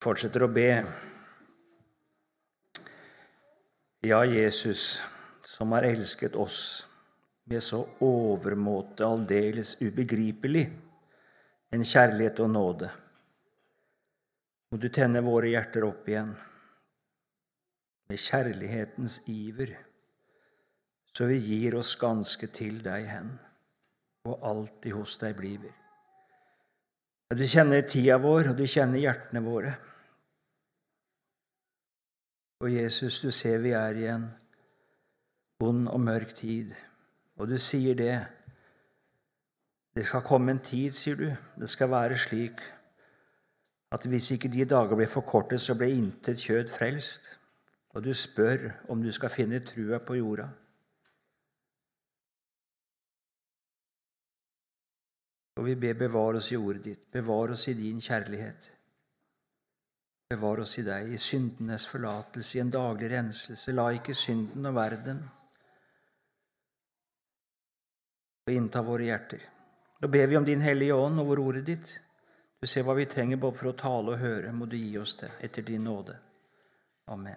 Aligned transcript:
fortsetter 0.00 0.46
å 0.46 0.48
be. 0.48 0.68
Ja, 4.00 4.22
Jesus, 4.24 5.02
som 5.44 5.74
har 5.76 5.84
elsket 5.84 6.38
oss 6.40 6.86
med 7.50 7.60
så 7.62 7.82
overmåte 8.00 9.04
aldeles 9.04 9.74
ubegripelig 9.82 10.64
en 11.70 11.84
kjærlighet 11.84 12.40
og 12.40 12.50
nåde. 12.54 12.88
Må 14.70 14.78
du 14.80 14.88
tenne 14.88 15.20
våre 15.26 15.50
hjerter 15.50 15.84
opp 15.84 16.08
igjen 16.08 16.32
med 18.10 18.18
kjærlighetens 18.18 19.20
iver, 19.30 19.74
så 21.12 21.28
vi 21.28 21.36
gir 21.42 21.76
oss 21.78 21.92
ganske 22.00 22.48
til 22.54 22.80
deg 22.82 23.04
hen, 23.10 23.34
og 24.30 24.48
alltid 24.48 24.96
hos 24.96 25.18
deg 25.20 25.36
bliver. 25.36 25.76
Du 27.30 27.44
kjenner 27.46 27.84
tida 27.86 28.16
vår, 28.18 28.50
og 28.50 28.58
du 28.58 28.64
kjenner 28.66 28.98
hjertene 28.98 29.44
våre. 29.44 29.76
Og 32.60 32.74
Jesus, 32.74 33.20
du 33.20 33.30
ser 33.30 33.58
vi 33.58 33.70
er 33.72 33.96
i 33.96 34.06
en 34.12 34.26
vond 35.60 35.88
og 35.88 36.00
mørk 36.00 36.34
tid, 36.36 36.74
og 37.40 37.48
du 37.48 37.56
sier 37.56 37.96
det. 37.96 38.16
Det 39.96 40.04
skal 40.06 40.24
komme 40.24 40.52
en 40.52 40.60
tid, 40.64 40.92
sier 40.92 41.16
du. 41.16 41.30
Det 41.56 41.68
skal 41.68 41.90
være 41.90 42.18
slik 42.20 42.60
at 43.90 44.04
hvis 44.06 44.30
ikke 44.36 44.50
de 44.52 44.64
dager 44.68 44.96
blir 44.96 45.08
forkortet, 45.10 45.60
så 45.60 45.74
blir 45.74 45.96
intet 45.96 46.38
kjød 46.38 46.68
frelst. 46.68 47.38
Og 47.90 48.04
du 48.04 48.12
spør 48.14 48.68
om 48.88 49.02
du 49.02 49.10
skal 49.12 49.32
finne 49.34 49.62
trua 49.66 49.98
på 49.98 50.14
jorda. 50.20 50.50
Og 55.56 55.66
vi 55.66 55.74
ber 55.74 55.98
bevare 55.98 56.38
oss 56.38 56.52
i 56.52 56.60
ordet 56.60 56.84
ditt, 56.84 57.08
bevare 57.12 57.56
oss 57.56 57.66
i 57.68 57.74
din 57.74 58.00
kjærlighet. 58.00 58.70
Bevar 60.30 60.60
oss 60.62 60.76
i 60.78 60.84
deg, 60.86 61.08
i 61.10 61.18
syndenes 61.18 61.88
forlatelse, 61.90 62.52
i 62.56 62.60
en 62.62 62.70
daglig 62.70 63.08
renselse. 63.10 63.72
La 63.74 63.88
ikke 63.96 64.14
synden 64.14 64.68
og 64.70 64.76
verden 64.76 65.24
få 68.46 68.54
innta 68.54 68.82
våre 68.86 69.08
hjerter. 69.08 69.42
Nå 70.00 70.08
ber 70.08 70.30
vi 70.30 70.38
om 70.38 70.46
Din 70.46 70.62
Hellige 70.62 70.94
Ånd 70.94 71.18
over 71.20 71.42
ordet 71.42 71.64
ditt. 71.66 71.90
Du 72.60 72.66
ser 72.70 72.86
hva 72.86 72.94
vi 72.94 73.08
trenger 73.10 73.42
både 73.42 73.58
for 73.58 73.72
å 73.72 73.76
tale 73.82 74.14
og 74.14 74.22
høre. 74.22 74.54
Må 74.54 74.70
du 74.70 74.78
gi 74.78 74.94
oss 75.02 75.16
det 75.18 75.32
etter 75.42 75.66
din 75.66 75.82
nåde. 75.84 76.14
Amen. 77.10 77.36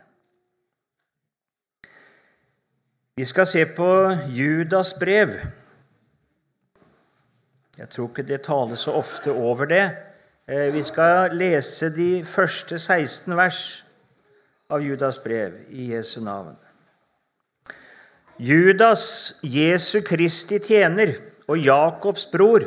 Vi 3.16 3.26
skal 3.26 3.50
se 3.50 3.66
på 3.74 3.90
Judas 4.38 4.94
brev. 5.00 5.34
Jeg 7.78 7.90
tror 7.90 8.10
ikke 8.10 8.26
det 8.30 8.44
tales 8.46 8.86
så 8.86 8.94
ofte 9.02 9.34
over 9.34 9.70
det. 9.70 9.86
Eh, 10.48 10.74
vi 10.74 10.82
skal 10.84 11.32
lese 11.40 11.88
de 11.96 12.26
første 12.28 12.76
16 12.76 13.32
vers 13.38 13.60
av 14.68 14.82
Judas 14.84 15.16
brev 15.24 15.54
i 15.72 15.86
Jesu 15.94 16.18
navn. 16.20 16.58
Judas, 18.36 19.40
Jesu 19.44 20.02
Kristi 20.04 20.58
tjener 20.60 21.14
og 21.48 21.62
Jakobs 21.64 22.26
bror, 22.28 22.66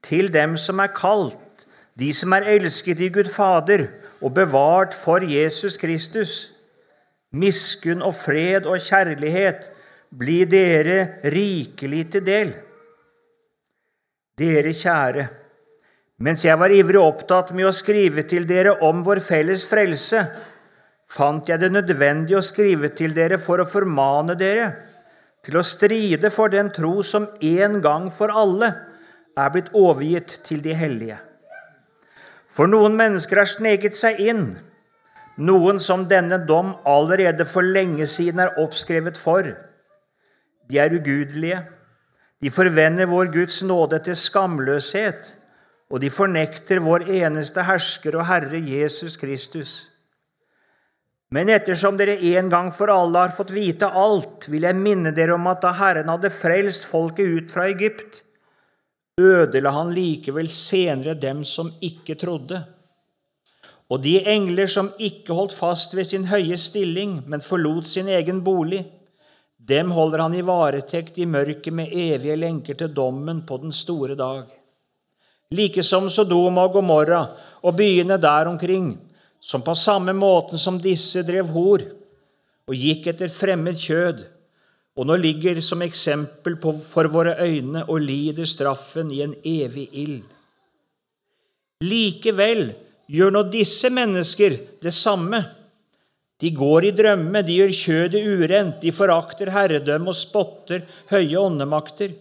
til 0.00 0.32
dem 0.32 0.54
som 0.56 0.80
er 0.80 0.94
kalt, 0.96 1.66
de 2.00 2.14
som 2.16 2.32
er 2.32 2.48
elsket 2.48 3.02
i 3.04 3.10
Gud 3.12 3.28
Fader 3.28 3.84
og 4.22 4.32
bevart 4.38 4.96
for 4.96 5.20
Jesus 5.20 5.76
Kristus. 5.76 6.56
Miskunn 7.30 8.00
og 8.00 8.14
fred 8.16 8.64
og 8.64 8.80
kjærlighet 8.80 9.68
bli 10.16 10.38
dere 10.48 11.20
rikelig 11.28 12.06
til 12.16 12.24
del. 12.24 12.54
Dere 14.40 14.72
kjære, 14.72 15.26
mens 16.20 16.44
jeg 16.44 16.58
var 16.60 16.72
ivrig 16.74 17.00
opptatt 17.00 17.54
med 17.56 17.70
å 17.70 17.74
skrive 17.76 18.26
til 18.28 18.44
dere 18.48 18.76
om 18.84 19.00
vår 19.06 19.22
felles 19.24 19.64
frelse, 19.68 20.20
fant 21.10 21.48
jeg 21.48 21.58
det 21.62 21.72
nødvendig 21.72 22.36
å 22.38 22.44
skrive 22.44 22.92
til 22.94 23.16
dere 23.16 23.40
for 23.40 23.62
å 23.62 23.68
formane 23.68 24.36
dere 24.38 24.68
til 25.44 25.56
å 25.56 25.64
stride 25.64 26.28
for 26.32 26.52
den 26.52 26.68
tro 26.76 27.00
som 27.06 27.26
en 27.40 27.80
gang 27.80 28.10
for 28.12 28.32
alle 28.36 28.68
er 29.40 29.52
blitt 29.54 29.72
overgitt 29.72 30.36
til 30.44 30.60
de 30.62 30.76
hellige. 30.76 31.16
For 32.50 32.68
noen 32.68 32.96
mennesker 32.98 33.40
har 33.40 33.48
sneget 33.48 33.96
seg 33.96 34.20
inn, 34.20 34.44
noen 35.40 35.80
som 35.80 36.04
denne 36.10 36.42
dom 36.44 36.74
allerede 36.84 37.46
for 37.48 37.64
lenge 37.64 38.04
siden 38.10 38.42
er 38.44 38.58
oppskrevet 38.60 39.16
for. 39.16 39.46
De 40.68 40.78
er 40.82 40.92
ugudelige. 40.92 41.62
De 42.40 42.50
forvender 42.52 43.08
vår 43.08 43.32
Guds 43.32 43.62
nåde 43.64 44.00
til 44.04 44.16
skamløshet 44.18 45.39
og 45.90 45.98
de 46.02 46.10
fornekter 46.14 46.78
vår 46.84 47.08
eneste 47.10 47.64
hersker 47.66 48.14
og 48.18 48.28
Herre 48.28 48.60
Jesus 48.62 49.16
Kristus. 49.18 49.72
Men 51.34 51.50
ettersom 51.50 51.98
dere 51.98 52.16
en 52.32 52.50
gang 52.50 52.70
for 52.74 52.90
alle 52.90 53.26
har 53.26 53.34
fått 53.34 53.52
vite 53.54 53.86
alt, 53.86 54.48
vil 54.50 54.66
jeg 54.66 54.78
minne 54.78 55.12
dere 55.14 55.36
om 55.36 55.46
at 55.50 55.62
da 55.62 55.72
Herren 55.78 56.10
hadde 56.10 56.32
frelst 56.34 56.86
folket 56.90 57.34
ut 57.36 57.54
fra 57.54 57.68
Egypt, 57.70 58.22
ødela 59.20 59.70
han 59.74 59.92
likevel 59.94 60.48
senere 60.50 61.14
dem 61.18 61.44
som 61.46 61.70
ikke 61.82 62.16
trodde. 62.18 62.62
Og 63.90 64.02
de 64.02 64.16
engler 64.30 64.70
som 64.70 64.90
ikke 65.02 65.34
holdt 65.34 65.54
fast 65.54 65.94
ved 65.98 66.06
sin 66.06 66.28
høye 66.30 66.58
stilling, 66.58 67.20
men 67.26 67.42
forlot 67.42 67.86
sin 67.90 68.10
egen 68.10 68.42
bolig, 68.46 68.84
dem 69.58 69.90
holder 69.94 70.24
han 70.24 70.34
i 70.34 70.46
varetekt 70.46 71.18
i 71.18 71.26
mørket 71.30 71.74
med 71.74 71.94
evige 71.94 72.38
lenker 72.38 72.78
til 72.78 72.94
dommen 72.94 73.42
på 73.46 73.58
den 73.62 73.74
store 73.74 74.16
dag 74.18 74.46
like 75.50 75.82
som 75.82 76.04
Sodoma 76.06 76.68
og 76.68 76.76
Gomorra 76.76 77.24
og 77.66 77.74
byene 77.74 78.14
der 78.22 78.46
omkring, 78.46 78.92
som 79.40 79.64
på 79.66 79.74
samme 79.74 80.12
måten 80.14 80.60
som 80.62 80.76
disse 80.78 81.24
drev 81.26 81.48
hor 81.50 81.82
og 82.70 82.76
gikk 82.76 83.08
etter 83.10 83.32
fremmed 83.34 83.74
kjød, 83.82 84.20
og 84.94 85.08
nå 85.08 85.16
ligger 85.18 85.58
som 85.64 85.82
eksempel 85.82 86.54
på, 86.60 86.76
for 86.78 87.10
våre 87.10 87.34
øyne 87.42 87.82
og 87.88 87.98
lider 88.04 88.46
straffen 88.46 89.10
i 89.10 89.24
en 89.24 89.34
evig 89.42 89.88
ild. 89.90 90.22
Likevel 91.82 92.68
gjør 93.10 93.34
nå 93.34 93.42
disse 93.50 93.90
mennesker 93.90 94.54
det 94.84 94.94
samme. 94.94 95.42
De 96.40 96.54
går 96.54 96.92
i 96.92 96.94
drømme, 96.94 97.42
de 97.42 97.58
gjør 97.58 97.74
kjødet 97.74 98.22
urent, 98.22 98.78
de 98.84 98.94
forakter 98.94 99.50
herredømme 99.50 100.12
og 100.12 100.20
spotter 100.20 100.86
høye 101.10 101.42
åndemakter. 101.42 102.14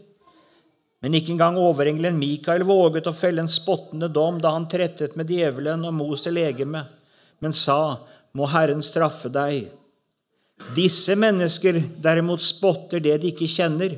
Men 0.99 1.15
ikke 1.15 1.31
engang 1.31 1.57
overengelen 1.59 2.17
Mikael 2.19 2.65
våget 2.67 3.07
å 3.07 3.15
felle 3.15 3.43
en 3.43 3.51
spottende 3.51 4.09
dom 4.11 4.39
da 4.43 4.51
han 4.55 4.67
trettet 4.71 5.15
med 5.19 5.31
djevelen 5.31 5.85
og 5.87 5.95
Mose 5.95 6.31
legeme, 6.33 6.83
men 7.39 7.55
sa, 7.55 7.99
Må 8.35 8.45
Herren 8.51 8.83
straffe 8.85 9.31
deg. 9.31 9.69
Disse 10.75 11.15
mennesker 11.17 11.79
derimot 12.03 12.43
spotter 12.43 13.01
det 13.01 13.15
de 13.23 13.31
ikke 13.31 13.47
kjenner, 13.49 13.95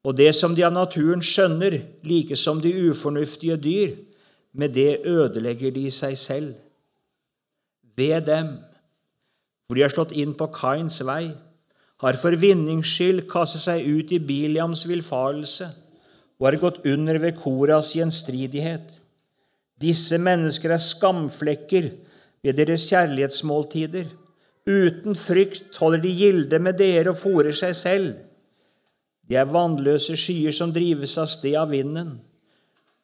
og 0.00 0.16
det 0.16 0.32
som 0.34 0.56
de 0.56 0.64
av 0.64 0.72
naturen 0.72 1.20
skjønner, 1.20 1.76
like 2.02 2.36
som 2.40 2.62
de 2.64 2.72
ufornuftige 2.88 3.58
dyr, 3.60 3.92
med 4.56 4.72
det 4.74 5.04
ødelegger 5.06 5.70
de 5.76 5.84
seg 5.92 6.16
selv. 6.18 6.56
Ved 7.94 8.24
dem, 8.26 8.56
for 9.68 9.76
de 9.76 9.84
har 9.84 9.92
slått 9.92 10.16
inn 10.16 10.32
på 10.34 10.48
Kains 10.56 11.02
vei, 11.06 11.28
har 12.00 12.16
for 12.16 12.34
vinnings 12.40 12.88
skyld 12.88 13.26
kastet 13.30 13.66
seg 13.68 13.84
ut 13.84 14.16
i 14.16 14.18
Biliams 14.24 14.86
villfarelse 14.88 15.68
og 16.40 16.48
er 16.48 16.60
gått 16.62 16.86
under 16.88 17.18
ved 17.20 17.36
Koras 17.38 17.92
gjenstridighet. 17.96 18.96
Disse 19.80 20.16
mennesker 20.20 20.72
er 20.72 20.82
skamflekker 20.82 21.90
ved 22.44 22.56
deres 22.56 22.86
kjærlighetsmåltider. 22.88 24.08
Uten 24.68 25.16
frykt 25.16 25.76
holder 25.80 26.02
de 26.04 26.14
gilde 26.16 26.60
med 26.62 26.78
dere 26.80 27.12
og 27.12 27.20
fòrer 27.20 27.56
seg 27.56 27.76
selv. 27.76 28.10
De 29.28 29.36
er 29.38 29.48
vannløse 29.48 30.16
skyer 30.18 30.54
som 30.56 30.72
drives 30.74 31.16
av 31.20 31.28
sted 31.30 31.54
av 31.60 31.70
vinden. 31.70 32.16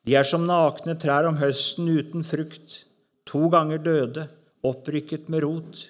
De 0.06 0.16
er 0.16 0.26
som 0.26 0.46
nakne 0.46 0.96
trær 1.02 1.28
om 1.28 1.36
høsten 1.40 1.88
uten 1.90 2.24
frukt, 2.26 2.82
to 3.26 3.48
ganger 3.52 3.82
døde, 3.82 4.26
opprykket 4.66 5.28
med 5.32 5.44
rot. 5.44 5.86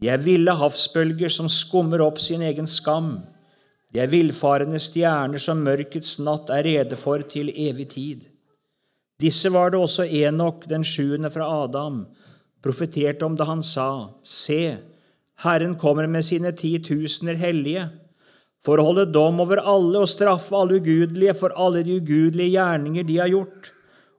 De 0.00 0.10
er 0.12 0.20
ville 0.20 0.52
havsbølger 0.58 1.32
som 1.32 1.48
skummer 1.48 2.02
opp 2.04 2.20
sin 2.20 2.42
egen 2.44 2.68
skam. 2.68 3.16
De 3.94 4.00
er 4.02 4.10
villfarende 4.10 4.80
stjerner 4.82 5.38
som 5.38 5.60
mørkets 5.62 6.16
natt 6.26 6.48
er 6.50 6.66
rede 6.66 6.96
for 6.98 7.22
til 7.30 7.52
evig 7.54 7.92
tid. 7.92 8.24
Disse 9.22 9.52
var 9.54 9.70
det 9.70 9.78
også 9.78 10.08
Enok, 10.10 10.64
den 10.66 10.82
sjuende 10.82 11.30
fra 11.30 11.46
Adam, 11.62 12.00
profeterte 12.64 13.22
om 13.22 13.36
da 13.38 13.46
han 13.46 13.62
sa, 13.62 14.10
Se, 14.26 14.74
Herren 15.44 15.76
kommer 15.78 16.08
med 16.10 16.26
sine 16.26 16.50
titusener 16.58 17.38
hellige, 17.38 17.84
for 18.64 18.80
å 18.80 18.86
holde 18.88 19.12
dom 19.14 19.38
over 19.44 19.60
alle 19.62 20.02
og 20.02 20.10
straffe 20.10 20.56
alle 20.58 20.80
ugudelige 20.80 21.36
for 21.38 21.54
alle 21.54 21.84
de 21.86 22.00
ugudelige 22.00 22.56
gjerninger 22.56 23.06
de 23.06 23.18
har 23.20 23.30
gjort, 23.30 23.70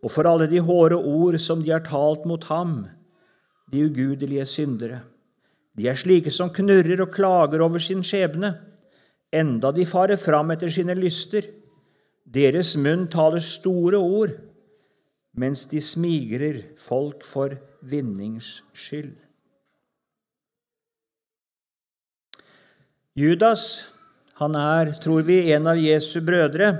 og 0.06 0.13
for 0.13 0.30
alle 0.30 0.48
de 0.48 0.62
hårde 0.63 1.01
ord 1.01 1.36
som 1.42 1.66
de 1.66 1.74
har 1.74 1.83
talt 1.83 2.24
mot 2.30 2.48
ham, 2.48 2.86
de 3.74 3.83
ugudelige 3.89 4.45
syndere. 4.48 5.01
De 5.75 5.89
er 5.92 6.00
slike 6.00 6.31
som 6.31 6.54
knurrer 6.54 7.04
og 7.04 7.12
klager 7.12 7.66
over 7.66 7.83
sin 7.83 8.06
skjebne 8.06 8.54
enda 9.36 9.72
de 9.76 9.86
farer 9.88 10.20
fram 10.22 10.54
etter 10.56 10.72
sine 10.72 10.96
lyster. 10.98 11.46
Deres 12.26 12.74
munn 12.80 13.08
taler 13.12 13.44
store 13.44 14.02
ord. 14.02 14.36
mens 15.36 15.66
de 15.68 15.82
smigrer 15.84 16.62
folk 16.80 17.26
for 17.28 17.58
vinnings 17.84 18.62
skyld. 18.72 19.14
Judas 23.16 23.86
han 24.40 24.56
er, 24.60 24.92
tror 25.00 25.24
vi, 25.28 25.38
en 25.56 25.68
av 25.72 25.80
Jesu 25.80 26.20
brødre. 26.24 26.74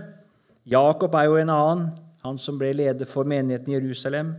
Jakob 0.68 1.14
er 1.16 1.30
jo 1.30 1.38
en 1.40 1.52
annen, 1.54 1.86
han 2.26 2.40
som 2.42 2.58
ble 2.60 2.74
leder 2.76 3.08
for 3.08 3.28
menigheten 3.28 3.72
i 3.72 3.78
Jerusalem. 3.78 4.34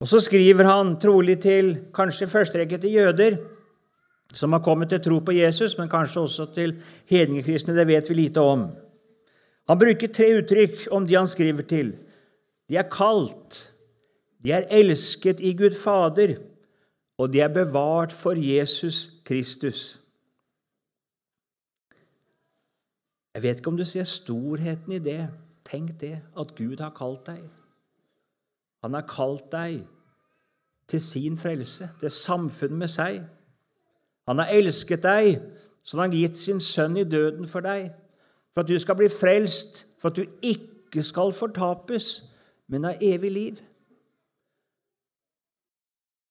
Og 0.00 0.08
så 0.08 0.22
skriver 0.24 0.64
han 0.64 0.94
trolig 1.02 1.36
til 1.42 1.74
kanskje 1.94 2.30
rekke 2.56 2.78
til 2.80 2.96
jøder 2.96 3.36
som 4.32 4.52
har 4.52 4.62
kommet 4.64 4.90
til 4.92 5.02
tro 5.02 5.18
på 5.20 5.34
Jesus, 5.36 5.76
men 5.78 5.90
kanskje 5.92 6.24
også 6.24 6.46
til 6.54 6.76
hedningekristne. 7.10 7.76
Det 7.76 7.86
vet 7.86 8.08
vi 8.08 8.14
lite 8.14 8.40
om. 8.40 8.66
Han 9.68 9.78
bruker 9.78 10.08
tre 10.12 10.30
uttrykk 10.40 10.88
om 10.90 11.06
de 11.06 11.18
han 11.18 11.28
skriver 11.30 11.62
til. 11.68 11.92
De 12.68 12.76
er 12.76 12.88
kalt, 12.90 13.60
de 14.44 14.52
er 14.52 14.68
elsket 14.70 15.40
i 15.40 15.52
Gud 15.56 15.76
Fader, 15.78 16.36
og 17.18 17.32
de 17.32 17.40
er 17.40 17.52
bevart 17.52 18.12
for 18.12 18.38
Jesus 18.38 19.22
Kristus. 19.24 20.00
Jeg 23.34 23.42
vet 23.42 23.60
ikke 23.60 23.70
om 23.72 23.76
du 23.76 23.84
ser 23.88 24.04
storheten 24.04 24.92
i 24.92 25.00
det. 25.00 25.28
Tenk 25.64 25.94
det, 26.00 26.18
at 26.38 26.54
Gud 26.56 26.80
har 26.80 26.92
kalt 26.96 27.26
deg. 27.26 27.44
Han 28.82 28.94
har 28.94 29.06
kalt 29.08 29.46
deg 29.52 29.84
til 30.90 31.00
sin 31.00 31.38
frelse, 31.38 31.88
til 32.00 32.10
samfunn 32.10 32.76
med 32.76 32.90
seg. 32.92 33.22
Han 34.28 34.38
har 34.38 34.52
elsket 34.54 35.02
deg, 35.02 35.40
så 35.82 35.98
han 35.98 36.10
har 36.10 36.16
gitt 36.16 36.38
sin 36.38 36.60
sønn 36.62 36.96
i 37.00 37.04
døden 37.08 37.48
for 37.50 37.64
deg, 37.64 37.90
for 38.52 38.62
at 38.62 38.70
du 38.70 38.78
skal 38.80 38.98
bli 38.98 39.08
frelst, 39.10 39.84
for 40.00 40.12
at 40.12 40.18
du 40.20 40.26
ikke 40.46 41.02
skal 41.02 41.34
fortapes, 41.34 42.34
men 42.70 42.86
ha 42.86 42.94
evig 43.02 43.32
liv. 43.32 43.62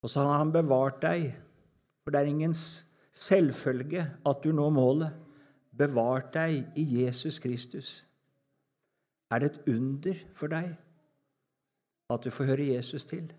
Og 0.01 0.09
så 0.09 0.23
har 0.25 0.39
han 0.41 0.53
bevart 0.53 1.01
deg, 1.03 1.27
for 2.01 2.13
det 2.13 2.21
er 2.21 2.31
ingen 2.31 2.55
selvfølge 2.55 4.05
at 4.25 4.39
du 4.43 4.51
når 4.55 4.71
målet. 4.73 5.17
Bevart 5.77 6.33
deg 6.33 6.77
i 6.77 6.83
Jesus 7.01 7.39
Kristus. 7.39 8.01
Er 9.31 9.39
det 9.39 9.51
et 9.51 9.69
under 9.71 10.17
for 10.35 10.51
deg 10.51 10.73
at 12.11 12.25
du 12.25 12.29
får 12.33 12.49
høre 12.49 12.73
Jesus 12.73 13.05
til? 13.07 13.29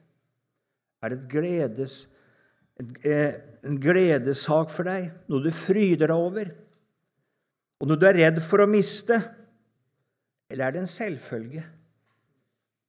Er 1.03 1.13
det 1.13 1.19
et 1.19 1.31
gledes, 1.31 2.17
en 2.81 3.79
gledessak 3.83 4.73
for 4.73 4.89
deg, 4.89 5.11
noe 5.31 5.45
du 5.45 5.51
fryder 5.55 6.11
deg 6.11 6.17
over, 6.17 6.53
og 7.83 7.91
noe 7.91 7.99
du 7.99 8.07
er 8.09 8.19
redd 8.21 8.41
for 8.45 8.63
å 8.63 8.71
miste? 8.71 9.19
Eller 10.53 10.67
er 10.67 10.75
det 10.75 10.83
en 10.83 10.91
selvfølge 10.91 11.65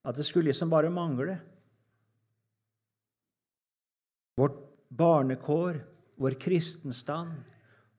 at 0.03 0.17
det 0.17 0.25
skulle 0.27 0.51
liksom 0.51 0.71
bare 0.71 0.91
mangle? 0.93 1.37
Vårt 4.37 4.57
barnekår, 4.93 5.79
vår 6.19 6.37
kristenstand. 6.41 7.33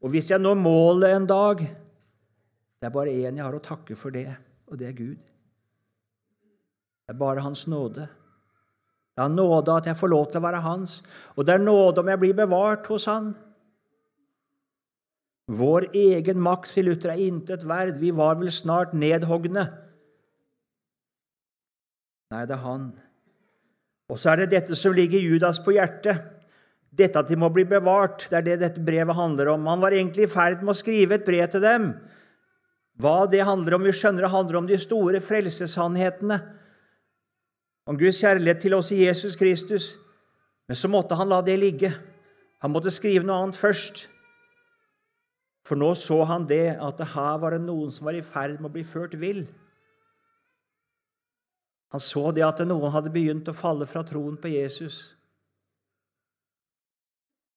Og 0.04 0.12
hvis 0.12 0.30
jeg 0.30 0.42
når 0.42 0.58
målet 0.60 1.14
en 1.14 1.26
dag 1.30 1.64
Det 1.64 2.90
er 2.90 2.92
bare 2.92 3.14
én 3.16 3.38
jeg 3.38 3.40
har 3.40 3.54
å 3.56 3.62
takke 3.64 3.94
for 3.96 4.12
det 4.12 4.28
og 4.68 4.76
det 4.76 4.90
er 4.90 4.96
Gud. 4.98 5.20
Det 7.04 7.14
er 7.14 7.16
bare 7.16 7.40
Hans 7.40 7.62
nåde. 7.70 8.08
Er 9.14 9.30
nåde 9.30 9.76
at 9.76 9.86
jeg 9.86 9.98
får 9.98 10.10
lov 10.10 10.26
til 10.30 10.40
å 10.40 10.46
være 10.48 10.62
Hans, 10.64 10.98
og 11.38 11.46
det 11.46 11.54
er 11.54 11.62
nåde 11.62 12.02
om 12.02 12.10
jeg 12.10 12.20
blir 12.22 12.36
bevart 12.38 12.88
hos 12.90 13.06
Han. 13.10 13.32
Vår 15.54 15.90
egen 15.92 16.40
makt, 16.42 16.70
sier 16.72 16.86
Luther, 16.88 17.12
er 17.12 17.22
intet 17.26 17.66
verd. 17.68 18.00
Vi 18.00 18.10
var 18.16 18.38
vel 18.40 18.50
snart 18.54 18.94
nedhogne. 18.96 19.66
Nei, 22.32 22.44
det 22.48 22.56
er 22.56 22.62
Han. 22.64 22.88
Og 24.10 24.18
så 24.20 24.32
er 24.32 24.42
det 24.42 24.54
dette 24.56 24.78
som 24.78 24.96
ligger 24.96 25.22
Judas 25.22 25.60
på 25.62 25.76
hjertet. 25.76 26.24
Dette 26.94 27.20
at 27.20 27.30
de 27.30 27.36
må 27.38 27.50
bli 27.52 27.66
bevart. 27.68 28.26
Det 28.30 28.40
er 28.40 28.48
det 28.48 28.58
dette 28.62 28.82
brevet 28.82 29.18
handler 29.18 29.52
om. 29.52 29.68
Han 29.68 29.82
var 29.84 29.94
egentlig 29.94 30.26
i 30.26 30.32
ferd 30.32 30.62
med 30.62 30.74
å 30.74 30.78
skrive 30.78 31.18
et 31.18 31.26
brev 31.28 31.46
til 31.52 31.62
dem 31.64 31.92
hva 33.02 33.24
det 33.26 33.42
handler 33.42 33.74
om, 33.74 33.86
vi 33.86 33.94
skjønner 33.94 34.22
det 34.22 34.30
handler 34.30 34.60
om 34.60 34.66
de 34.68 34.76
store 34.78 35.18
frelsessannhetene. 35.22 36.38
Om 37.86 37.98
Guds 38.00 38.20
kjærlighet 38.22 38.62
til 38.64 38.74
oss 38.76 38.90
i 38.92 39.04
Jesus 39.04 39.36
Kristus. 39.36 39.94
Men 40.68 40.78
så 40.78 40.88
måtte 40.88 41.16
han 41.18 41.28
la 41.28 41.42
det 41.44 41.58
ligge. 41.60 41.92
Han 42.64 42.72
måtte 42.72 42.92
skrive 42.92 43.26
noe 43.26 43.42
annet 43.42 43.58
først. 43.60 44.06
For 45.68 45.80
nå 45.80 45.90
så 45.96 46.22
han 46.28 46.46
det 46.48 46.76
at 46.80 47.00
det 47.00 47.10
her 47.12 47.36
var 47.40 47.56
det 47.56 47.64
noen 47.64 47.92
som 47.92 48.08
var 48.08 48.16
i 48.16 48.24
ferd 48.24 48.58
med 48.58 48.70
å 48.70 48.74
bli 48.74 48.84
ført 48.88 49.16
vill. 49.20 49.44
Han 51.92 52.02
så 52.02 52.30
det 52.34 52.44
at 52.44 52.60
noen 52.66 52.92
hadde 52.92 53.12
begynt 53.12 53.48
å 53.48 53.56
falle 53.56 53.86
fra 53.88 54.02
troen 54.04 54.36
på 54.40 54.50
Jesus. 54.52 55.14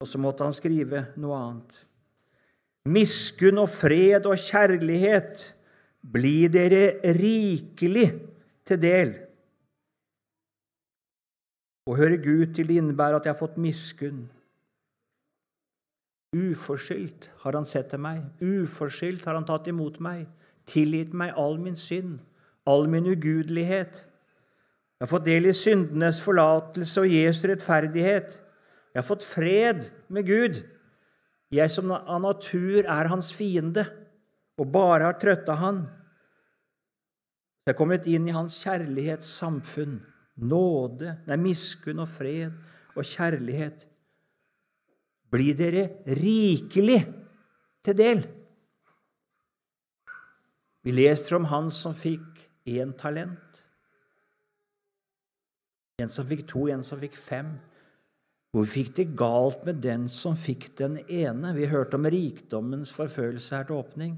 Og 0.03 0.07
så 0.07 0.19
måtte 0.21 0.45
han 0.45 0.55
skrive 0.55 1.07
noe 1.17 1.39
annet. 1.39 1.79
Miskunn 2.87 3.59
og 3.59 3.71
fred 3.71 4.27
og 4.29 4.39
kjærlighet 4.39 5.47
blir 6.07 6.51
dere 6.53 7.15
rikelig 7.17 8.11
til 8.67 8.79
del. 8.79 9.15
Å 11.87 11.95
høre 11.95 12.19
Gud 12.19 12.51
til 12.57 12.73
innebærer 12.75 13.17
at 13.17 13.27
jeg 13.27 13.33
har 13.33 13.39
fått 13.39 13.59
miskunn. 13.63 14.25
Uforskyldt 16.35 17.29
har 17.45 17.55
han 17.55 17.67
sett 17.67 17.93
til 17.93 18.01
meg, 18.03 18.25
uforskyldt 18.43 19.23
har 19.25 19.37
han 19.37 19.47
tatt 19.47 19.69
imot 19.71 20.01
meg, 20.03 20.25
tilgitt 20.67 21.13
meg 21.15 21.37
all 21.39 21.55
min 21.61 21.77
synd, 21.79 22.17
all 22.67 22.89
min 22.91 23.07
ugudelighet. 23.07 24.01
Jeg 24.97 25.05
har 25.05 25.11
fått 25.13 25.29
del 25.29 25.47
i 25.47 25.55
syndenes 25.55 26.19
forlatelse 26.25 27.05
og 27.05 27.13
Jesu 27.13 27.45
rettferdighet. 27.47 28.35
Jeg 28.91 28.99
har 28.99 29.07
fått 29.07 29.23
fred 29.23 29.87
med 30.11 30.27
Gud. 30.27 30.59
Jeg 31.53 31.71
som 31.71 31.93
av 31.95 32.19
natur 32.19 32.81
er 32.83 33.07
hans 33.13 33.31
fiende 33.31 33.85
og 34.59 34.71
bare 34.73 35.07
har 35.07 35.19
trøtta 35.21 35.55
han. 35.61 35.85
Jeg 37.63 37.75
er 37.75 37.79
kommet 37.79 38.07
inn 38.09 38.27
i 38.27 38.35
hans 38.35 38.57
kjærlighetssamfunn. 38.65 39.99
Nåde, 40.37 41.17
nei, 41.25 41.37
miskunn 41.41 42.03
og 42.03 42.09
fred 42.11 42.53
og 42.97 43.05
kjærlighet. 43.05 43.87
blir 45.27 45.57
dere 45.59 45.81
rikelig 46.07 47.01
til 47.83 47.97
del. 47.97 48.21
Vi 50.87 50.93
leser 50.95 51.35
om 51.35 51.49
han 51.51 51.67
som 51.73 51.91
fikk 51.97 52.45
én 52.63 52.93
talent. 52.95 53.63
En 55.99 56.07
som 56.07 56.23
fikk 56.29 56.45
to, 56.47 56.67
en 56.71 56.83
som 56.85 56.99
fikk 57.01 57.17
fem. 57.19 57.57
Hvor 58.55 58.63
fikk 58.69 58.93
det 58.95 59.09
galt 59.19 59.65
med 59.67 59.81
den 59.83 60.07
som 60.07 60.37
fikk 60.39 60.69
den 60.79 61.01
ene? 61.09 61.51
Vi 61.57 61.67
hørte 61.67 61.99
om 61.99 62.07
rikdommens 62.07 62.93
forfølelse 62.95 63.57
her 63.57 63.67
til 63.67 63.81
åpning. 63.81 64.15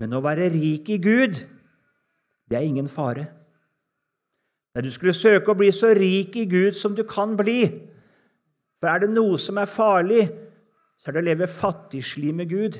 Men 0.00 0.16
å 0.16 0.22
være 0.24 0.50
rik 0.50 0.90
i 0.90 0.98
Gud, 0.98 1.38
det 2.50 2.58
er 2.58 2.66
ingen 2.66 2.90
fare. 2.90 3.28
Nei, 4.74 4.84
du 4.86 4.90
skulle 4.94 5.16
søke 5.16 5.50
å 5.50 5.58
bli 5.58 5.70
så 5.74 5.90
rik 5.96 6.36
i 6.38 6.46
Gud 6.50 6.76
som 6.78 6.94
du 6.94 7.02
kan 7.08 7.34
bli. 7.38 7.64
For 8.80 8.90
er 8.92 9.02
det 9.02 9.10
noe 9.12 9.38
som 9.42 9.58
er 9.58 9.70
farlig, 9.70 10.28
så 11.00 11.10
er 11.10 11.16
det 11.16 11.22
å 11.24 11.28
leve 11.30 11.50
fattigslig 11.50 12.30
med 12.36 12.52
Gud. 12.52 12.78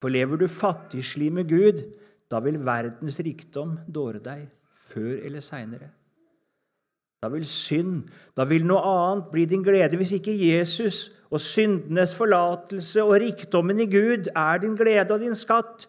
For 0.00 0.12
lever 0.12 0.40
du 0.40 0.48
fattigslig 0.50 1.30
med 1.36 1.48
Gud, 1.48 1.84
da 2.30 2.40
vil 2.42 2.58
verdens 2.64 3.20
rikdom 3.22 3.76
dåre 3.86 4.22
deg 4.24 4.46
før 4.90 5.20
eller 5.28 5.44
seinere. 5.44 5.90
Da 7.20 7.28
vil 7.28 7.44
synd, 7.44 8.06
da 8.32 8.46
vil 8.48 8.64
noe 8.64 8.80
annet 8.80 9.26
bli 9.32 9.44
din 9.48 9.64
glede. 9.64 9.98
Hvis 10.00 10.14
ikke 10.16 10.32
Jesus 10.32 11.10
og 11.28 11.42
syndenes 11.44 12.14
forlatelse 12.16 13.04
og 13.04 13.18
rikdommen 13.20 13.82
i 13.84 13.88
Gud 13.92 14.30
er 14.32 14.62
din 14.62 14.78
glede 14.78 15.12
og 15.12 15.20
din 15.20 15.36
skatt, 15.36 15.84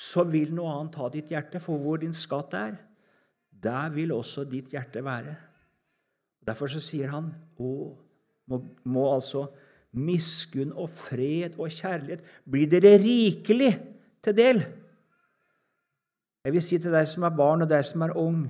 så 0.00 0.24
vil 0.28 0.54
noe 0.56 0.72
annet 0.72 0.94
ta 0.96 1.08
ditt 1.12 1.32
hjerte, 1.32 1.60
for 1.62 1.80
hvor 1.82 2.00
din 2.00 2.14
skatt 2.16 2.54
er, 2.56 2.76
der 3.50 3.90
vil 3.92 4.14
også 4.16 4.46
ditt 4.48 4.72
hjerte 4.72 5.02
være. 5.04 5.34
Derfor 6.46 6.70
så 6.72 6.80
sier 6.82 7.12
han 7.12 7.28
å, 7.60 7.70
må, 8.48 8.60
må 8.88 9.04
altså 9.12 9.44
miskunn 10.00 10.72
og 10.72 10.88
fred 10.94 11.58
og 11.58 11.72
kjærlighet 11.74 12.22
bli 12.48 12.66
dere 12.70 12.94
rikelig 13.02 13.72
til 14.24 14.36
del. 14.38 14.62
Jeg 16.44 16.54
vil 16.54 16.64
si 16.64 16.78
til 16.80 16.94
deg 16.94 17.08
som 17.10 17.26
er 17.28 17.36
barn, 17.36 17.66
og 17.66 17.68
deg 17.68 17.84
som 17.84 18.06
er 18.06 18.16
ung 18.16 18.46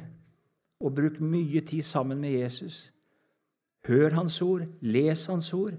og 0.80 0.94
bruk 0.94 1.18
mye 1.20 1.64
tid 1.66 1.82
sammen 1.84 2.20
med 2.22 2.36
Jesus. 2.38 2.92
Hør 3.88 4.14
Hans 4.20 4.38
ord, 4.44 4.68
les 4.80 5.26
Hans 5.26 5.50
ord, 5.56 5.74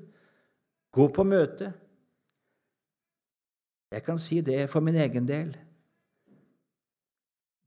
gå 0.91 1.07
på 1.07 1.23
møte. 1.23 1.71
Jeg 3.91 4.03
kan 4.05 4.19
si 4.19 4.39
det 4.41 4.69
for 4.71 4.83
min 4.83 4.95
egen 4.95 5.27
del. 5.27 5.51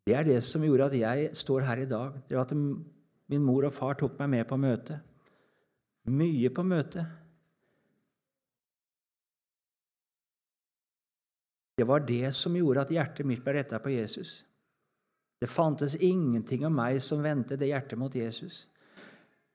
Det 0.04 0.14
er 0.16 0.25
det 0.25 0.40
som 0.45 0.64
gjorde 0.64 0.88
at 0.90 0.97
jeg 0.99 1.37
står 1.37 1.64
her 1.64 1.83
i 1.85 1.88
dag. 1.88 2.16
Det 2.28 2.37
var 2.37 2.45
at 2.45 2.57
min 2.57 3.45
mor 3.45 3.64
og 3.69 3.73
far 3.73 3.97
tok 3.97 4.19
meg 4.21 4.31
med 4.37 4.49
på 4.49 4.57
møte. 4.61 4.99
Mye 6.12 6.50
på 6.52 6.64
møte. 6.64 7.04
Det 11.75 11.87
var 11.88 12.04
det 12.07 12.35
som 12.37 12.57
gjorde 12.57 12.85
at 12.85 12.93
hjertet 12.93 13.26
mitt 13.26 13.43
ble 13.45 13.57
retta 13.57 13.81
på 13.83 13.93
Jesus. 13.93 14.45
Det 15.40 15.50
fantes 15.50 15.97
ingenting 15.97 16.62
om 16.64 16.76
meg 16.76 17.00
som 17.02 17.25
vendte 17.25 17.59
det 17.61 17.73
hjertet 17.73 17.99
mot 17.99 18.14
Jesus. 18.14 18.66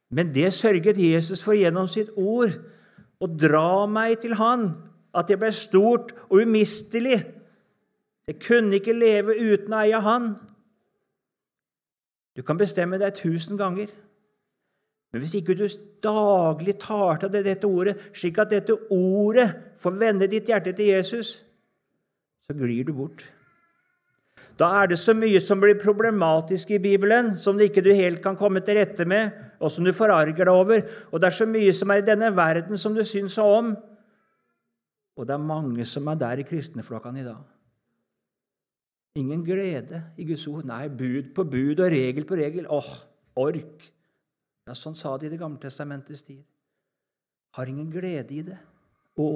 Men 0.10 0.34
det 0.34 0.52
sørget 0.54 0.98
Jesus 0.98 1.42
for 1.46 1.58
gjennom 1.58 1.88
sitt 1.90 2.10
ord, 2.18 2.52
å 3.20 3.28
dra 3.28 3.86
meg 3.90 4.20
til 4.24 4.34
Han, 4.40 4.72
at 5.16 5.30
jeg 5.30 5.40
ble 5.42 5.52
stort 5.56 6.14
og 6.30 6.44
umistelig. 6.44 7.20
Jeg 8.30 8.38
kunne 8.44 8.78
ikke 8.78 8.94
leve 8.94 9.38
uten 9.40 9.74
å 9.74 9.82
eie 9.82 10.02
Han. 10.06 10.36
Du 12.38 12.44
kan 12.46 12.60
bestemme 12.60 13.00
deg 13.02 13.18
tusen 13.18 13.58
ganger. 13.60 13.90
Men 15.10 15.24
hvis 15.24 15.40
ikke 15.40 15.56
du 15.58 15.66
daglig 16.06 16.78
tar 16.84 17.18
til 17.20 17.34
deg 17.34 17.48
dette 17.48 17.68
ordet, 17.68 17.98
slik 18.14 18.38
at 18.38 18.52
dette 18.54 18.76
ordet 18.94 19.50
får 19.82 19.98
vende 19.98 20.30
ditt 20.30 20.52
hjerte 20.52 20.76
til 20.78 20.92
Jesus, 20.94 21.40
så 22.46 22.56
glir 22.58 22.86
du 22.86 22.94
bort. 22.94 23.26
Da 24.60 24.68
er 24.82 24.90
det 24.92 25.00
så 25.00 25.16
mye 25.16 25.40
som 25.42 25.62
blir 25.62 25.80
problematisk 25.80 26.76
i 26.76 26.82
Bibelen, 26.84 27.32
som 27.40 27.58
du 27.58 27.64
ikke 27.64 27.84
helt 27.96 28.22
kan 28.22 28.38
komme 28.38 28.62
til 28.62 28.78
rette 28.78 29.06
med, 29.08 29.32
og 29.60 29.72
som 29.72 29.86
du 29.88 29.94
forarger 29.96 30.46
deg 30.46 30.52
over. 30.52 30.82
Og 31.12 31.22
det 31.22 31.30
er 31.30 31.38
så 31.38 31.48
mye 31.48 31.74
som 31.74 31.90
er 31.90 32.02
i 32.02 32.08
denne 32.08 32.30
verden 32.36 32.78
som 32.78 32.96
du 32.96 33.04
syns 33.08 33.38
om. 33.40 33.72
Og 35.20 35.28
det 35.28 35.36
er 35.36 35.44
mange 35.44 35.84
som 35.88 36.08
er 36.08 36.20
der 36.20 36.40
i 36.40 36.48
kristenflokkene 36.48 37.20
i 37.20 37.28
dag. 37.28 37.48
Ingen 39.20 39.42
glede 39.44 40.00
i 40.18 40.26
Guds 40.30 40.46
ord. 40.48 40.68
Nei, 40.70 40.86
bud 40.88 41.34
på 41.36 41.44
bud 41.44 41.82
og 41.84 41.92
regel 41.92 42.28
på 42.28 42.38
regel. 42.40 42.70
Åh, 42.72 42.92
ork. 43.44 43.84
Ja, 44.64 44.76
Sånn 44.78 44.96
sa 44.96 45.18
de 45.18 45.28
i 45.28 45.34
Det 45.34 45.42
gamle 45.42 45.60
testamentets 45.60 46.24
tid. 46.24 46.40
Har 47.58 47.68
ingen 47.68 47.90
glede 47.92 48.38
i 48.38 48.46
det. 48.48 48.60
Å, 49.20 49.28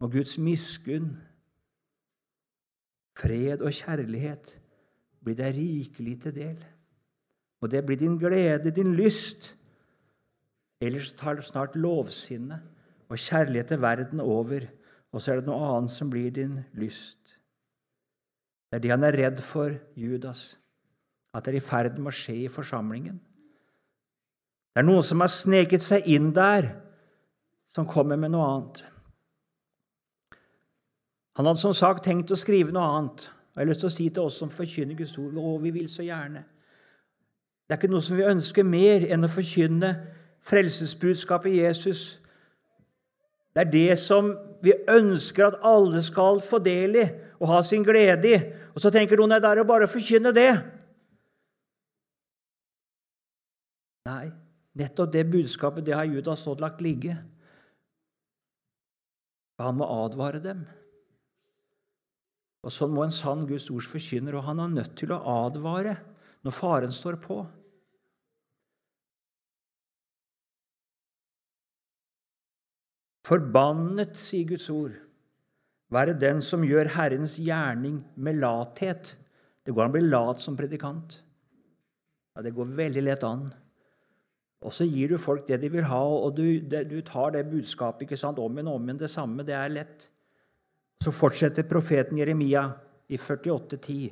må 0.00 0.08
Guds 0.12 0.36
miskunn 0.38 1.16
Fred 3.20 3.60
og 3.60 3.74
kjærlighet 3.74 4.54
blir 5.20 5.36
deg 5.36 5.56
rikelig 5.58 6.14
til 6.22 6.32
del. 6.38 6.60
Og 7.60 7.68
det 7.68 7.82
blir 7.84 7.98
din 8.00 8.14
glede, 8.16 8.70
din 8.72 8.94
lyst. 8.96 9.50
Ellers 10.80 11.10
tar 11.18 11.42
snart 11.44 11.74
lovsinnet 11.76 12.69
og 13.10 13.18
kjærlighet 13.18 13.72
til 13.72 13.82
verden 13.82 14.20
over, 14.22 14.66
og 15.12 15.22
så 15.22 15.32
er 15.32 15.40
det 15.40 15.48
noe 15.48 15.72
annet 15.72 15.92
som 15.92 16.10
blir 16.10 16.30
din 16.34 16.60
lyst. 16.78 17.34
Det 18.70 18.78
er 18.78 18.84
det 18.84 18.92
han 18.94 19.04
er 19.04 19.18
redd 19.18 19.42
for, 19.42 19.74
Judas, 19.98 20.54
at 21.34 21.44
det 21.44 21.56
er 21.56 21.58
i 21.58 21.64
ferd 21.64 21.98
med 21.98 22.12
å 22.12 22.14
skje 22.14 22.36
i 22.44 22.52
forsamlingen. 22.52 23.18
Det 24.70 24.82
er 24.82 24.86
noen 24.86 25.02
som 25.02 25.22
har 25.22 25.32
sneket 25.34 25.82
seg 25.82 26.06
inn 26.06 26.30
der, 26.34 26.70
som 27.66 27.88
kommer 27.90 28.18
med 28.18 28.30
noe 28.30 28.46
annet. 28.46 28.84
Han 31.38 31.46
hadde 31.46 31.62
som 31.62 31.74
sagt 31.74 32.06
tenkt 32.06 32.30
å 32.30 32.38
skrive 32.38 32.74
noe 32.74 32.86
annet. 32.86 33.26
Og 33.26 33.58
Jeg 33.58 33.64
har 33.64 33.68
lyst 33.70 33.82
til 33.82 33.90
å 33.90 33.94
si 33.94 34.08
til 34.10 34.22
oss 34.28 34.38
som 34.38 34.50
forkynner 34.54 34.98
Guds 34.98 35.18
ord 35.18 35.38
Å, 35.38 35.58
vi 35.58 35.74
vil 35.74 35.88
så 35.90 36.06
gjerne. 36.06 36.44
Det 37.66 37.74
er 37.74 37.80
ikke 37.80 37.90
noe 37.90 38.02
som 38.02 38.18
vi 38.18 38.26
ønsker 38.26 38.66
mer 38.66 39.06
enn 39.10 39.26
å 39.26 39.30
forkynne 39.30 39.90
frelsesbudskapet 40.46 41.58
Jesus. 41.58 42.19
Det 43.54 43.64
er 43.64 43.70
det 43.72 43.98
som 43.98 44.30
vi 44.62 44.74
ønsker 44.88 45.48
at 45.48 45.64
alle 45.66 46.02
skal 46.06 46.38
få 46.44 46.60
del 46.62 46.98
i 47.00 47.06
og 47.40 47.48
ha 47.50 47.62
sin 47.64 47.84
glede 47.86 48.30
i. 48.30 48.38
Og 48.74 48.82
så 48.82 48.92
tenker 48.94 49.18
noen 49.18 49.34
at 49.34 49.42
det 49.42 49.54
er 49.56 49.66
bare 49.66 49.88
å 49.88 49.90
forkynne 49.90 50.32
det. 50.36 50.50
Nei, 54.10 54.26
nettopp 54.78 55.12
det 55.12 55.24
budskapet 55.32 55.86
det 55.86 55.96
har 55.96 56.08
Judas 56.08 56.44
fått 56.44 56.62
lagt 56.62 56.82
ligge. 56.84 57.16
Han 59.60 59.76
må 59.80 59.88
advare 60.04 60.40
dem. 60.42 60.62
Og 62.64 62.72
Sånn 62.72 62.92
må 62.92 63.06
en 63.06 63.14
sann 63.14 63.46
Guds 63.48 63.70
ords 63.72 63.88
forkynner, 63.88 64.36
og 64.36 64.44
han 64.48 64.60
er 64.60 64.72
nødt 64.72 64.94
til 65.00 65.12
å 65.16 65.20
advare 65.44 65.96
når 66.44 66.56
faren 66.56 66.92
står 66.92 67.16
på. 67.24 67.40
Forbannet, 73.30 74.16
sier 74.18 74.48
Guds 74.48 74.66
ord, 74.74 74.96
være 75.94 76.16
den 76.18 76.40
som 76.42 76.64
gjør 76.66 76.88
Herrens 76.96 77.36
gjerning 77.38 78.00
med 78.18 78.40
lathet. 78.42 79.12
Det 79.62 79.70
går 79.70 79.84
an 79.84 79.92
å 79.92 79.94
bli 79.94 80.08
lat 80.08 80.42
som 80.42 80.56
predikant. 80.58 81.20
Ja, 82.34 82.42
Det 82.42 82.54
går 82.56 82.74
veldig 82.74 83.04
lett 83.06 83.26
an. 83.26 83.44
Og 84.66 84.74
så 84.74 84.84
gir 84.84 85.14
du 85.14 85.18
folk 85.18 85.46
det 85.46 85.60
de 85.62 85.70
vil 85.72 85.86
ha, 85.86 86.00
og 86.02 86.34
du, 86.36 86.58
det, 86.58 86.88
du 86.90 86.98
tar 87.06 87.30
det 87.36 87.46
budskapet 87.48 88.04
ikke 88.04 88.18
sant, 88.18 88.38
om 88.42 88.58
igjen 88.58 88.68
og 88.68 88.80
om 88.80 88.88
igjen. 88.88 88.98
Det 89.00 89.10
samme, 89.10 89.46
det 89.46 89.54
er 89.54 89.72
lett. 89.72 90.08
Så 91.00 91.14
fortsetter 91.14 91.68
profeten 91.70 92.18
Jeremia 92.18 92.66
i 93.08 93.16
48,10.: 93.16 94.10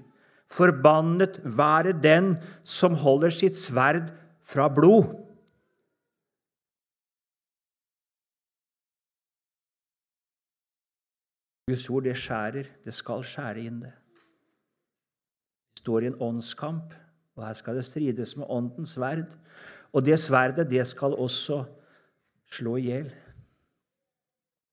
Forbannet 0.48 1.42
være 1.44 1.92
den 1.92 2.36
som 2.62 2.94
holder 2.94 3.34
sitt 3.34 3.58
sverd 3.58 4.14
fra 4.46 4.70
blod. 4.72 5.10
Guds 11.68 11.90
ord, 11.90 12.06
det 12.06 12.16
skjærer. 12.16 12.68
Det 12.84 12.94
skal 12.96 13.24
skjære 13.28 13.64
inn 13.68 13.82
det. 13.82 13.92
Det 15.74 15.82
står 15.82 16.04
i 16.04 16.08
en 16.08 16.22
åndskamp, 16.24 16.94
og 17.36 17.44
her 17.46 17.56
skal 17.58 17.76
det 17.76 17.84
strides 17.84 18.36
med 18.40 18.48
åndens 18.48 18.96
sverd. 18.96 19.36
Og 19.92 20.04
det 20.04 20.16
sverdet, 20.20 20.70
det 20.70 20.86
skal 20.88 21.16
også 21.16 21.64
slå 22.48 22.76
i 22.76 22.86
hjel. 22.88 23.10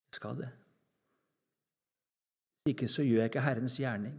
Det 0.08 0.16
skal 0.20 0.40
det. 0.40 0.48
Ikke 2.66 2.88
så 2.88 3.04
gjør 3.04 3.20
jeg 3.20 3.30
ikke 3.30 3.44
Herrens 3.44 3.76
gjerning. 3.76 4.16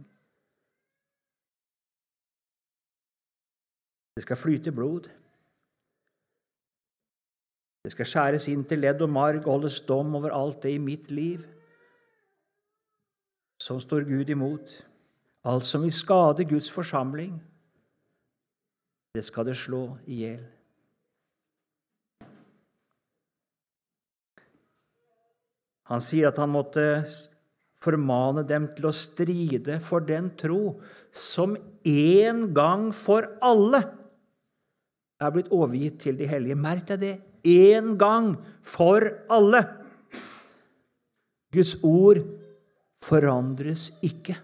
Det 4.16 4.22
skal 4.22 4.36
flyte 4.36 4.72
blod. 4.72 5.10
Det 7.84 7.92
skal 7.92 8.06
skjæres 8.06 8.48
inn 8.48 8.64
til 8.64 8.82
ledd 8.86 9.02
og 9.02 9.10
marg 9.10 9.44
og 9.46 9.52
holdes 9.58 9.80
dom 9.86 10.14
over 10.14 10.30
alt 10.34 10.62
det 10.62 10.76
i 10.78 10.82
mitt 10.82 11.10
liv 11.10 11.57
som 13.68 13.80
står 13.80 14.06
Gud 14.08 14.30
imot. 14.32 14.78
Alt 15.44 15.66
som 15.68 15.84
vil 15.84 15.92
skade 15.92 16.46
Guds 16.48 16.70
forsamling, 16.72 17.36
det 19.16 19.24
skal 19.26 19.48
det 19.48 19.56
slå 19.60 19.82
i 20.08 20.22
hjel. 20.22 20.44
Han 25.88 26.02
sier 26.04 26.28
at 26.28 26.40
han 26.40 26.52
måtte 26.52 26.84
formane 27.80 28.42
dem 28.44 28.66
til 28.74 28.90
å 28.90 28.96
stride 28.96 29.78
for 29.84 30.04
den 30.04 30.28
tro 30.36 30.76
som 31.14 31.54
en 31.88 32.42
gang 32.56 32.90
for 32.96 33.30
alle 33.44 33.80
er 35.18 35.32
blitt 35.34 35.48
overgitt 35.54 36.02
til 36.04 36.18
de 36.18 36.28
hellige. 36.28 36.58
Merk 36.58 36.90
deg 36.90 37.00
det. 37.04 37.14
En 37.48 37.94
gang 38.00 38.34
for 38.66 39.06
alle. 39.32 39.62
Guds 41.54 41.78
ord 41.86 42.20
forandres 43.04 43.90
ikke. 44.04 44.36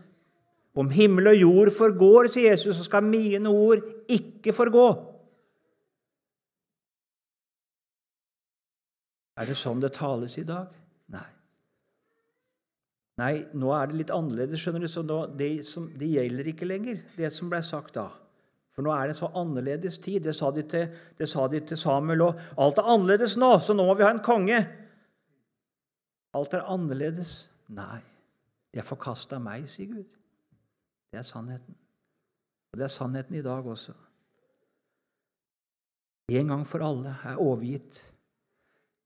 Om 0.75 0.90
himmel 0.90 1.30
og 1.30 1.38
jord 1.38 1.70
forgår, 1.75 2.28
sier 2.32 2.50
Jesus, 2.50 2.76
så 2.78 2.87
skal 2.87 3.06
mine 3.06 3.50
ord 3.50 3.82
ikke 4.11 4.54
forgå. 4.54 4.88
Er 9.38 9.50
det 9.50 9.56
sånn 9.58 9.82
det 9.82 9.92
tales 9.94 10.37
i 10.38 10.46
dag? 10.46 10.70
Nei. 11.11 11.26
Nei, 13.18 13.32
nå 13.54 13.70
er 13.75 13.90
det 13.90 14.00
litt 14.00 14.12
annerledes. 14.14 14.62
skjønner 14.62 14.87
du, 14.87 14.90
så 14.90 15.02
nå, 15.06 15.20
det, 15.38 15.50
som, 15.66 15.88
det, 15.99 16.11
gjelder 16.11 16.50
ikke 16.50 16.68
lenger, 16.70 17.00
det 17.18 17.30
som 17.34 17.50
ble 17.50 17.61
sagt 17.66 17.99
da. 17.99 18.08
For 18.75 18.82
nå 18.82 18.90
er 18.90 19.06
det 19.06 19.14
en 19.14 19.20
så 19.20 19.30
annerledes 19.38 20.00
tid. 20.02 20.25
Det 20.26 20.34
sa 20.34 20.50
de 20.54 20.64
til, 20.70 20.88
det 21.18 21.28
sa 21.30 21.46
de 21.50 21.61
til 21.62 21.78
Samuel 21.78 22.26
òg. 22.26 22.40
Alt 22.62 22.80
er 22.82 22.90
annerledes 22.94 23.37
nå, 23.38 23.52
så 23.62 23.75
nå 23.75 23.87
må 23.87 23.94
vi 23.99 24.06
ha 24.06 24.11
en 24.14 24.23
konge. 24.26 24.58
Alt 26.34 26.58
er 26.58 26.66
annerledes. 26.70 27.37
Nei, 27.75 28.02
de 28.75 28.81
har 28.81 28.87
forkasta 28.87 29.38
meg, 29.38 29.69
sier 29.71 29.93
Gud. 29.93 30.09
Det 31.14 31.21
er 31.21 31.26
sannheten. 31.26 31.76
Og 32.73 32.81
det 32.81 32.88
er 32.88 32.90
sannheten 32.90 33.38
i 33.38 33.45
dag 33.45 33.66
også. 33.71 33.95
En 36.35 36.50
gang 36.50 36.66
for 36.66 36.83
alle 36.83 37.14
er 37.23 37.38
overgitt 37.38 38.02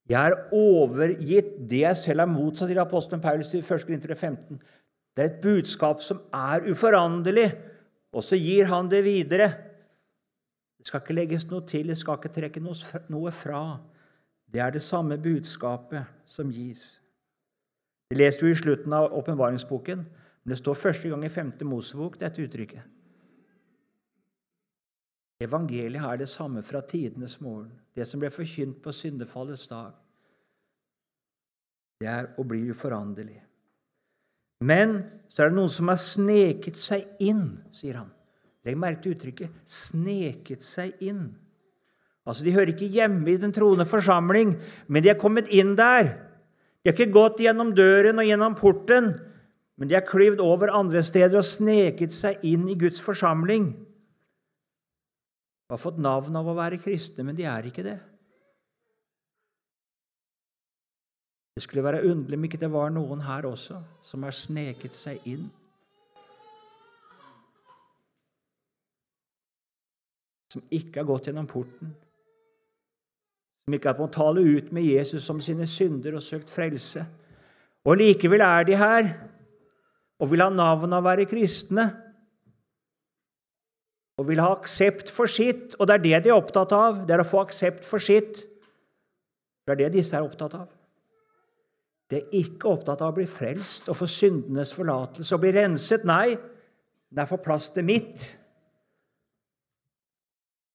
jeg 0.09 0.31
er 0.31 0.55
overgitt 0.57 1.51
det 1.69 1.83
jeg 1.83 1.97
selv 2.01 2.25
er 2.25 2.31
motsatt, 2.33 2.71
til 2.71 2.81
apostelen 2.81 3.21
Paulus 3.21 3.53
i 3.53 3.61
1. 3.61 3.85
Korinter 3.85 4.15
15. 4.15 4.61
Det 5.17 5.25
er 5.25 5.29
et 5.29 5.43
budskap 5.43 6.01
som 6.01 6.23
er 6.33 6.65
uforanderlig, 6.71 7.51
og 8.13 8.25
så 8.25 8.39
gir 8.41 8.71
han 8.71 8.89
det 8.89 9.03
videre. 9.05 9.51
Det 10.79 10.89
skal 10.89 11.03
ikke 11.03 11.19
legges 11.19 11.45
noe 11.51 11.67
til, 11.69 11.91
det 11.91 11.99
skal 12.01 12.17
ikke 12.17 12.33
trekke 12.33 12.63
noe 12.65 13.33
fra. 13.35 13.63
Det 14.49 14.63
er 14.65 14.73
det 14.73 14.83
samme 14.83 15.19
budskapet 15.21 16.09
som 16.25 16.49
gis. 16.55 17.03
Det 18.09 18.17
leste 18.17 18.47
du 18.47 18.53
i 18.53 18.57
slutten 18.57 18.93
av 18.97 19.13
åpenbaringsboken, 19.13 19.99
men 19.99 20.53
det 20.53 20.57
står 20.63 20.79
første 20.81 21.11
gang 21.13 21.25
i 21.27 21.33
5. 21.33 21.53
Mosebok, 21.69 22.17
dette 22.21 22.41
uttrykket. 22.41 22.95
Evangeliet 25.45 26.03
er 26.03 26.17
det 26.19 26.29
samme 26.29 26.65
fra 26.67 26.81
tidenes 26.81 27.37
morgen, 27.45 27.71
det 27.95 28.09
som 28.09 28.21
ble 28.21 28.31
forkynt 28.33 28.81
på 28.83 28.95
syndefallets 28.97 29.69
dag. 29.71 29.93
Det 32.01 32.09
er 32.09 32.31
å 32.39 32.47
bli 32.49 32.65
uforanderlig. 32.73 33.39
Men 34.67 35.03
så 35.31 35.45
er 35.45 35.51
det 35.51 35.59
noen 35.59 35.71
som 35.71 35.91
har 35.93 36.01
sneket 36.03 36.79
seg 36.79 37.05
inn, 37.23 37.61
sier 37.71 38.01
han. 38.01 38.09
Legg 38.67 38.79
merke 38.79 39.03
til 39.05 39.15
uttrykket 39.15 39.51
'sneket 39.65 40.65
seg 40.65 40.97
inn'. 41.01 41.37
Altså, 42.27 42.45
De 42.45 42.53
hører 42.53 42.75
ikke 42.75 42.91
hjemme 42.91 43.31
i 43.31 43.37
den 43.37 43.53
troende 43.53 43.87
forsamling, 43.87 44.57
men 44.89 45.03
de 45.03 45.11
er 45.11 45.21
kommet 45.21 45.49
inn 45.49 45.77
der. 45.77 46.28
De 46.89 46.93
har 46.95 47.03
ikke 47.03 47.13
gått 47.13 47.43
gjennom 47.45 47.75
døren 47.77 48.17
og 48.17 48.25
gjennom 48.25 48.55
porten, 48.57 49.11
men 49.77 49.91
de 49.91 49.97
har 49.99 50.07
klyvd 50.09 50.41
over 50.41 50.71
andre 50.73 51.03
steder 51.05 51.37
og 51.37 51.45
sneket 51.45 52.15
seg 52.17 52.41
inn 52.49 52.63
i 52.73 52.77
Guds 52.81 53.03
forsamling. 53.05 53.67
De 55.69 55.77
har 55.77 55.83
fått 55.83 56.01
navn 56.01 56.41
av 56.41 56.49
å 56.49 56.55
være 56.57 56.79
kristne, 56.81 57.27
men 57.29 57.37
de 57.37 57.45
er 57.45 57.69
ikke 57.69 57.85
det. 57.85 57.99
Det 61.61 61.67
skulle 61.67 61.85
være 61.85 62.01
underlig 62.09 62.41
om 62.41 62.49
ikke 62.49 62.65
det 62.65 62.73
var 62.73 62.97
noen 62.97 63.21
her 63.29 63.53
også 63.53 63.85
som 64.01 64.25
har 64.25 64.41
sneket 64.41 64.97
seg 64.97 65.29
inn. 65.29 65.45
Som 70.57 70.65
ikke 70.73 71.03
har 71.03 71.13
gått 71.13 71.29
gjennom 71.29 71.53
porten. 71.53 71.93
Som 73.69 73.75
ikke 73.77 73.93
har 73.93 74.09
tale 74.09 74.41
ut 74.41 74.71
med 74.73 74.87
Jesus 74.89 75.27
om 75.29 75.43
sine 75.45 75.67
synder 75.69 76.15
og 76.17 76.23
søkt 76.25 76.49
frelse. 76.49 77.03
Og 77.85 77.99
likevel 78.01 78.41
er 78.41 78.63
de 78.65 78.79
her 78.81 79.11
og 80.17 80.31
vil 80.31 80.41
ha 80.41 80.49
navn 80.49 80.95
av 80.97 81.03
å 81.03 81.05
være 81.05 81.27
kristne. 81.29 81.85
Og 84.17 84.25
vil 84.31 84.41
ha 84.41 84.55
aksept 84.55 85.13
for 85.13 85.29
sitt. 85.29 85.77
Og 85.77 85.85
det 85.85 85.99
er 85.99 86.05
det 86.07 86.23
de 86.25 86.33
er 86.33 86.39
opptatt 86.39 86.73
av. 86.73 87.03
Det 87.05 87.13
er 87.13 87.21
å 87.21 87.29
få 87.29 87.43
aksept 87.43 87.85
for 87.85 88.01
sitt. 88.01 88.41
Det 89.69 89.77
er 89.77 89.83
det 89.83 89.91
disse 89.99 90.17
er 90.17 90.25
opptatt 90.25 90.57
av. 90.57 90.73
Det 92.09 92.23
er 92.23 92.41
ikke 92.41 92.73
opptatt 92.73 93.05
av 93.05 93.13
å 93.13 93.19
bli 93.21 93.29
frelst 93.29 93.93
og 93.93 94.01
få 94.01 94.09
syndenes 94.09 94.73
forlatelse 94.73 95.37
og 95.37 95.45
bli 95.45 95.53
renset. 95.61 96.09
Nei, 96.09 96.39
det 97.13 97.21
er 97.21 97.29
for 97.29 97.45
plass 97.45 97.69
til 97.77 97.85
mitt. 97.85 98.31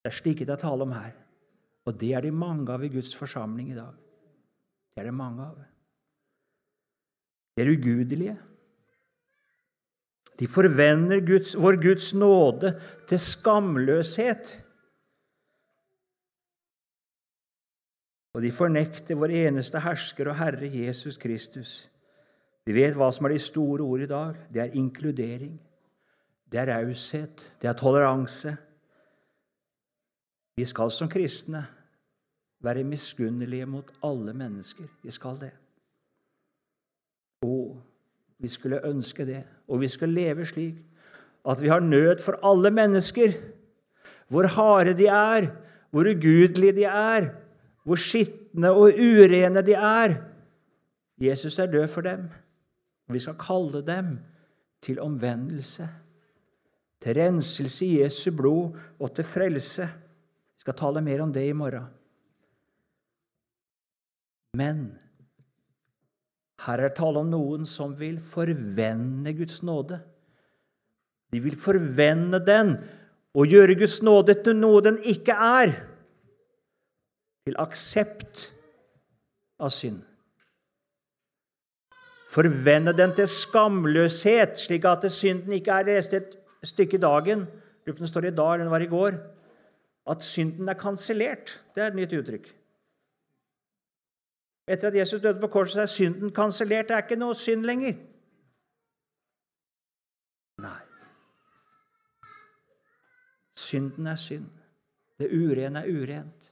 Det 0.05 0.13
er 0.13 0.19
slike 0.21 0.45
det 0.45 0.59
er 0.59 0.65
tale 0.67 0.85
om 0.85 0.93
her. 0.93 1.22
Og 1.85 1.99
det 1.99 2.13
er 2.15 2.23
det 2.23 2.33
mange 2.33 2.71
av 2.71 2.83
i 2.83 2.91
Guds 2.91 3.11
forsamling 3.15 3.73
i 3.73 3.77
dag. 3.77 3.93
Det 4.93 5.03
er 5.03 5.09
det 5.09 5.15
mange 5.17 5.45
av. 5.45 5.61
De 7.53 7.63
er 7.63 7.71
ugudelige. 7.73 8.35
De 10.39 10.49
forvender 10.49 11.21
Guds, 11.25 11.53
vår 11.59 11.77
Guds 11.81 12.13
nåde 12.17 12.73
til 13.09 13.19
skamløshet. 13.21 14.53
Og 18.33 18.41
de 18.41 18.49
fornekter 18.51 19.19
vår 19.19 19.35
eneste 19.43 19.81
hersker 19.83 20.31
og 20.31 20.39
Herre 20.39 20.69
Jesus 20.73 21.19
Kristus. 21.21 21.73
Vi 22.65 22.73
vet 22.73 22.95
hva 22.97 23.11
som 23.13 23.27
er 23.27 23.35
de 23.35 23.43
store 23.43 23.85
ord 23.85 24.01
i 24.01 24.09
dag. 24.09 24.39
Det 24.49 24.63
er 24.63 24.77
inkludering. 24.79 25.59
Det 26.49 26.61
er 26.61 26.71
raushet. 26.71 27.43
Det 27.61 27.69
er 27.69 27.77
toleranse. 27.77 28.55
Vi 30.57 30.65
skal 30.65 30.91
som 30.91 31.09
kristne 31.09 31.65
være 32.63 32.83
miskunnelige 32.83 33.65
mot 33.65 33.89
alle 34.03 34.33
mennesker. 34.33 34.85
Vi 35.03 35.11
skal 35.11 35.39
det. 35.39 35.51
Og 37.41 37.81
vi 38.39 38.47
skulle 38.47 38.85
ønske 38.87 39.25
det, 39.25 39.43
og 39.67 39.81
vi 39.81 39.87
skal 39.87 40.09
leve 40.09 40.45
slik 40.45 40.75
at 41.49 41.61
vi 41.61 41.67
har 41.67 41.79
nød 41.79 42.21
for 42.23 42.39
alle 42.43 42.71
mennesker. 42.71 43.33
Hvor 44.27 44.47
harde 44.47 44.93
de 44.97 45.07
er, 45.07 45.47
hvor 45.91 46.07
ugudelige 46.07 46.75
de 46.75 46.83
er, 46.83 47.29
hvor 47.83 47.95
skitne 47.95 48.71
og 48.71 48.95
urene 48.95 49.61
de 49.61 49.73
er. 49.73 50.15
Jesus 51.17 51.59
er 51.59 51.71
død 51.71 51.87
for 51.87 52.01
dem. 52.01 52.29
Vi 53.09 53.19
skal 53.19 53.35
kalle 53.39 53.83
dem 53.85 54.19
til 54.81 54.99
omvendelse, 54.99 55.89
til 57.01 57.15
renselse 57.15 57.85
i 57.85 58.01
Jesu 58.01 58.31
blod 58.37 58.79
og 58.99 59.15
til 59.15 59.23
frelse. 59.23 59.89
Skal 60.63 60.77
tale 60.79 61.01
mer 61.03 61.19
om 61.25 61.31
det 61.35 61.43
i 61.43 61.55
morgen. 61.55 61.89
Men 64.55 64.83
her 66.63 66.79
er 66.79 66.87
det 66.87 66.95
tale 67.01 67.19
om 67.19 67.27
noen 67.27 67.65
som 67.67 67.97
vil 67.99 68.21
forvende 68.23 69.33
Guds 69.35 69.59
nåde. 69.67 69.97
De 71.33 71.41
vil 71.43 71.57
forvende 71.59 72.39
den 72.45 72.77
og 73.35 73.51
gjøre 73.51 73.75
Guds 73.81 73.97
nåde 74.05 74.37
til 74.45 74.55
noe 74.55 74.79
den 74.85 75.01
ikke 75.09 75.35
er 75.35 75.73
til 77.43 77.59
aksept 77.59 78.45
av 79.59 79.73
synd. 79.73 79.99
Forvende 82.31 82.95
den 82.95 83.11
til 83.17 83.27
skamløshet, 83.27 84.55
slik 84.57 84.87
at 84.87 85.11
synden 85.11 85.59
ikke 85.59 85.75
er 85.75 85.91
reist 85.91 86.15
et 86.15 86.39
stykke 86.63 86.97
i 86.97 87.03
dagen. 87.03 87.43
Den 87.83 88.07
står 88.07 88.31
i 88.31 88.35
dag 88.37 88.63
den 88.63 88.71
var 88.71 88.81
i 88.81 88.89
går. 88.89 89.19
At 90.09 90.23
synden 90.23 90.69
er 90.69 90.79
kansellert. 90.79 91.57
Det 91.75 91.83
er 91.83 91.91
et 91.91 91.97
nytt 91.97 92.15
uttrykk. 92.17 92.49
Etter 94.67 94.87
at 94.87 94.95
Jesus 94.95 95.21
døde 95.21 95.39
på 95.39 95.47
korset, 95.51 95.81
er 95.81 95.91
synden 95.91 96.31
kansellert. 96.31 96.87
Det 96.87 96.95
er 96.95 97.05
ikke 97.05 97.19
noe 97.19 97.35
synd 97.35 97.65
lenger. 97.67 97.97
Nei. 100.63 100.79
Synden 103.59 104.07
er 104.07 104.19
synd. 104.19 104.47
Det 105.19 105.31
urene 105.31 105.83
er 105.83 105.91
urent. 105.91 106.49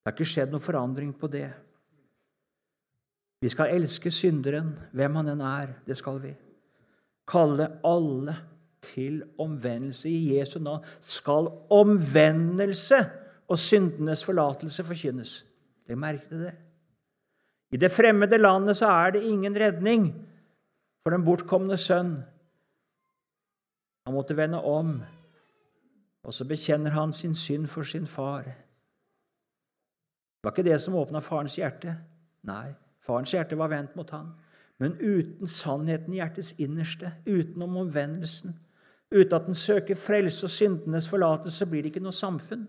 Det 0.00 0.08
har 0.08 0.16
ikke 0.16 0.28
skjedd 0.28 0.52
noen 0.52 0.64
forandring 0.64 1.12
på 1.16 1.28
det. 1.32 1.48
Vi 3.40 3.48
skal 3.48 3.72
elske 3.72 4.12
synderen, 4.12 4.72
hvem 4.92 5.16
han 5.20 5.32
enn 5.32 5.44
er. 5.44 5.74
Det 5.86 5.96
skal 5.96 6.20
vi. 6.20 6.32
Kalle 7.30 7.68
alle 7.86 8.36
til 8.82 9.22
omvendelse. 9.38 10.08
I 10.10 10.38
Jesu 10.38 10.58
navn 10.58 10.84
skal 11.00 11.50
omvendelse 11.70 12.98
og 13.48 13.58
syndenes 13.58 14.24
forlatelse 14.24 14.84
forkynnes. 14.84 15.36
Legg 15.88 15.98
merke 15.98 16.28
til 16.28 16.44
det. 16.46 16.54
I 17.70 17.78
det 17.78 17.90
fremmede 17.90 18.38
landet 18.38 18.76
så 18.76 18.86
er 18.86 19.10
det 19.14 19.22
ingen 19.22 19.54
redning 19.56 20.10
for 21.02 21.14
den 21.14 21.24
bortkomne 21.24 21.76
sønn. 21.78 22.16
Han 24.06 24.14
måtte 24.14 24.36
vende 24.36 24.62
om, 24.64 24.96
og 26.22 26.34
så 26.34 26.44
bekjenner 26.44 26.90
han 26.90 27.12
sin 27.12 27.34
synd 27.34 27.66
for 27.68 27.82
sin 27.82 28.06
far. 28.06 28.42
Det 30.40 30.44
var 30.44 30.50
ikke 30.54 30.70
det 30.70 30.80
som 30.80 30.96
åpna 30.96 31.20
farens 31.20 31.56
hjerte. 31.60 31.94
Nei, 32.48 32.72
farens 33.06 33.32
hjerte 33.34 33.58
var 33.58 33.68
vendt 33.68 33.96
mot 33.96 34.10
han. 34.10 34.32
Men 34.80 34.96
uten 34.96 35.46
sannheten 35.46 36.14
i 36.14 36.16
hjertets 36.22 36.54
innerste, 36.58 37.12
utenom 37.26 37.76
omvendelsen, 37.76 38.54
uten 39.10 39.36
at 39.36 39.46
den 39.46 39.58
søker 39.58 39.98
frelse 39.98 40.46
og 40.46 40.52
syndenes 40.54 41.08
forlatelse, 41.10 41.66
blir 41.66 41.82
det 41.82 41.90
ikke 41.92 42.04
noe 42.04 42.14
samfunn. 42.14 42.68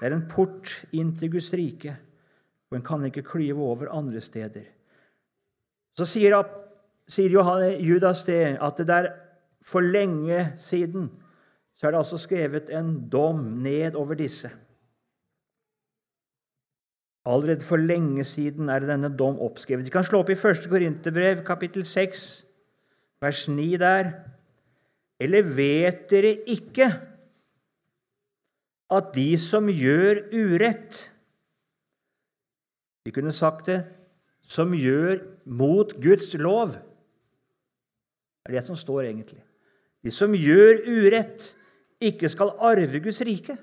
Det 0.00 0.08
er 0.08 0.16
en 0.16 0.28
port 0.30 0.78
inn 0.96 1.12
til 1.20 1.32
Guds 1.34 1.52
rike, 1.52 1.92
og 2.70 2.78
en 2.78 2.86
kan 2.86 3.04
ikke 3.04 3.26
klyve 3.28 3.60
over 3.60 3.90
andre 3.92 4.20
steder. 4.24 4.64
Så 5.98 6.06
sier, 6.08 6.38
sier 7.10 7.34
Judas 7.84 8.24
det, 8.24 8.56
at 8.56 8.80
det 8.80 8.88
der 8.88 9.10
for 9.60 9.84
lenge 9.84 10.54
siden 10.56 11.10
så 11.76 11.86
er 11.86 11.92
det 11.92 12.00
altså 12.00 12.18
skrevet 12.20 12.70
en 12.76 13.08
dom 13.12 13.42
ned 13.62 13.94
over 13.96 14.16
disse. 14.16 14.50
Allerede 17.28 17.64
for 17.64 17.76
lenge 17.76 18.24
siden 18.24 18.68
er 18.68 18.84
denne 18.84 19.12
dom 19.16 19.38
oppskrevet. 19.40 19.84
Vi 19.84 19.92
kan 19.92 20.04
slå 20.04 20.22
opp 20.22 20.32
i 20.32 20.36
1. 20.36 20.66
Korinterbrev, 20.72 21.44
kapittel 21.44 21.84
6, 21.84 22.24
vers 23.20 23.46
9 23.48 23.76
der. 23.80 24.12
Eller 25.20 25.44
vet 25.44 26.06
dere 26.10 26.34
ikke 26.48 26.88
at 28.90 29.10
de 29.14 29.30
som 29.38 29.68
gjør 29.70 30.24
urett 30.34 31.06
Vi 33.06 33.12
kunne 33.14 33.32
sagt 33.32 33.68
det 33.70 33.80
som 34.44 34.72
gjør 34.74 35.20
mot 35.46 35.92
Guds 36.02 36.34
lov. 36.36 36.74
Det 38.40 38.50
er 38.50 38.58
det 38.58 38.64
som 38.66 38.76
står 38.76 39.06
egentlig. 39.06 39.40
De 40.04 40.12
som 40.12 40.34
gjør 40.34 40.82
urett, 40.88 41.46
ikke 42.00 42.28
skal 42.32 42.54
arve 42.60 43.00
Guds 43.04 43.20
rike. 43.24 43.56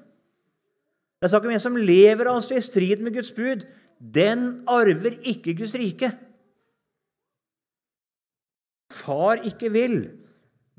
Det 1.18 1.26
er 1.26 1.32
snakk 1.34 1.48
om 1.48 1.54
en 1.54 1.64
som 1.64 1.78
lever 1.78 2.30
altså 2.30 2.58
i 2.58 2.66
strid 2.66 3.02
med 3.02 3.16
Guds 3.18 3.32
bud. 3.34 3.66
Den 3.98 4.64
arver 4.70 5.18
ikke 5.26 5.56
Guds 5.58 5.76
rike. 5.78 6.12
Far 8.94 9.42
ikke 9.48 9.70
vil, 9.74 9.98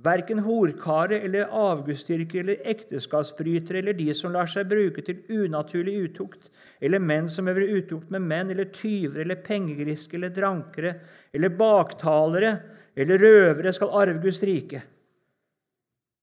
verken 0.05 0.39
horkare 0.47 1.19
eller 1.27 1.51
avgudsdyrkere 1.51 2.45
eller 2.45 2.71
ekteskapsbrytere 2.73 3.83
eller 3.83 3.97
de 3.99 4.13
som 4.15 4.33
lar 4.33 4.49
seg 4.51 4.71
bruke 4.71 5.03
til 5.05 5.25
unaturlig 5.29 5.97
utukt, 6.07 6.51
eller 6.81 7.03
menn 7.03 7.29
som 7.33 7.49
øver 7.51 7.67
utukt 7.81 8.13
med 8.15 8.23
menn, 8.23 8.53
eller 8.55 8.71
tyver 8.75 9.25
eller 9.25 9.43
pengegriske 9.43 10.17
eller 10.17 10.31
drankere 10.35 10.95
eller 11.35 11.57
baktalere 11.59 12.53
eller 12.99 13.19
røvere 13.23 13.73
skal 13.75 13.93
arve 13.95 14.23
Guds 14.23 14.41
rike. 14.47 14.83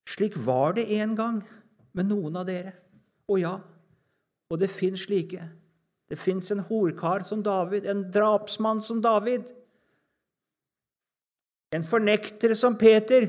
Slik 0.07 0.37
var 0.37 0.75
det 0.77 0.87
en 0.99 1.15
gang 1.17 1.37
med 1.95 2.09
noen 2.09 2.35
av 2.37 2.47
dere. 2.47 2.73
Og 3.31 3.39
ja, 3.41 3.55
og 4.51 4.59
det 4.61 4.69
fins 4.69 5.05
slike. 5.07 5.43
Det 6.09 6.17
fins 6.21 6.51
en 6.53 6.61
horkar 6.67 7.25
som 7.25 7.41
David, 7.43 7.87
en 7.89 8.05
drapsmann 8.13 8.83
som 8.85 9.01
David. 9.01 9.49
En 11.75 11.83
fornekter 11.83 12.55
som 12.55 12.77
Peter, 12.79 13.27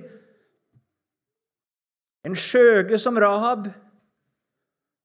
En 2.26 2.34
skjøge 2.34 2.98
som 2.98 3.14
Rahab. 3.22 3.68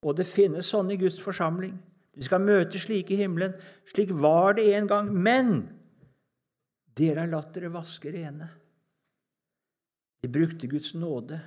Og 0.01 0.15
det 0.17 0.25
finnes 0.25 0.65
sånne 0.65 0.95
i 0.95 0.97
Guds 0.97 1.19
forsamling. 1.21 1.75
Vi 2.17 2.25
skal 2.25 2.41
møte 2.41 2.79
slike 2.81 3.13
i 3.13 3.19
himmelen. 3.19 3.53
Slik 3.85 4.09
var 4.17 4.57
det 4.57 4.71
en 4.73 4.89
gang. 4.89 5.11
Men 5.13 5.51
dere 6.97 7.23
har 7.23 7.29
latt 7.29 7.53
dere 7.53 7.69
vaske 7.73 8.09
rene. 8.13 8.49
De 10.21 10.29
brukte 10.29 10.69
Guds 10.69 10.95
nåde 10.97 11.39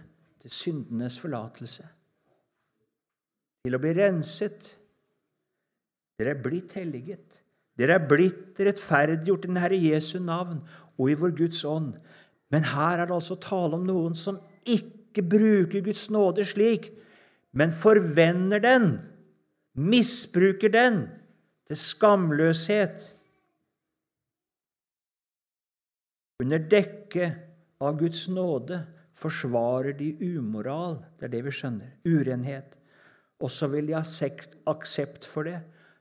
til 0.42 0.50
syndenes 0.50 1.18
forlatelse, 1.18 1.85
til 3.64 3.76
å 3.76 3.80
bli 3.80 3.92
renset. 3.96 4.66
Dere 6.18 6.35
er 6.35 6.42
blitt 6.42 6.74
helliget. 6.78 7.40
Dere 7.78 7.98
er 7.98 8.09
blitt 8.09 8.59
rettferdiggjort 8.62 9.46
i 9.46 9.50
den 9.50 9.61
Herre 9.62 9.78
Jesu 9.78 10.18
navn 10.22 10.61
og 10.98 11.11
i 11.11 11.16
vår 11.18 11.35
Guds 11.38 11.64
ånd. 11.64 11.94
Men 12.52 12.66
her 12.70 13.00
er 13.00 13.09
det 13.09 13.16
altså 13.16 13.38
tale 13.42 13.78
om 13.78 13.87
noen 13.87 14.14
som 14.18 14.38
ikke 14.64 15.24
bruker 15.26 15.85
Guds 15.85 16.07
nåde 16.12 16.46
slik, 16.46 16.90
men 17.54 17.74
forvender 17.74 18.62
den, 18.62 18.88
misbruker 19.74 20.72
den 20.74 21.04
til 21.66 21.78
skamløshet. 21.78 23.11
Under 26.42 26.59
dekke 26.59 27.28
av 27.83 27.98
Guds 27.98 28.26
nåde 28.28 28.80
forsvarer 29.18 29.94
de 29.98 30.12
umoral. 30.38 30.98
Det 31.18 31.28
er 31.28 31.35
det 31.37 31.44
vi 31.46 31.54
skjønner. 31.54 31.94
Urenhet. 32.07 32.74
Og 33.42 33.50
så 33.50 33.68
vil 33.70 33.90
de 33.90 33.96
ha 33.96 34.02
aksept 34.70 35.26
for 35.26 35.46
det, 35.46 35.61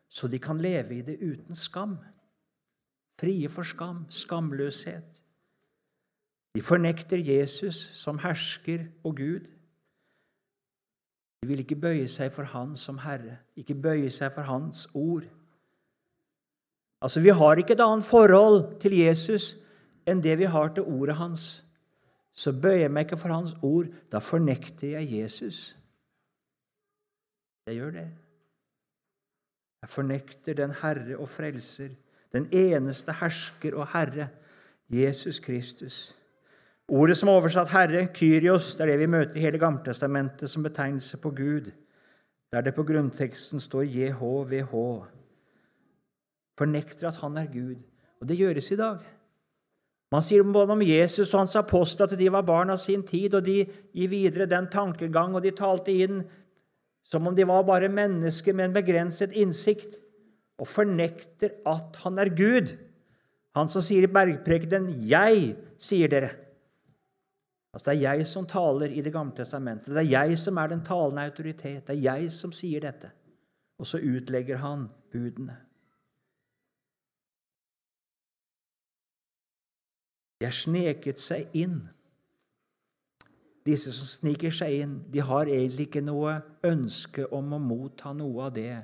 så 0.09 0.27
de 0.29 0.39
kan 0.39 0.61
leve 0.61 0.99
i 0.99 1.05
det 1.05 1.17
uten 1.21 1.57
skam. 1.57 1.97
Frie 3.19 3.49
for 3.49 3.63
skam, 3.63 4.05
skamløshet. 4.09 5.21
De 6.55 6.61
fornekter 6.61 7.17
Jesus 7.17 7.75
som 7.75 8.19
hersker 8.19 8.85
og 9.03 9.17
Gud. 9.17 9.47
De 11.41 11.47
vil 11.47 11.59
ikke 11.59 11.75
bøye 11.75 12.07
seg 12.07 12.31
for 12.31 12.47
Han 12.47 12.75
som 12.79 12.97
Herre, 13.03 13.39
ikke 13.59 13.75
bøye 13.75 14.11
seg 14.13 14.31
for 14.31 14.47
Hans 14.47 14.87
ord. 14.93 15.25
Altså, 17.01 17.19
Vi 17.19 17.29
har 17.29 17.55
ikke 17.55 17.73
et 17.73 17.83
annet 17.83 18.05
forhold 18.05 18.79
til 18.79 18.95
Jesus 18.97 19.55
enn 20.07 20.23
det 20.23 20.37
vi 20.39 20.47
har 20.47 20.73
til 20.73 20.83
ordet 20.83 21.15
hans. 21.15 21.63
Så 22.31 22.51
bøyer 22.51 22.85
jeg 22.85 22.91
meg 22.91 23.05
ikke 23.05 23.19
for 23.21 23.33
hans 23.33 23.53
ord. 23.61 23.91
Da 24.11 24.19
fornekter 24.23 24.95
jeg 24.95 25.11
Jesus. 25.19 25.75
Jeg 27.67 27.75
gjør 27.75 27.91
det. 27.99 28.07
Jeg 29.83 29.89
fornekter 29.89 30.57
den 30.57 30.71
Herre 30.79 31.17
og 31.19 31.29
Frelser, 31.29 31.91
den 32.33 32.47
eneste 32.51 33.13
hersker 33.19 33.75
og 33.77 33.87
Herre, 33.93 34.27
Jesus 34.89 35.39
Kristus. 35.39 36.15
Ordet 36.89 37.15
som 37.17 37.29
er 37.29 37.39
oversatt 37.39 37.71
Herre, 37.71 38.07
Kyrios, 38.13 38.73
det 38.75 38.83
er 38.83 38.93
det 38.93 38.99
vi 39.05 39.11
møter 39.13 39.37
i 39.39 39.45
hele 39.45 39.61
Gammeltestamentet 39.61 40.49
som 40.51 40.65
betegnelse 40.65 41.17
på 41.21 41.31
Gud, 41.31 41.71
der 42.51 42.61
det 42.61 42.75
på 42.75 42.83
grunnteksten 42.83 43.61
står 43.63 43.87
JHVH. 43.87 44.73
Fornekter 46.57 47.07
at 47.09 47.21
han 47.23 47.37
er 47.37 47.47
Gud. 47.53 47.79
Og 48.21 48.29
det 48.29 48.37
gjøres 48.37 48.71
i 48.71 48.77
dag. 48.77 48.99
Man 50.13 50.21
sier 50.21 50.45
både 50.45 50.75
om 50.75 50.83
Jesus 50.85 51.31
og 51.33 51.39
hans 51.39 51.55
apostler 51.57 52.05
at 52.05 52.19
de 52.19 52.29
var 52.29 52.45
barn 52.45 52.69
av 52.69 52.77
sin 52.77 53.01
tid, 53.07 53.33
og 53.33 53.47
de 53.47 53.63
gir 53.65 54.11
videre 54.11 54.45
den 54.45 54.67
tankegang, 54.69 55.33
og 55.33 55.41
de 55.41 55.55
talte 55.57 55.95
inn 55.95 56.21
som 57.03 57.25
om 57.27 57.35
de 57.35 57.47
var 57.47 57.65
bare 57.67 57.89
mennesker 57.89 58.53
med 58.53 58.69
en 58.69 58.75
begrenset 58.77 59.33
innsikt, 59.33 59.97
og 60.61 60.69
fornekter 60.69 61.57
at 61.69 61.97
han 62.03 62.19
er 62.21 62.31
Gud. 62.35 62.75
Han 63.57 63.69
som 63.69 63.83
sier 63.85 64.07
i 64.07 64.13
bergprekenen 64.13 64.89
'Jeg', 65.09 65.55
sier 65.77 66.07
dere. 66.07 66.29
Altså 67.73 67.91
Det 67.91 67.97
er 67.97 68.13
jeg 68.13 68.27
som 68.27 68.45
taler 68.45 68.85
i 68.85 69.01
Det 69.01 69.13
gamle 69.13 69.35
testamentet. 69.35 69.95
Det 69.95 69.97
er 69.97 70.27
jeg 70.27 70.37
som 70.37 70.57
er 70.57 70.67
den 70.67 70.85
talende 70.85 71.21
autoritet. 71.21 71.87
Det 71.87 71.97
er 71.97 72.01
jeg 72.01 72.31
som 72.31 72.51
sier 72.51 72.79
dette. 72.79 73.11
Og 73.79 73.87
så 73.87 73.97
utlegger 73.97 74.57
han 74.57 74.89
budene. 75.11 75.57
De 80.39 80.45
har 80.45 80.51
sneket 80.51 81.19
seg 81.19 81.47
inn. 81.53 81.89
Disse 83.65 83.93
som 83.95 84.07
sniker 84.07 84.51
seg 84.51 84.81
inn, 84.83 84.95
de 85.13 85.21
har 85.23 85.47
egentlig 85.47 85.87
ikke 85.87 86.01
noe 86.03 86.41
ønske 86.67 87.25
om 87.33 87.53
å 87.55 87.61
motta 87.63 88.11
noe 88.13 88.49
av 88.49 88.53
det 88.57 88.83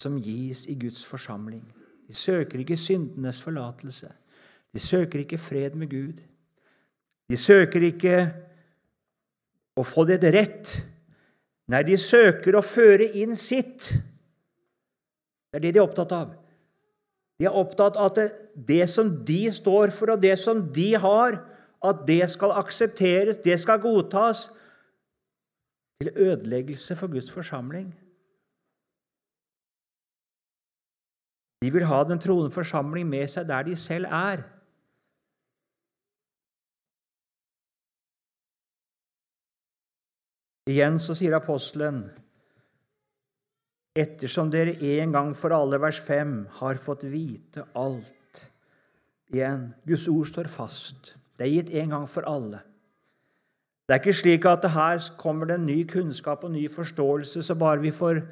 som 0.00 0.16
gis 0.20 0.66
i 0.70 0.76
Guds 0.80 1.04
forsamling. 1.06 1.64
De 2.08 2.14
søker 2.16 2.62
ikke 2.62 2.78
syndenes 2.80 3.40
forlatelse. 3.42 4.08
De 4.72 4.80
søker 4.80 5.22
ikke 5.22 5.38
fred 5.38 5.76
med 5.78 5.90
Gud. 5.90 6.22
De 7.30 7.36
søker 7.38 7.84
ikke 7.90 8.14
å 9.78 9.84
få 9.86 10.06
det 10.08 10.22
rett. 10.34 10.72
Nei, 11.70 11.82
de 11.86 11.98
søker 12.00 12.56
å 12.58 12.64
føre 12.66 13.06
inn 13.20 13.36
sitt. 13.38 13.92
Det 15.50 15.60
er 15.60 15.66
det 15.66 15.74
de 15.76 15.82
er 15.82 15.86
opptatt 15.86 16.14
av. 16.14 16.32
De 17.40 17.46
er 17.48 17.56
opptatt 17.56 17.96
av 17.96 18.10
at 18.10 18.40
det 18.54 18.84
som 18.90 19.10
de 19.26 19.44
står 19.54 19.94
for, 19.94 20.12
og 20.14 20.22
det 20.22 20.34
som 20.38 20.60
de 20.74 20.90
har, 20.98 21.38
at 21.80 22.02
det 22.08 22.24
skal 22.30 22.52
aksepteres, 22.60 23.40
det 23.44 23.56
skal 23.62 23.80
godtas, 23.82 24.48
til 26.00 26.12
ødeleggelse 26.16 26.96
for 26.96 27.12
Guds 27.12 27.30
forsamling. 27.32 27.90
De 31.60 31.68
vil 31.72 31.84
ha 31.84 32.00
den 32.08 32.20
troende 32.20 32.52
forsamling 32.54 33.08
med 33.08 33.28
seg 33.28 33.48
der 33.50 33.66
de 33.68 33.76
selv 33.76 34.08
er. 34.08 34.46
Igjen 40.70 40.96
så 41.02 41.16
sier 41.18 41.34
apostelen 41.36 42.04
ettersom 43.98 44.52
dere 44.52 44.76
en 45.00 45.12
gang 45.12 45.32
for 45.36 45.52
alle, 45.52 45.80
vers 45.82 45.98
5, 46.00 46.34
har 46.60 46.78
fått 46.80 47.04
vite 47.10 47.64
alt. 47.76 48.44
Igjen, 49.34 49.72
Guds 49.86 50.06
ord 50.08 50.28
står 50.30 50.50
fast. 50.52 51.14
Det 51.36 51.46
er 51.46 51.54
gitt 51.56 51.72
en 51.82 51.96
gang 51.96 52.06
for 52.08 52.26
alle. 52.30 52.62
Det 53.88 53.96
er 53.96 54.02
ikke 54.04 54.14
slik 54.14 54.46
at 54.46 54.68
her 54.70 55.02
kommer 55.18 55.50
det 55.50 55.58
en 55.58 55.66
ny 55.66 55.80
kunnskap 55.90 56.44
og 56.46 56.54
ny 56.54 56.68
forståelse, 56.70 57.42
så 57.42 57.54
bare 57.58 57.82
vi 57.82 57.90
får 57.90 58.22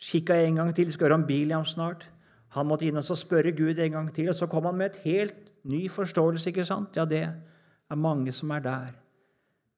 kikka 0.00 0.38
en 0.46 0.62
gang 0.62 0.74
til. 0.76 0.88
Skal 0.92 1.10
høre 1.10 1.20
om 1.20 1.26
Biliam 1.28 1.66
snart. 1.68 2.08
Han 2.56 2.68
måtte 2.70 2.86
inn 2.88 2.96
og 2.96 3.04
spørre 3.04 3.52
Gud 3.52 3.78
en 3.78 3.98
gang 3.98 4.12
til, 4.16 4.30
og 4.32 4.38
så 4.38 4.48
kom 4.48 4.64
han 4.68 4.78
med 4.78 4.94
et 4.94 5.02
helt 5.04 5.50
ny 5.68 5.86
forståelse. 5.92 6.50
ikke 6.50 6.64
sant? 6.64 6.96
Ja, 6.96 7.04
det 7.04 7.22
er 7.28 8.00
mange 8.00 8.32
som 8.32 8.50
er 8.50 8.64
der. 8.64 8.94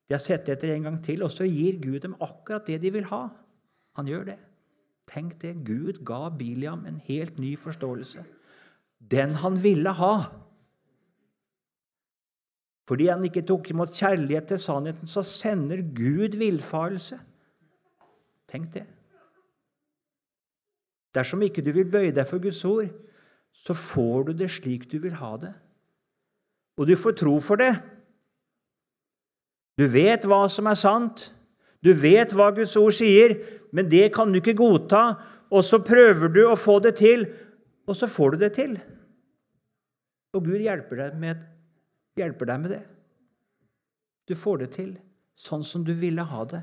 De 0.09 0.14
har 0.14 0.23
sett 0.23 0.49
etter 0.49 0.73
en 0.73 0.87
gang 0.87 0.99
til, 1.05 1.23
og 1.27 1.33
så 1.35 1.45
gir 1.45 1.81
Gud 1.83 2.01
dem 2.01 2.14
akkurat 2.23 2.67
det 2.67 2.81
de 2.83 2.93
vil 2.95 3.09
ha. 3.11 3.27
Han 3.99 4.07
gjør 4.07 4.31
det. 4.31 4.38
Tenk 5.11 5.41
det. 5.43 5.57
Gud 5.67 6.05
ga 6.07 6.29
Biliam 6.31 6.87
en 6.87 7.01
helt 7.09 7.38
ny 7.38 7.57
forståelse. 7.59 8.25
Den 8.99 9.35
han 9.43 9.59
ville 9.62 9.91
ha. 9.91 10.14
Fordi 12.88 13.09
han 13.11 13.25
ikke 13.25 13.45
tok 13.45 13.71
imot 13.71 13.93
kjærlighet 13.93 14.49
til 14.49 14.61
sannheten, 14.62 15.09
så 15.11 15.23
sender 15.23 15.83
Gud 15.83 16.38
villfarelse. 16.41 17.19
Tenk 18.49 18.73
det. 18.75 18.87
Dersom 21.16 21.42
ikke 21.47 21.64
du 21.64 21.73
vil 21.75 21.88
bøye 21.88 22.12
deg 22.14 22.27
for 22.29 22.42
Guds 22.42 22.61
ord, 22.68 22.90
så 23.55 23.75
får 23.75 24.29
du 24.29 24.33
det 24.42 24.51
slik 24.53 24.87
du 24.90 24.99
vil 25.03 25.16
ha 25.18 25.33
det. 25.40 25.53
Og 26.79 26.87
du 26.87 26.94
får 26.97 27.16
tro 27.18 27.38
for 27.42 27.61
det. 27.61 27.73
Du 29.79 29.87
vet 29.90 30.27
hva 30.29 30.44
som 30.51 30.68
er 30.71 30.79
sant. 30.79 31.29
Du 31.83 31.92
vet 31.94 32.33
hva 32.35 32.51
Guds 32.55 32.77
ord 32.79 32.94
sier, 32.94 33.35
men 33.75 33.88
det 33.90 34.11
kan 34.14 34.31
du 34.31 34.40
ikke 34.40 34.57
godta. 34.59 35.03
Og 35.55 35.64
så 35.64 35.81
prøver 35.83 36.33
du 36.35 36.42
å 36.47 36.59
få 36.59 36.79
det 36.85 36.97
til, 37.01 37.25
og 37.88 37.97
så 37.97 38.09
får 38.11 38.35
du 38.35 38.42
det 38.44 38.53
til. 38.59 38.77
Og 40.37 40.44
Gud 40.44 40.61
hjelper 40.61 41.05
deg 41.07 41.21
med, 41.21 41.44
hjelper 42.21 42.51
deg 42.51 42.64
med 42.64 42.75
det. 42.77 42.83
Du 44.29 44.35
får 44.37 44.64
det 44.64 44.73
til 44.77 44.90
sånn 45.38 45.64
som 45.64 45.87
du 45.87 45.94
ville 45.97 46.27
ha 46.27 46.42
det. 46.51 46.61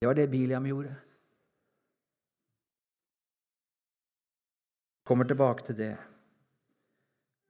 Det 0.00 0.06
var 0.06 0.14
det 0.16 0.30
Biliam 0.32 0.64
gjorde. 0.66 0.94
Kommer 5.04 5.28
tilbake 5.28 5.66
til 5.66 5.76
det. 5.76 5.96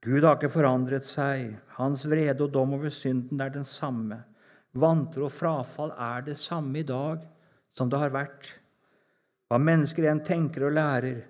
Gud 0.03 0.25
har 0.25 0.35
ikke 0.35 0.51
forandret 0.51 1.07
seg. 1.07 1.53
Hans 1.77 2.03
vrede 2.11 2.43
og 2.43 2.51
dom 2.51 2.75
over 2.75 2.91
synden 2.91 3.39
er 3.45 3.55
den 3.55 3.69
samme. 3.69 4.19
Vantro 4.75 5.29
og 5.29 5.35
frafall 5.35 5.95
er 5.95 6.27
det 6.27 6.39
samme 6.41 6.81
i 6.81 6.87
dag 6.87 7.23
som 7.77 7.91
det 7.91 8.03
har 8.03 8.11
vært. 8.15 8.51
Hva 9.47 9.63
mennesker 9.63 10.11
enn 10.11 10.25
tenker 10.27 10.67
og 10.67 10.75
lærer. 10.75 11.23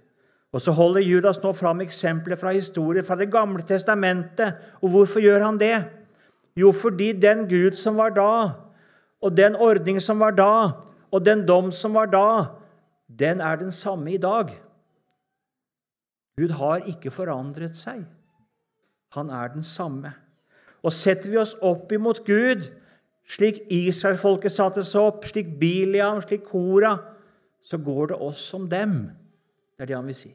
Og 0.56 0.64
så 0.64 0.72
holder 0.72 1.04
Judas 1.04 1.42
nå 1.42 1.52
fram 1.52 1.85
eksempler 1.85 2.40
fra 2.40 2.56
historier 2.56 3.04
fra 3.04 3.20
Det 3.20 3.28
gamle 3.28 3.61
testamentet. 3.68 4.56
Og 4.80 4.94
hvorfor 4.94 5.20
gjør 5.20 5.44
han 5.50 5.61
det? 5.61 5.76
Jo, 6.56 6.72
fordi 6.72 7.12
den 7.12 7.44
Gud 7.48 7.76
som 7.76 8.00
var 8.00 8.16
da, 8.16 8.54
og 9.20 9.37
den 9.37 9.54
ordning 9.54 10.00
som 10.00 10.18
var 10.18 10.33
da, 10.33 10.54
og 11.11 11.25
den 11.27 11.44
dom 11.46 11.70
som 11.75 11.94
var 11.99 12.11
da, 12.11 12.27
den 13.07 13.40
er 13.42 13.57
den 13.61 13.73
samme 13.75 14.12
i 14.14 14.20
dag. 14.23 14.53
Gud 16.38 16.55
har 16.57 16.87
ikke 16.88 17.11
forandret 17.12 17.77
seg. 17.77 18.05
Han 19.16 19.31
er 19.35 19.51
den 19.53 19.66
samme. 19.66 20.14
Og 20.87 20.94
setter 20.94 21.33
vi 21.33 21.40
oss 21.40 21.57
opp 21.61 21.90
imot 21.92 22.23
Gud, 22.25 22.68
slik 23.29 23.64
Israelfolket 23.70 24.55
satte 24.55 24.85
seg 24.87 25.11
opp, 25.11 25.27
slik 25.29 25.51
Biliam, 25.61 26.23
slik 26.23 26.46
Kora, 26.49 26.94
så 27.61 27.79
går 27.79 28.12
det 28.12 28.20
oss 28.23 28.44
som 28.53 28.68
dem. 28.70 29.11
Det 29.77 29.85
er 29.85 29.90
det 29.90 29.99
han 29.99 30.09
vil 30.09 30.16
si. 30.16 30.33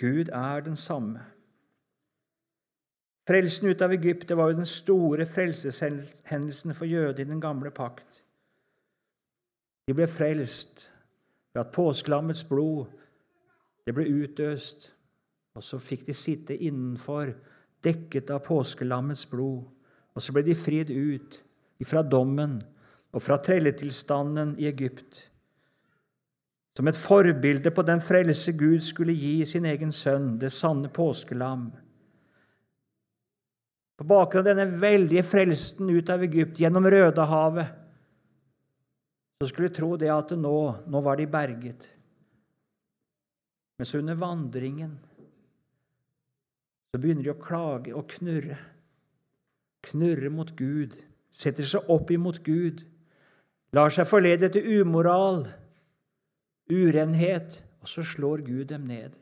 Gud 0.00 0.32
er 0.32 0.64
den 0.64 0.76
samme. 0.76 1.31
Frelsen 3.28 3.68
ut 3.70 3.82
av 3.82 3.92
Egypt 3.94 4.30
var 4.34 4.50
jo 4.50 4.58
den 4.58 4.66
store 4.66 5.26
frelseshendelsen 5.30 6.74
for 6.74 6.90
jødene 6.90 7.28
i 7.28 7.30
den 7.34 7.42
gamle 7.42 7.70
pakt. 7.70 8.22
De 9.86 9.94
ble 9.94 10.08
frelst 10.10 10.88
ved 11.52 11.62
at 11.62 11.74
påskelammets 11.74 12.44
blod 12.48 12.90
det 13.86 13.94
ble 13.96 14.06
utøst, 14.06 14.92
og 15.58 15.64
så 15.66 15.78
fikk 15.82 16.06
de 16.06 16.14
sitte 16.14 16.56
innenfor, 16.56 17.32
dekket 17.82 18.30
av 18.30 18.44
påskelammets 18.46 19.26
blod. 19.30 19.64
Og 20.14 20.22
så 20.22 20.34
ble 20.34 20.44
de 20.46 20.54
fridd 20.56 20.92
ut 20.92 21.38
ifra 21.82 22.02
dommen 22.06 22.60
og 23.12 23.24
fra 23.24 23.40
trelletilstanden 23.42 24.54
i 24.60 24.68
Egypt. 24.70 25.26
Som 26.76 26.88
et 26.88 26.96
forbilde 26.96 27.72
på 27.74 27.84
den 27.84 28.00
frelse 28.00 28.54
Gud 28.56 28.80
skulle 28.84 29.16
gi 29.16 29.42
sin 29.44 29.66
egen 29.68 29.92
sønn, 29.92 30.38
det 30.40 30.52
sanne 30.54 30.88
påskelam. 30.88 31.66
På 34.02 34.08
bakgrunn 34.08 34.42
av 34.42 34.56
denne 34.56 34.80
veldige 34.82 35.22
frelsen 35.22 35.90
ut 35.94 36.08
av 36.10 36.24
Egypt 36.26 36.58
gjennom 36.58 36.88
Rødehavet, 36.90 37.68
så 39.38 39.46
skulle 39.46 39.68
du 39.70 39.76
tro 39.76 39.90
det 39.94 40.08
at 40.10 40.32
nå, 40.34 40.56
nå 40.90 41.02
var 41.06 41.20
de 41.20 41.26
berget. 41.30 41.84
Men 43.78 43.86
så 43.86 44.00
under 44.02 44.18
vandringen 44.18 44.96
så 46.90 46.98
begynner 46.98 47.28
de 47.28 47.30
å 47.30 47.42
klage 47.44 47.94
og 47.94 48.08
knurre. 48.16 48.58
Knurre 49.86 50.32
mot 50.34 50.50
Gud, 50.58 50.98
setter 51.30 51.70
seg 51.70 51.86
opp 51.94 52.10
imot 52.10 52.42
Gud, 52.42 52.82
lar 53.70 53.94
seg 53.94 54.10
forlede 54.10 54.50
til 54.50 54.82
umoral, 54.82 55.44
urenhet, 56.74 57.60
og 57.78 57.94
så 57.94 58.02
slår 58.02 58.42
Gud 58.50 58.66
dem 58.74 58.90
ned. 58.90 59.14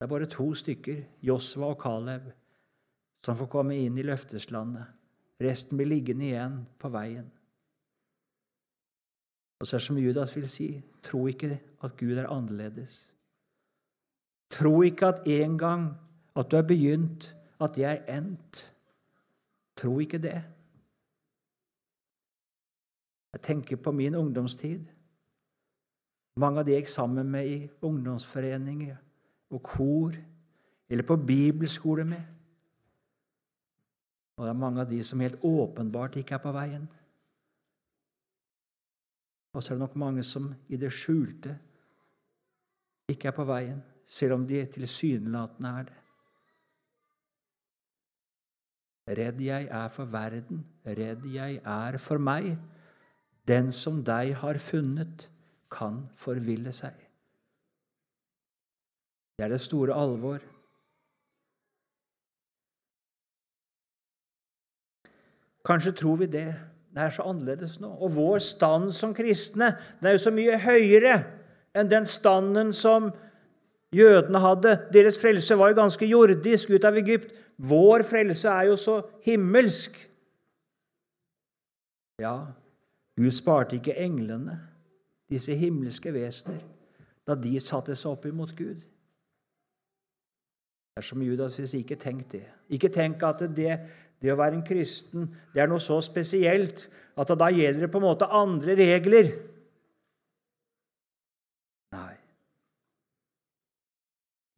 Det 0.00 0.08
er 0.08 0.12
bare 0.16 0.32
to 0.32 0.48
stykker, 0.56 1.04
Josva 1.20 1.74
og 1.76 1.80
Kalev, 1.84 2.32
som 3.24 3.36
får 3.38 3.50
komme 3.52 3.76
inn 3.78 3.98
i 3.98 4.04
løfteslandet. 4.06 4.86
Resten 5.42 5.76
blir 5.76 5.90
liggende 5.90 6.28
igjen 6.30 6.60
på 6.80 6.90
veien. 6.92 7.26
Og 9.60 9.66
så 9.66 9.76
er 9.76 9.80
det 9.80 9.86
som 9.86 10.00
Judas 10.00 10.34
vil 10.36 10.48
si, 10.52 10.68
tro 11.04 11.26
ikke 11.28 11.56
at 11.84 11.96
Gud 11.96 12.16
er 12.16 12.28
annerledes. 12.32 12.98
Tro 14.52 14.82
ikke 14.84 15.08
at 15.08 15.28
en 15.28 15.56
gang 15.58 15.86
at 16.36 16.50
du 16.50 16.56
har 16.56 16.66
begynt, 16.68 17.32
at 17.60 17.72
det 17.74 17.84
er 17.88 18.04
endt. 18.18 18.72
Tro 19.76 19.98
ikke 20.00 20.20
det. 20.20 20.42
Jeg 23.32 23.42
tenker 23.42 23.76
på 23.76 23.92
min 23.92 24.14
ungdomstid. 24.14 24.84
Mange 26.36 26.60
av 26.60 26.66
de 26.68 26.72
jeg 26.72 26.84
gikk 26.84 26.92
sammen 26.92 27.30
med 27.32 27.48
i 27.48 27.58
ungdomsforeninger 27.84 28.96
og 29.50 29.62
kor, 29.62 30.16
eller 30.88 31.04
på 31.04 31.16
bibelskole 31.16 32.04
med. 32.04 32.22
Og 34.36 34.44
det 34.44 34.52
er 34.52 34.60
mange 34.60 34.82
av 34.84 34.90
de 34.90 35.00
som 35.04 35.20
helt 35.24 35.42
åpenbart 35.44 36.18
ikke 36.20 36.36
er 36.36 36.42
på 36.44 36.52
veien. 36.52 36.84
Og 39.56 39.62
så 39.62 39.72
er 39.72 39.78
det 39.78 39.86
nok 39.86 39.96
mange 39.96 40.24
som 40.26 40.50
i 40.68 40.76
det 40.76 40.92
skjulte 40.92 41.54
ikke 43.08 43.30
er 43.30 43.36
på 43.36 43.46
veien, 43.48 43.78
selv 44.04 44.36
om 44.36 44.44
de 44.48 44.58
tilsynelatende 44.74 45.70
er 45.80 45.86
det. 45.88 46.00
Redd 49.16 49.40
jeg 49.40 49.68
er 49.70 49.92
for 49.94 50.10
verden, 50.10 50.64
redd 50.84 51.24
jeg 51.30 51.60
er 51.62 51.98
for 52.02 52.18
meg. 52.18 52.56
Den 53.46 53.70
som 53.70 54.02
deg 54.04 54.34
har 54.40 54.58
funnet, 54.58 55.28
kan 55.70 56.04
forville 56.18 56.72
seg. 56.74 56.94
Det 59.36 59.46
er 59.46 59.52
det 59.52 59.60
store 59.62 59.94
alvor. 59.94 60.42
Kanskje 65.66 65.92
tror 65.98 66.20
vi 66.22 66.30
det. 66.30 66.48
Det 66.94 67.02
er 67.02 67.12
så 67.12 67.26
annerledes 67.28 67.80
nå. 67.82 67.90
Og 68.00 68.14
vår 68.14 68.38
stand 68.44 68.92
som 68.96 69.14
kristne 69.14 69.74
den 69.98 70.08
er 70.08 70.16
jo 70.16 70.24
så 70.26 70.32
mye 70.34 70.58
høyere 70.62 71.18
enn 71.76 71.90
den 71.90 72.06
standen 72.08 72.72
som 72.72 73.10
jødene 73.94 74.40
hadde. 74.40 74.76
Deres 74.94 75.18
frelse 75.20 75.58
var 75.58 75.72
jo 75.72 75.80
ganske 75.82 76.08
jordisk 76.08 76.72
ut 76.72 76.86
av 76.88 76.96
Egypt. 76.96 77.34
Vår 77.56 78.04
frelse 78.06 78.48
er 78.48 78.70
jo 78.70 78.78
så 78.80 79.00
himmelsk. 79.26 79.98
Ja, 82.20 82.46
Gud 83.16 83.32
sparte 83.32 83.76
ikke 83.76 83.96
englene, 84.00 84.56
disse 85.28 85.52
himmelske 85.56 86.12
vesener, 86.14 86.60
da 87.28 87.34
de 87.36 87.58
satte 87.60 87.96
seg 87.96 88.12
opp 88.12 88.24
imot 88.28 88.54
Gud. 88.56 88.80
Det 90.96 91.02
er 91.02 91.04
som 91.04 91.20
Judas 91.20 91.58
hvis 91.58 91.74
ikke 91.76 91.98
tenk 92.00 92.24
det. 92.32 92.44
Ikke 92.72 92.88
tenk 92.88 93.20
at 93.24 93.42
det, 93.56 93.74
det 94.22 94.32
å 94.32 94.38
være 94.38 94.58
en 94.58 94.66
kristen 94.66 95.28
det 95.54 95.62
er 95.62 95.70
noe 95.70 95.82
så 95.82 95.98
spesielt 96.04 96.86
at 97.16 97.32
da 97.38 97.48
gjelder 97.52 97.86
det 97.86 97.92
på 97.92 98.00
en 98.00 98.08
måte 98.10 98.28
andre 98.28 98.74
regler. 98.76 99.30
Nei. 101.96 102.14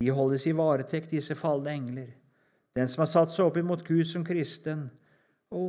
De 0.02 0.10
holdes 0.14 0.46
i 0.50 0.54
varetekt, 0.58 1.12
disse 1.14 1.36
falne 1.38 1.74
engler. 1.74 2.08
Den 2.78 2.90
som 2.90 3.04
har 3.04 3.10
satt 3.10 3.34
seg 3.34 3.46
opp 3.46 3.60
imot 3.60 3.86
Gud 3.86 4.06
som 4.06 4.26
kristen. 4.26 4.88
Å, 5.54 5.62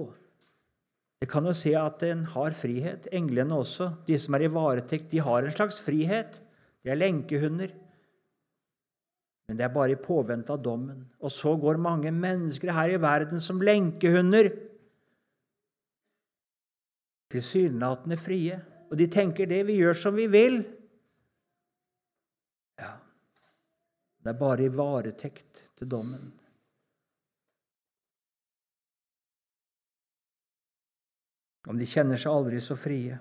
det 1.21 1.29
kan 1.29 1.45
jo 1.45 1.53
se 1.57 1.75
at 1.77 2.03
en 2.07 2.25
har 2.33 2.57
frihet. 2.57 3.09
Englene 3.15 3.61
også. 3.61 3.91
De 4.07 4.17
som 4.21 4.37
er 4.37 4.47
i 4.47 4.53
varetekt, 4.53 5.09
de 5.13 5.21
har 5.25 5.45
en 5.45 5.55
slags 5.55 5.81
frihet. 5.85 6.41
De 6.81 6.93
er 6.93 6.99
lenkehunder. 6.99 7.73
Men 9.49 9.57
det 9.57 9.63
er 9.65 9.71
bare 9.73 9.95
i 9.95 9.97
påvente 9.97 10.53
av 10.53 10.59
dommen. 10.61 10.99
Og 11.25 11.31
så 11.33 11.55
går 11.57 11.79
mange 11.81 12.11
mennesker 12.13 12.69
her 12.69 12.91
i 12.93 12.97
verden 13.01 13.41
som 13.41 13.57
lenkehunder. 13.65 14.51
Tilsynelatende 17.33 18.17
frie. 18.21 18.59
Og 18.91 18.99
de 19.01 19.07
tenker 19.09 19.49
det. 19.49 19.63
Vi 19.65 19.79
gjør 19.79 19.97
som 19.97 20.13
vi 20.13 20.27
vil. 20.29 20.59
Ja, 22.77 22.91
det 24.21 24.29
er 24.29 24.37
bare 24.37 24.67
i 24.67 24.69
varetekt 24.69 25.63
til 25.81 25.89
dommen. 25.89 26.27
Om 31.65 31.81
de 31.81 31.89
kjenner 31.89 32.21
seg 32.21 32.35
aldri 32.35 32.61
så 32.61 32.77
frie. 32.77 33.17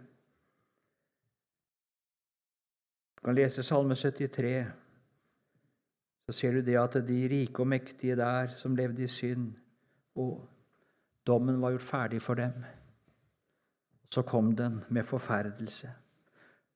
Du 3.17 3.25
kan 3.25 3.41
lese 3.41 3.65
Salme 3.65 3.97
73 3.97 4.53
så 6.29 6.35
ser 6.37 6.59
du 6.59 6.61
det 6.61 6.77
at 6.77 6.99
de 7.09 7.23
rike 7.33 7.63
og 7.65 7.71
mektige 7.73 8.17
der 8.21 8.51
som 8.53 8.75
levde 8.77 9.01
i 9.01 9.09
synd 9.09 9.55
og 10.21 10.43
dommen 11.25 11.57
var 11.63 11.73
gjort 11.73 11.87
ferdig 11.89 12.21
for 12.21 12.37
dem. 12.37 12.53
Så 14.13 14.21
kom 14.29 14.51
den 14.57 14.83
med 14.93 15.09
forferdelse. 15.09 15.89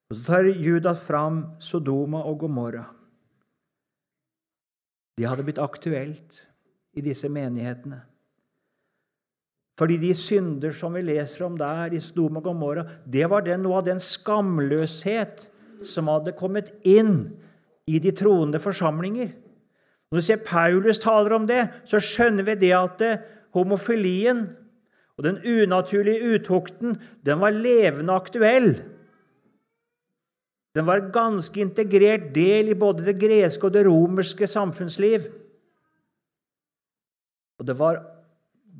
Og 0.09 0.17
Så 0.17 0.25
tar 0.25 0.49
Judas 0.49 1.05
fram 1.05 1.43
Sodoma 1.61 2.23
og 2.25 2.39
Gomorra. 2.39 2.87
De 5.19 5.29
hadde 5.29 5.45
blitt 5.45 5.61
aktuelt 5.61 6.47
i 6.97 7.05
disse 7.05 7.29
menighetene. 7.29 8.01
Fordi 9.77 9.99
de 10.01 10.15
synder 10.17 10.73
som 10.73 10.97
vi 10.97 11.05
leser 11.05 11.45
om 11.45 11.61
der 11.61 11.93
i 11.93 12.01
Sodoma 12.01 12.41
og 12.41 12.49
Gomorra, 12.49 12.87
det 13.05 13.29
var 13.29 13.45
den, 13.45 13.61
noe 13.65 13.83
av 13.83 13.85
den 13.85 14.01
skamløshet 14.01 15.49
som 15.85 16.09
hadde 16.09 16.37
kommet 16.41 16.73
inn 16.89 17.35
i 17.89 17.99
de 17.99 18.13
troende 18.17 18.61
forsamlinger. 18.63 19.42
Når 20.13 20.21
du 20.21 20.25
ser 20.27 20.43
Paulus 20.45 20.99
taler 21.01 21.33
om 21.33 21.47
det, 21.49 21.63
så 21.89 21.97
skjønner 21.97 22.45
vi 22.45 22.59
det 22.61 22.75
at 22.77 23.01
eh, 23.01 23.23
homofilien 23.57 24.45
og 25.17 25.25
den 25.25 25.39
unaturlige 25.41 26.35
utukten 26.37 26.99
den 27.25 27.41
var 27.41 27.57
levende 27.57 28.13
aktuell. 28.13 28.75
Den 30.77 30.85
var 30.85 31.09
ganske 31.17 31.65
integrert 31.65 32.29
del 32.37 32.75
i 32.75 32.77
både 32.77 33.09
det 33.09 33.17
greske 33.25 33.71
og 33.71 33.73
det 33.73 33.87
romerske 33.89 34.45
samfunnsliv. 34.49 35.33
Og 37.57 37.67
det 37.73 37.81
var 37.81 38.05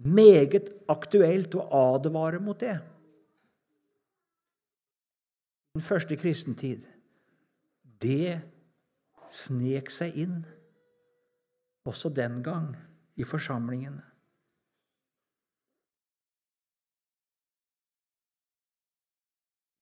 meget 0.05 0.69
aktuelt 0.93 1.57
å 1.57 1.69
advare 1.97 2.45
mot 2.45 2.61
det. 2.61 2.77
Den 5.73 5.85
første 5.85 6.17
kristentid. 6.21 6.85
Det 8.05 8.37
snek 9.33 9.89
seg 9.89 10.27
inn 10.27 10.43
også 11.85 12.13
den 12.15 12.43
gang 12.43 12.73
i 13.17 13.25
forsamlingene. 13.25 14.03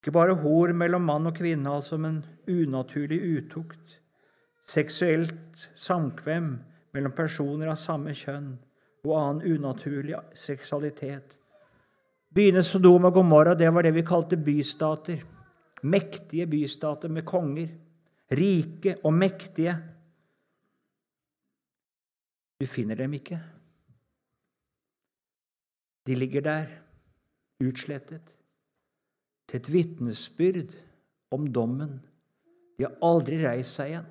Ikke 0.00 0.14
bare 0.16 0.38
hor 0.40 0.72
mellom 0.72 1.04
mann 1.04 1.28
og 1.28 1.36
kvinne, 1.36 1.68
altså, 1.68 1.98
men 2.00 2.22
unaturlig 2.48 3.20
utukt, 3.36 3.98
seksuelt 4.64 5.68
samkvem 5.76 6.54
mellom 6.96 7.12
personer 7.12 7.68
av 7.68 7.76
samme 7.76 8.14
kjønn 8.16 8.54
og 9.04 9.12
annen 9.18 9.58
unaturlig 9.58 10.16
seksualitet. 10.36 11.36
Byene 12.30 12.62
Sodom 12.62 13.08
og 13.08 13.14
Gomorra 13.18 13.56
det 13.58 13.68
var 13.74 13.84
det 13.84 13.92
vi 13.96 14.06
kalte 14.06 14.38
bystater. 14.40 15.20
Mektige 15.82 16.46
bystater 16.46 17.12
med 17.12 17.26
konger. 17.26 17.68
Rike 18.30 18.96
og 19.04 19.16
mektige. 19.16 19.74
Du 22.60 22.66
finner 22.68 22.98
dem 22.98 23.14
ikke. 23.16 23.40
De 26.06 26.14
ligger 26.14 26.44
der, 26.44 26.68
utslettet, 27.64 28.36
til 29.48 29.60
et 29.60 29.72
vitnesbyrd 29.72 30.76
om 31.32 31.48
dommen. 31.52 31.98
De 32.78 32.84
har 32.86 32.96
aldri 33.04 33.40
reist 33.42 33.78
seg 33.78 33.94
igjen. 33.94 34.10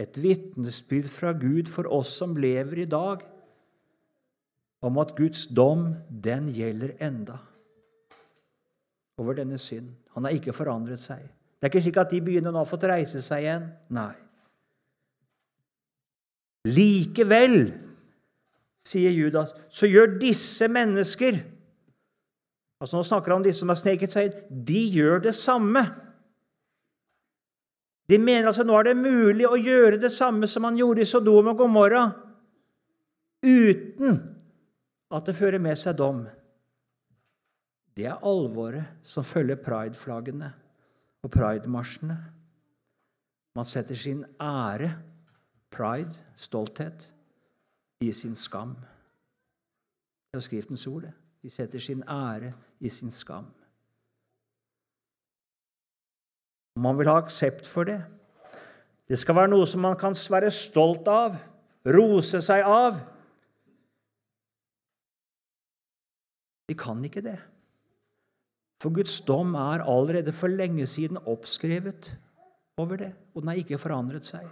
Et 0.00 0.18
vitnesbyrd 0.24 1.08
fra 1.12 1.32
Gud 1.36 1.68
for 1.68 1.88
oss 1.92 2.14
som 2.16 2.36
lever 2.40 2.84
i 2.84 2.88
dag, 2.88 3.22
om 4.82 4.98
at 4.98 5.14
Guds 5.16 5.46
dom, 5.54 5.92
den 6.08 6.48
gjelder 6.50 6.96
enda 7.04 7.38
over 9.20 9.36
denne 9.38 9.58
synd. 9.60 9.92
Han 10.16 10.24
har 10.26 10.34
ikke 10.34 10.54
forandret 10.56 11.00
seg. 11.00 11.22
Det 11.22 11.68
er 11.68 11.70
ikke 11.70 11.84
slik 11.84 12.00
at 12.00 12.10
de 12.10 12.20
begynner 12.24 12.54
nå 12.54 12.64
å 12.64 12.68
få 12.68 12.80
reise 12.90 13.20
seg 13.22 13.44
igjen. 13.44 13.68
Nei. 13.94 14.14
Likevel, 16.68 17.72
sier 18.82 19.10
Judas, 19.10 19.50
så 19.70 19.88
gjør 19.90 20.18
disse 20.20 20.68
mennesker 20.70 21.40
altså 22.82 22.98
Nå 22.98 23.04
snakker 23.06 23.30
han 23.30 23.38
om 23.38 23.44
de 23.46 23.52
som 23.54 23.70
har 23.70 23.78
sneket 23.78 24.10
seg 24.10 24.26
inn. 24.26 24.62
De 24.66 24.80
gjør 24.90 25.20
det 25.22 25.36
samme. 25.38 25.84
De 28.10 28.18
mener 28.18 28.48
altså 28.50 28.64
nå 28.66 28.74
er 28.74 28.88
det 28.88 28.96
mulig 28.98 29.46
å 29.46 29.54
gjøre 29.54 30.00
det 30.02 30.10
samme 30.10 30.48
som 30.50 30.66
han 30.66 30.80
gjorde 30.80 31.04
i 31.04 31.06
Sodom 31.06 31.52
og 31.52 31.60
Gomorra, 31.62 32.02
uten 33.46 34.18
at 35.14 35.28
det 35.28 35.36
fører 35.38 35.62
med 35.62 35.78
seg 35.78 35.94
dom. 36.00 36.24
Det 37.94 38.08
er 38.08 38.26
alvoret 38.26 39.06
som 39.06 39.22
følger 39.22 39.62
prideflaggene 39.62 40.50
og 41.22 41.30
pridemarsjene. 41.30 42.18
Man 43.54 43.68
setter 43.68 43.94
sin 43.94 44.24
ære 44.42 44.90
pride, 45.72 46.14
stolthet, 46.36 47.08
i 48.02 48.12
sin 48.12 48.34
skam. 48.34 48.74
Det 48.76 50.36
er 50.36 50.40
jo 50.40 50.46
Skriftens 50.46 50.86
ord. 50.86 51.02
det. 51.02 51.12
De 51.42 51.50
setter 51.50 51.78
sin 51.78 52.02
ære 52.08 52.52
i 52.80 52.88
sin 52.88 53.10
skam. 53.10 53.46
Man 56.76 56.98
vil 56.98 57.10
ha 57.10 57.18
aksept 57.20 57.66
for 57.66 57.84
det. 57.84 58.00
Det 59.08 59.18
skal 59.18 59.36
være 59.36 59.50
noe 59.52 59.66
som 59.68 59.82
man 59.84 59.96
kan 59.98 60.14
være 60.14 60.50
stolt 60.54 61.08
av, 61.10 61.36
rose 61.84 62.40
seg 62.42 62.62
av. 62.64 62.96
Vi 66.70 66.78
kan 66.78 67.02
ikke 67.04 67.24
det. 67.26 67.38
For 68.80 68.94
Guds 68.94 69.20
dom 69.20 69.54
er 69.54 69.84
allerede 69.84 70.32
for 70.34 70.48
lenge 70.50 70.86
siden 70.86 71.20
oppskrevet 71.26 72.14
over 72.80 72.96
det, 72.96 73.12
og 73.34 73.42
den 73.42 73.52
har 73.52 73.60
ikke 73.60 73.78
forandret 73.78 74.26
seg. 74.26 74.46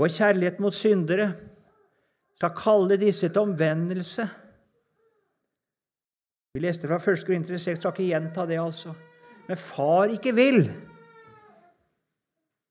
Vår 0.00 0.12
kjærlighet 0.16 0.60
mot 0.64 0.72
syndere 0.72 1.26
skal 2.38 2.54
kalle 2.56 2.96
disse 2.96 3.28
til 3.28 3.42
omvendelse. 3.42 4.24
Vi 6.56 6.62
leste 6.64 6.88
fra 6.88 6.96
1. 6.96 7.26
Korinter 7.28 7.60
6, 7.60 7.82
skal 7.82 7.92
ikke 7.92 8.06
gjenta 8.08 8.46
det, 8.48 8.56
altså. 8.62 8.94
Men 9.44 9.60
far 9.60 10.08
ikke 10.14 10.32
vil. 10.34 10.64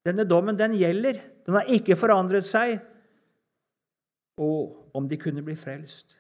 Denne 0.08 0.26
dommen, 0.26 0.58
den 0.58 0.74
gjelder. 0.80 1.22
Den 1.46 1.60
har 1.60 1.70
ikke 1.70 2.00
forandret 2.00 2.50
seg. 2.50 2.80
Og 4.42 4.90
om 4.98 5.06
de 5.08 5.22
kunne 5.22 5.46
bli 5.46 5.54
frelst. 5.60 6.18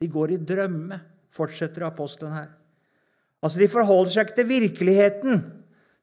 De 0.00 0.08
går 0.08 0.34
i 0.34 0.40
drømme, 0.40 1.02
fortsetter 1.34 1.84
apostelen 1.84 2.32
her. 2.32 2.52
Altså, 3.44 3.60
De 3.60 3.68
forholder 3.68 4.14
seg 4.14 4.26
ikke 4.26 4.40
til 4.40 4.48
virkeligheten. 4.48 5.42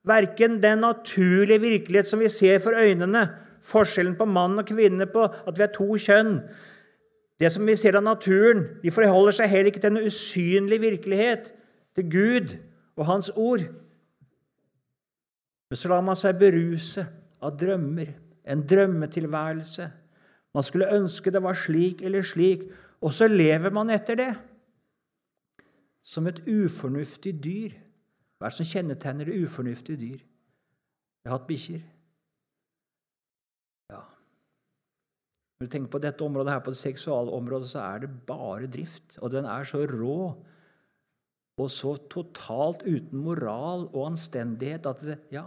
Verken 0.05 0.61
den 0.61 0.85
naturlige 0.85 1.61
virkelighet 1.61 2.07
som 2.07 2.21
vi 2.21 2.29
ser 2.29 2.61
for 2.61 2.77
øynene, 2.77 3.25
forskjellen 3.65 4.17
på 4.19 4.25
mann 4.25 4.59
og 4.59 4.67
kvinne, 4.69 5.07
på 5.07 5.23
at 5.25 5.57
vi 5.57 5.65
er 5.65 5.73
to 5.75 5.87
kjønn. 5.99 6.39
Det 7.41 7.49
som 7.53 7.65
vi 7.65 7.75
ser 7.79 7.97
av 7.97 8.05
naturen, 8.05 8.67
de 8.83 8.93
forholder 8.93 9.39
seg 9.39 9.49
heller 9.49 9.71
ikke 9.71 9.81
til 9.81 9.95
en 9.95 10.05
usynlig 10.05 10.81
virkelighet, 10.81 11.53
til 11.97 12.09
Gud 12.11 12.53
og 12.95 13.07
Hans 13.09 13.31
ord. 13.35 13.63
Men 15.71 15.79
så 15.79 15.89
lar 15.91 16.03
man 16.05 16.19
seg 16.19 16.39
beruse 16.39 17.05
av 17.41 17.55
drømmer, 17.59 18.13
en 18.45 18.63
drømmetilværelse. 18.67 19.87
Man 20.53 20.67
skulle 20.67 20.91
ønske 20.93 21.31
det 21.31 21.43
var 21.43 21.57
slik 21.57 22.01
eller 22.05 22.25
slik, 22.27 22.65
og 23.01 23.13
så 23.15 23.27
lever 23.31 23.73
man 23.73 23.89
etter 23.89 24.19
det. 24.19 24.33
Som 26.03 26.27
et 26.27 26.41
ufornuftig 26.45 27.33
dyr. 27.43 27.77
Hva 28.37 28.49
er 28.49 28.53
det 28.53 28.57
som 28.57 28.67
kjennetegner 28.67 29.29
det 29.29 29.37
ufornuftige 29.45 29.97
dyr? 30.01 30.21
Jeg 30.21 31.29
har 31.29 31.37
hatt 31.37 31.47
bikkjer. 31.49 31.81
Når 35.61 35.67
du 35.67 35.73
tenker 35.75 35.91
på 35.93 35.99
dette 36.01 36.25
området 36.25 36.55
her, 36.55 36.61
på 36.65 36.71
det 36.73 36.79
seksualområdet, 36.79 37.67
så 37.69 37.83
er 37.85 37.99
det 38.01 38.07
bare 38.25 38.65
drift. 38.65 39.19
Og 39.21 39.29
den 39.29 39.45
er 39.45 39.67
så 39.69 39.83
rå 39.85 40.15
og 41.61 41.67
så 41.69 41.91
totalt 42.09 42.79
uten 42.81 43.19
moral 43.21 43.83
og 43.91 44.07
anstendighet 44.07 44.87
at 44.89 45.03
det 45.05 45.17
Ja. 45.29 45.43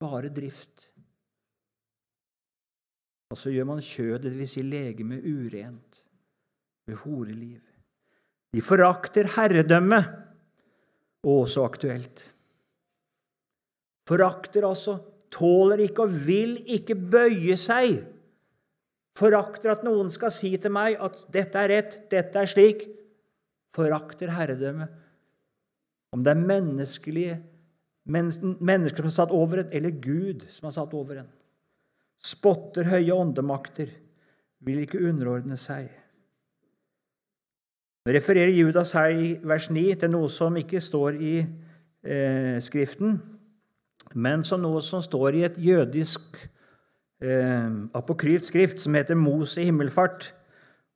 Bare 0.00 0.30
drift. 0.32 0.86
Og 3.28 3.36
så 3.36 3.52
gjør 3.52 3.68
man 3.68 3.84
kjødet, 3.84 4.32
dvs. 4.32 4.54
Si 4.54 4.62
legemet, 4.62 5.20
urent 5.20 6.00
med 6.88 6.96
horeliv. 7.04 7.60
De 8.56 8.62
forakter 8.64 9.28
herredømme. 9.36 10.00
Å, 11.20 11.36
så 11.44 11.66
aktuelt. 11.68 12.24
Forakter 14.08 14.64
altså 14.64 14.96
tåler 15.36 15.84
ikke 15.86 16.06
og 16.06 16.14
vil 16.26 16.56
ikke 16.78 16.96
bøye 16.96 17.56
seg. 17.60 18.00
Forakter 19.16 19.72
at 19.72 19.84
noen 19.86 20.10
skal 20.12 20.32
si 20.34 20.52
til 20.60 20.72
meg 20.72 20.98
at 21.00 21.18
'dette 21.32 21.60
er 21.60 21.72
rett, 21.72 21.98
dette 22.10 22.38
er 22.40 22.50
slik'. 22.50 22.86
Forakter 23.76 24.32
herredømmet. 24.32 24.88
Om 26.12 26.24
det 26.24 26.32
er 26.32 26.46
menneskelige, 26.48 27.36
mennesker 28.06 29.02
som 29.02 29.10
har 29.10 29.16
satt 29.16 29.34
over 29.34 29.60
en, 29.60 29.72
eller 29.72 29.90
Gud 29.90 30.46
som 30.48 30.68
har 30.68 30.76
satt 30.76 30.94
over 30.94 31.20
en. 31.20 31.28
Spotter 32.16 32.88
høye 32.88 33.12
åndemakter, 33.12 33.90
vil 34.64 34.80
ikke 34.80 35.02
underordne 35.04 35.58
seg. 35.60 35.90
Nå 38.06 38.14
refererer 38.14 38.54
Judas 38.54 38.94
her 38.96 39.12
i 39.12 39.32
vers 39.42 39.68
9 39.68 39.82
til 40.00 40.12
noe 40.14 40.30
som 40.32 40.56
ikke 40.56 40.80
står 40.80 41.18
i 41.20 41.34
eh, 41.42 42.56
Skriften, 42.62 43.18
men 44.16 44.44
som 44.44 44.62
noe 44.64 44.80
som 44.84 45.02
står 45.04 45.36
i 45.36 45.44
et 45.44 45.56
jødisk 45.60 46.38
eh, 47.20 47.72
apokryft 47.96 48.48
skrift 48.48 48.80
som 48.80 48.96
heter 48.96 49.18
Mos 49.18 49.58
i 49.60 49.66
himmelfart. 49.68 50.30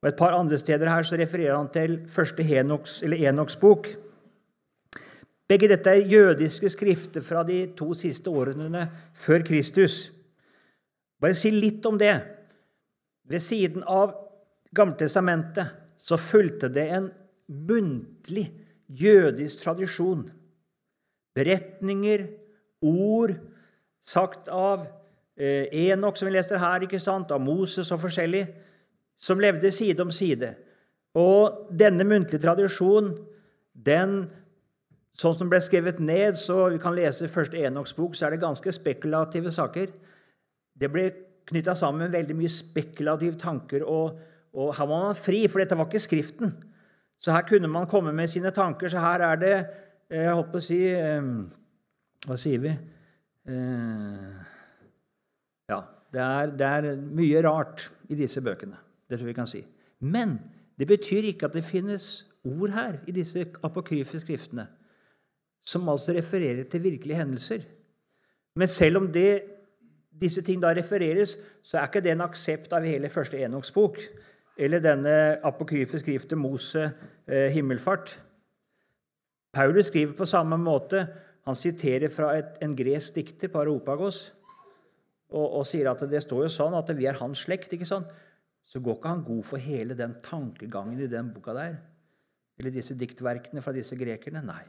Og 0.01 0.09
Et 0.09 0.17
par 0.17 0.33
andre 0.33 0.57
steder 0.57 0.89
her 0.89 1.05
så 1.05 1.19
refererer 1.19 1.55
han 1.55 1.69
til 1.69 1.99
første 2.09 2.43
Henoks, 2.43 3.03
Enoks 3.05 3.59
bok. 3.61 3.91
Begge 5.45 5.69
dette 5.69 5.93
er 5.93 6.09
jødiske 6.09 6.69
skrifter 6.73 7.21
fra 7.21 7.43
de 7.43 7.67
to 7.77 7.93
siste 7.93 8.29
århundrene 8.29 8.87
før 9.13 9.45
Kristus. 9.45 10.09
Bare 11.21 11.37
si 11.37 11.51
litt 11.53 11.85
om 11.85 11.99
det. 12.01 12.15
Ved 13.29 13.43
siden 13.43 13.85
av 13.85 14.15
Gamletestamentet 14.73 15.67
så 15.99 16.17
fulgte 16.17 16.71
det 16.71 16.87
en 16.95 17.11
muntlig 17.67 18.47
jødisk 18.87 19.61
tradisjon. 19.65 20.23
Beretninger, 21.35 22.23
ord 22.81 23.35
sagt 24.01 24.49
av 24.49 24.87
eh, 25.37 25.69
Enok, 25.89 26.17
som 26.17 26.29
vi 26.29 26.35
leser 26.35 26.61
her, 26.61 26.85
ikke 26.85 27.01
sant, 27.01 27.31
av 27.31 27.41
Moses 27.43 27.91
og 27.93 28.01
forskjellig, 28.03 28.45
som 29.21 29.41
levde 29.41 29.71
side 29.73 30.01
om 30.01 30.11
side. 30.13 30.55
Og 31.17 31.67
denne 31.77 32.07
muntlige 32.07 32.41
tradisjonen, 32.43 33.15
den 33.73 34.23
Sånn 35.21 35.35
som 35.35 35.49
ble 35.51 35.59
skrevet 35.61 35.99
ned, 36.01 36.37
så 36.39 36.69
vi 36.71 36.79
kan 36.81 36.95
lese 36.95 37.27
første 37.29 37.59
Enoks 37.59 37.91
bok, 37.97 38.15
så 38.15 38.25
er 38.25 38.33
det 38.33 38.41
ganske 38.41 38.71
spekulative 38.73 39.51
saker. 39.53 39.91
Det 40.73 40.89
ble 40.89 41.03
knytta 41.51 41.75
sammen 41.77 42.05
med 42.05 42.15
veldig 42.15 42.37
mye 42.39 42.51
spekulative 42.51 43.37
tanker, 43.41 43.83
og, 43.83 44.15
og, 44.55 44.71
her 44.77 44.87
var 44.87 45.03
man 45.09 45.19
fri, 45.19 45.43
for 45.51 45.61
dette 45.61 45.77
var 45.77 45.89
ikke 45.89 46.01
Skriften. 46.01 46.55
Så 47.21 47.35
her 47.35 47.43
kunne 47.45 47.69
man 47.69 47.89
komme 47.91 48.15
med 48.15 48.31
sine 48.31 48.49
tanker. 48.55 48.89
Så 48.89 49.03
her 49.03 49.21
er 49.21 49.41
det 49.41 49.53
eh, 50.09 50.23
jeg 50.25 50.47
på 50.49 50.57
å 50.57 50.63
si 50.63 50.79
eh, 50.89 51.27
Hva 52.27 52.37
sier 52.37 52.61
vi? 52.61 52.71
Eh, 53.49 54.41
ja, 55.71 55.79
det 56.13 56.21
er, 56.21 56.51
det 56.57 56.67
er, 56.67 56.89
mye 57.01 57.41
rart 57.45 57.87
i 58.11 58.17
disse 58.19 58.43
bøkene. 58.45 58.77
Det 59.09 59.17
tror 59.17 59.31
vi 59.31 59.37
kan 59.37 59.49
si. 59.49 59.63
Men 60.05 60.37
det 60.77 60.87
betyr 60.89 61.31
ikke 61.31 61.49
at 61.49 61.57
det 61.57 61.65
finnes 61.65 62.09
ord 62.47 62.73
her 62.73 62.99
i 63.07 63.15
disse 63.15 63.45
apokryfe 63.63 64.21
skriftene. 64.21 64.67
som 65.61 65.89
altså 65.89 66.11
refererer 66.11 66.63
til 66.63 66.81
virkelige 66.83 67.17
hendelser. 67.17 67.59
Men 68.55 68.67
selv 68.67 68.97
om 68.97 69.11
det, 69.13 69.43
disse 70.21 70.41
ting 70.41 70.61
da 70.61 70.73
refereres, 70.73 71.37
så 71.61 71.77
er 71.77 71.85
ikke 71.85 72.01
det 72.01 72.11
en 72.11 72.23
aksept 72.25 72.73
av 72.73 72.83
hele 72.83 73.09
første 73.09 73.37
Enoks 73.37 73.69
bok 73.71 73.99
eller 74.57 74.81
denne 74.81 75.13
apokryfe 75.45 75.99
skriftet 76.01 76.37
Mose 76.37 76.83
eh, 77.27 77.49
himmelfart. 77.53 78.11
Paulus 79.53 79.85
skriver 79.85 80.13
på 80.17 80.25
samme 80.25 80.57
måte. 80.57 81.05
Han 81.51 81.59
siterer 81.59 82.07
fra 82.07 82.29
et, 82.39 82.55
en 82.63 82.73
gresk 82.77 83.17
dikter, 83.17 83.51
Paropagos, 83.51 84.29
og, 85.31 85.45
og, 85.45 85.63
sier 85.67 85.89
at 85.91 86.03
det 86.07 86.21
står 86.23 86.45
jo 86.45 86.51
sånn 86.51 86.75
at 86.77 86.91
vi 86.95 87.07
er 87.07 87.19
hans 87.19 87.43
slekt. 87.43 87.73
ikke 87.75 87.87
sånn? 87.87 88.07
Så 88.63 88.79
går 88.83 88.97
ikke 88.97 89.11
han 89.11 89.23
god 89.27 89.47
for 89.47 89.59
hele 89.59 89.97
den 89.99 90.13
tankegangen 90.23 90.99
i 90.99 91.09
den 91.11 91.31
boka 91.35 91.55
der. 91.55 91.75
Eller 92.59 92.71
disse 92.71 92.95
diktverkene 92.95 93.63
fra 93.63 93.73
disse 93.75 93.97
grekerne. 93.99 94.43
Nei. 94.47 94.63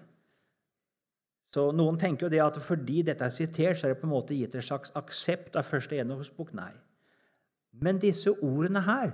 Så 1.54 1.68
Noen 1.76 1.98
tenker 2.00 2.26
jo 2.26 2.32
det 2.32 2.40
at 2.42 2.58
fordi 2.64 3.02
dette 3.06 3.26
er 3.26 3.34
sitert, 3.34 3.78
så 3.78 3.86
er 3.86 3.94
det 3.94 4.00
på 4.00 4.08
en 4.08 4.14
måte 4.14 4.34
gitt 4.34 4.54
en 4.58 4.64
slags 4.64 4.94
aksept 4.98 5.58
av 5.58 5.68
første 5.68 5.98
gjennomsbok. 5.98 6.50
Nei. 6.58 6.72
Men 7.78 8.02
disse 8.02 8.34
ordene 8.42 8.82
her 8.86 9.12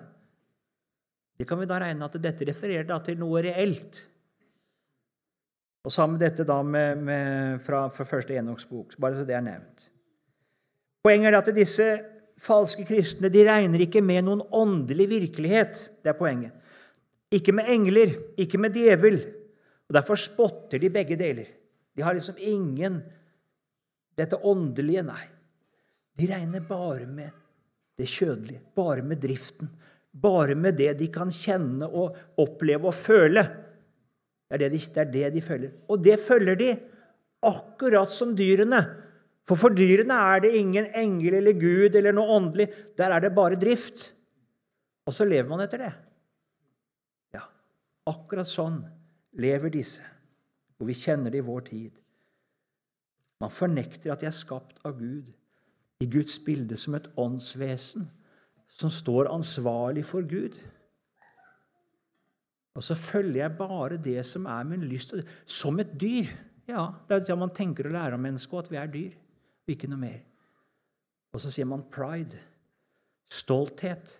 det 1.39 1.47
kan 1.47 1.61
vi 1.61 1.69
da 1.71 1.77
regne 1.79 2.07
at 2.09 2.17
dette 2.19 2.49
refererer 2.49 3.05
til 3.07 3.21
noe 3.21 3.45
reelt. 3.45 4.01
Og 5.87 5.95
sammen 5.95 6.19
med 6.19 6.27
dette 6.27 6.47
da 6.49 6.59
med, 6.67 7.03
med 7.07 7.63
fra, 7.65 7.87
fra 7.95 8.07
første 8.09 8.35
Enoks 8.37 8.67
bok, 8.69 8.97
bare 9.01 9.19
så 9.19 9.27
det 9.29 9.37
er 9.39 9.45
nevnt. 9.47 9.89
Poenget 11.05 11.31
er 11.31 11.39
at 11.39 11.51
disse 11.57 11.87
falske 12.43 12.85
kristne 12.89 13.31
de 13.33 13.45
regner 13.47 13.85
ikke 13.87 14.03
med 14.05 14.27
noen 14.27 14.43
åndelig 14.55 15.09
virkelighet. 15.11 15.85
Det 16.03 16.13
er 16.13 16.19
poenget. 16.19 16.55
Ikke 17.35 17.55
med 17.55 17.71
engler, 17.71 18.13
ikke 18.41 18.61
med 18.61 18.75
djevel. 18.77 19.21
Og 19.89 19.97
Derfor 19.97 20.21
spotter 20.21 20.81
de 20.83 20.91
begge 20.93 21.17
deler. 21.21 21.49
De 21.97 22.05
har 22.05 22.15
liksom 22.15 22.39
ingen 22.39 23.01
dette 24.19 24.39
åndelige, 24.43 25.05
nei. 25.07 25.25
De 26.19 26.27
regner 26.27 26.65
bare 26.67 27.07
med 27.07 27.31
det 27.99 28.09
kjødelige, 28.11 28.63
bare 28.75 29.05
med 29.07 29.21
driften, 29.23 29.71
bare 30.11 30.55
med 30.59 30.77
det 30.79 30.93
de 30.99 31.09
kan 31.15 31.31
kjenne 31.35 31.87
og 31.87 32.17
oppleve 32.39 32.91
og 32.91 32.95
føle. 32.95 33.45
Det 34.49 34.57
er 34.57 34.65
det 34.65 34.71
de, 34.73 34.81
det 34.95 35.03
er 35.03 35.11
det 35.13 35.35
de 35.37 35.45
følger. 35.45 35.73
Og 35.89 36.05
det 36.05 36.17
følger 36.21 36.57
de 36.57 36.71
akkurat 37.45 38.11
som 38.11 38.35
dyrene. 38.37 38.81
For 39.49 39.57
for 39.57 39.73
dyrene 39.73 40.17
er 40.35 40.45
det 40.45 40.57
ingen 40.57 40.89
engel 40.97 41.39
eller 41.41 41.57
Gud 41.57 41.97
eller 41.97 42.17
noe 42.17 42.37
åndelig. 42.37 42.69
Der 42.99 43.13
er 43.13 43.25
det 43.25 43.35
bare 43.37 43.61
drift. 43.61 44.11
Og 45.09 45.15
så 45.15 45.25
lever 45.25 45.49
man 45.49 45.65
etter 45.65 45.81
det. 45.85 45.93
Ja, 47.37 47.45
akkurat 48.09 48.49
sånn 48.49 48.83
lever 49.39 49.73
disse, 49.73 50.03
og 50.81 50.89
vi 50.89 50.97
kjenner 50.97 51.33
det 51.33 51.41
i 51.41 51.47
vår 51.47 51.65
tid. 51.69 51.93
Man 53.41 53.53
fornekter 53.55 54.13
at 54.13 54.25
de 54.25 54.29
er 54.29 54.35
skapt 54.35 54.81
av 54.89 54.97
Gud, 54.99 55.29
i 56.03 56.07
Guds 56.11 56.37
bilde 56.45 56.77
som 56.79 56.97
et 56.99 57.09
åndsvesen 57.19 58.07
som 58.69 58.91
står 58.93 59.31
ansvarlig 59.33 60.05
for 60.07 60.27
Gud. 60.29 60.57
Og 62.79 62.85
så 62.87 62.95
følger 62.95 63.41
jeg 63.41 63.57
bare 63.59 63.97
det 63.99 64.21
som 64.27 64.45
er 64.47 64.67
min 64.69 64.85
lyst. 64.87 65.15
Som 65.47 65.81
et 65.83 65.97
dyr. 66.01 66.31
Ja, 66.69 66.87
Det 67.09 67.17
er 67.17 67.25
det 67.27 67.39
man 67.39 67.51
tenker 67.51 67.89
å 67.89 67.93
lære 67.93 68.15
om 68.15 68.23
mennesket, 68.23 68.59
at 68.59 68.71
vi 68.71 68.77
er 68.77 68.91
dyr, 68.93 69.15
og 69.67 69.73
ikke 69.73 69.89
noe 69.91 69.99
mer. 69.99 70.19
Og 71.33 71.41
så 71.43 71.51
sier 71.51 71.67
man 71.67 71.87
pride. 71.91 72.39
Stolthet. 73.33 74.13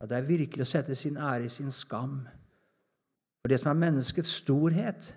Ja, 0.00 0.06
det 0.06 0.16
er 0.16 0.28
virkelig 0.28 0.64
å 0.64 0.70
sette 0.70 0.94
sin 0.96 1.18
ære 1.18 1.44
i 1.44 1.52
sin 1.52 1.74
skam. 1.74 2.22
For 3.42 3.52
det 3.52 3.58
som 3.60 3.74
er 3.74 3.82
menneskets 3.82 4.38
storhet, 4.40 5.10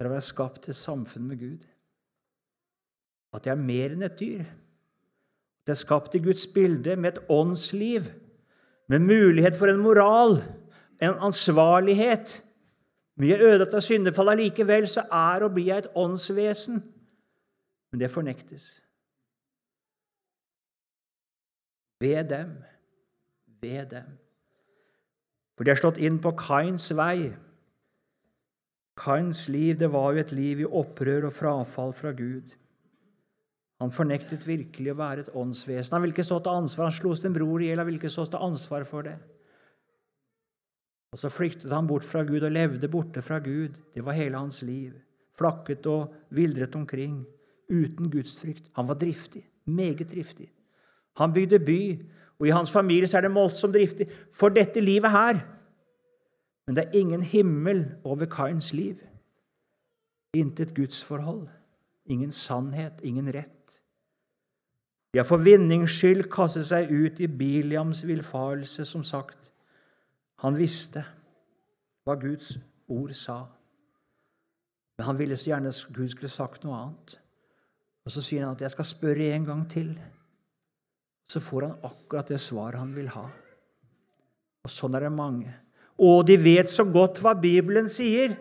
er 0.00 0.08
å 0.08 0.14
være 0.16 0.24
skapt 0.26 0.64
til 0.66 0.74
samfunn 0.74 1.28
med 1.28 1.38
Gud. 1.38 1.68
At 3.36 3.46
jeg 3.46 3.54
er 3.54 3.62
mer 3.62 3.94
enn 3.94 4.02
et 4.08 4.18
dyr. 4.18 4.42
Det 5.62 5.76
er 5.76 5.78
skapt 5.84 6.16
i 6.18 6.22
Guds 6.24 6.48
bilde 6.50 6.96
med 6.96 7.12
et 7.12 7.30
åndsliv, 7.30 8.10
med 8.90 9.06
mulighet 9.06 9.54
for 9.54 9.70
en 9.70 9.84
moral, 9.84 10.40
en 11.02 11.18
ansvarlighet. 11.18 12.36
Vi 13.20 13.32
er 13.32 13.42
ødelagt 13.42 13.74
av 13.74 13.84
syndefall. 13.84 14.32
Allikevel 14.32 14.86
så 14.88 15.04
er 15.10 15.44
og 15.44 15.54
blir 15.56 15.72
jeg 15.72 15.84
et 15.84 15.92
åndsvesen. 15.98 16.80
Men 17.92 18.00
det 18.00 18.10
fornektes. 18.10 18.78
Ved 22.02 22.24
dem, 22.30 22.54
ved 23.62 23.86
dem. 23.92 24.08
For 25.56 25.64
de 25.64 25.70
har 25.70 25.78
slått 25.78 26.00
inn 26.02 26.18
på 26.22 26.32
Kains 26.38 26.88
vei. 26.98 27.30
Kains 28.98 29.44
liv 29.52 29.76
det 29.78 29.92
var 29.92 30.12
jo 30.12 30.22
et 30.22 30.32
liv 30.34 30.64
i 30.64 30.66
opprør 30.66 31.28
og 31.28 31.36
frafall 31.36 31.94
fra 31.96 32.14
Gud. 32.16 32.56
Han 33.82 33.94
fornektet 33.94 34.46
virkelig 34.46 34.92
å 34.92 34.98
være 34.98 35.26
et 35.26 35.36
åndsvesen. 35.36 35.94
Han 35.94 36.04
ville 36.04 36.14
ikke 36.14 36.26
stå 36.26 36.38
til 36.42 36.62
ansvar. 36.62 36.88
Han 36.88 36.96
slo 36.96 37.14
sin 37.18 37.34
bror 37.34 37.62
i 37.62 37.68
hjel. 37.70 37.80
Han 37.82 37.88
ville 37.88 37.98
ikke 37.98 38.12
stå 38.14 38.28
til 38.30 38.44
ansvar 38.46 38.86
for 38.88 39.06
det. 39.06 39.16
Og 41.12 41.18
Så 41.18 41.28
flyktet 41.28 41.72
han 41.72 41.86
bort 41.86 42.04
fra 42.04 42.22
Gud 42.24 42.40
og 42.40 42.52
levde 42.52 42.88
borte 42.88 43.22
fra 43.22 43.38
Gud. 43.38 43.76
Det 43.94 44.04
var 44.04 44.16
hele 44.16 44.38
hans 44.38 44.62
liv. 44.62 44.92
Flakket 45.36 45.86
og 45.86 46.14
vildret 46.30 46.74
omkring 46.76 47.26
uten 47.70 48.10
gudsfrykt. 48.10 48.70
Han 48.76 48.88
var 48.88 48.94
driftig. 48.94 49.44
Meget 49.64 50.10
driftig. 50.10 50.52
Han 51.16 51.32
bygde 51.32 51.58
by, 51.60 52.02
og 52.38 52.46
i 52.46 52.50
hans 52.50 52.72
familie 52.72 53.06
så 53.06 53.16
er 53.16 53.20
det 53.20 53.30
målt 53.30 53.56
som 53.56 53.72
driftig 53.72 54.08
for 54.32 54.48
dette 54.48 54.80
livet 54.80 55.10
her. 55.10 55.40
Men 56.66 56.76
det 56.76 56.84
er 56.84 56.98
ingen 56.98 57.22
himmel 57.22 57.84
over 58.04 58.26
Kains 58.26 58.72
liv. 58.72 58.96
Intet 60.34 60.74
gudsforhold. 60.74 61.48
Ingen 62.06 62.32
sannhet, 62.32 62.92
ingen 63.02 63.28
rett. 63.34 63.80
De 65.12 65.18
har 65.18 65.28
for 65.28 65.36
vinnings 65.44 65.92
skyld 65.92 66.24
kastet 66.32 66.66
seg 66.66 66.90
ut 66.90 67.20
i 67.20 67.28
Biliams 67.28 68.06
villfarelse, 68.06 68.84
som 68.88 69.04
sagt. 69.04 69.51
Han 70.42 70.58
visste 70.58 71.04
hva 72.02 72.16
Guds 72.18 72.56
ord 72.90 73.12
sa, 73.14 73.38
men 74.98 75.06
han 75.06 75.18
ville 75.18 75.38
så 75.38 75.52
gjerne 75.52 75.70
at 75.70 75.94
Gud 75.94 76.10
skulle 76.10 76.30
sagt 76.30 76.64
noe 76.66 76.78
annet. 76.78 77.16
Og 78.02 78.10
Så 78.10 78.22
sier 78.22 78.44
han 78.44 78.56
at 78.56 78.60
'jeg 78.60 78.70
skal 78.70 78.84
spørre 78.84 79.34
en 79.34 79.44
gang 79.44 79.66
til'. 79.70 79.98
Så 81.28 81.40
får 81.40 81.66
han 81.66 81.78
akkurat 81.82 82.28
det 82.28 82.40
svaret 82.40 82.78
han 82.78 82.94
vil 82.94 83.08
ha. 83.08 83.30
Og 84.64 84.70
sånn 84.70 84.94
er 84.94 85.00
det 85.00 85.12
mange. 85.12 85.54
Og 85.98 86.26
de 86.26 86.36
vet 86.36 86.70
så 86.70 86.84
godt 86.84 87.20
hva 87.20 87.34
Bibelen 87.40 87.88
sier. 87.88 88.36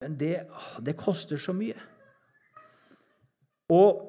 Men 0.00 0.18
det, 0.18 0.46
det 0.84 0.96
koster 0.96 1.36
så 1.36 1.52
mye. 1.52 1.76
Og 3.68 4.04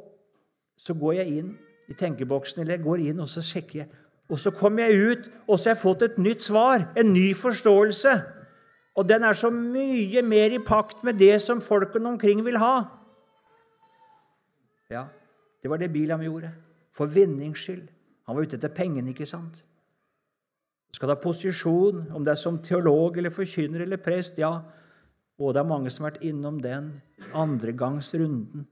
så 0.77 0.93
går 0.93 1.13
jeg 1.13 1.27
inn 1.27 1.57
i 1.89 1.93
tenkeboksen, 1.93 2.61
eller 2.61 2.77
jeg 2.77 2.83
går 2.83 2.97
inn 3.09 3.19
og 3.19 3.27
så 3.27 3.41
sjekker 3.41 3.79
jeg. 3.79 3.89
Og 4.29 4.39
så 4.39 4.51
kommer 4.53 4.85
jeg 4.85 5.11
ut, 5.11 5.29
og 5.47 5.57
så 5.57 5.69
har 5.69 5.75
jeg 5.75 5.81
fått 5.81 6.03
et 6.05 6.17
nytt 6.21 6.45
svar, 6.45 6.85
en 6.97 7.13
ny 7.13 7.31
forståelse. 7.35 8.13
Og 8.99 9.07
den 9.09 9.23
er 9.25 9.37
så 9.37 9.49
mye 9.53 10.21
mer 10.25 10.53
i 10.53 10.61
pakt 10.61 11.03
med 11.07 11.17
det 11.17 11.39
som 11.41 11.61
folkene 11.63 12.13
omkring 12.13 12.43
vil 12.45 12.59
ha. 12.61 12.75
Ja, 14.89 15.05
det 15.61 15.69
var 15.69 15.81
det 15.81 15.91
Bilam 15.93 16.21
gjorde. 16.21 16.51
For 16.93 17.09
vinnings 17.09 17.63
skyld. 17.63 17.87
Han 18.27 18.35
var 18.35 18.45
ute 18.45 18.57
etter 18.59 18.73
pengene, 18.73 19.13
ikke 19.13 19.25
sant? 19.25 19.63
Skal 20.93 21.09
du 21.09 21.13
ha 21.13 21.21
posisjon, 21.21 22.07
om 22.13 22.25
det 22.25 22.33
er 22.33 22.41
som 22.41 22.57
teolog 22.65 23.17
eller 23.17 23.33
forkynner 23.33 23.85
eller 23.85 24.01
prest, 24.01 24.37
ja. 24.41 24.51
Og 25.39 25.53
det 25.53 25.61
er 25.61 25.69
mange 25.69 25.89
som 25.93 26.05
har 26.05 26.13
vært 26.13 26.25
innom 26.27 26.59
den 26.61 26.91
andregangsrunden. 27.37 28.67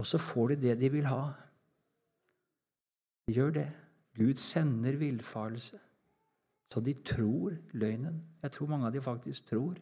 Og 0.00 0.06
så 0.06 0.18
får 0.22 0.54
de 0.54 0.56
det 0.64 0.78
de 0.80 0.90
vil 0.94 1.06
ha. 1.10 1.22
De 3.28 3.36
gjør 3.36 3.52
det. 3.58 3.68
Gud 4.20 4.36
sender 4.36 4.98
villfarelse. 5.00 5.78
Så 6.70 6.80
de 6.84 6.92
tror 7.04 7.56
løgnen. 7.72 8.20
Jeg 8.42 8.52
tror 8.54 8.68
mange 8.70 8.86
av 8.86 8.92
de 8.94 9.02
faktisk 9.02 9.48
tror. 9.48 9.80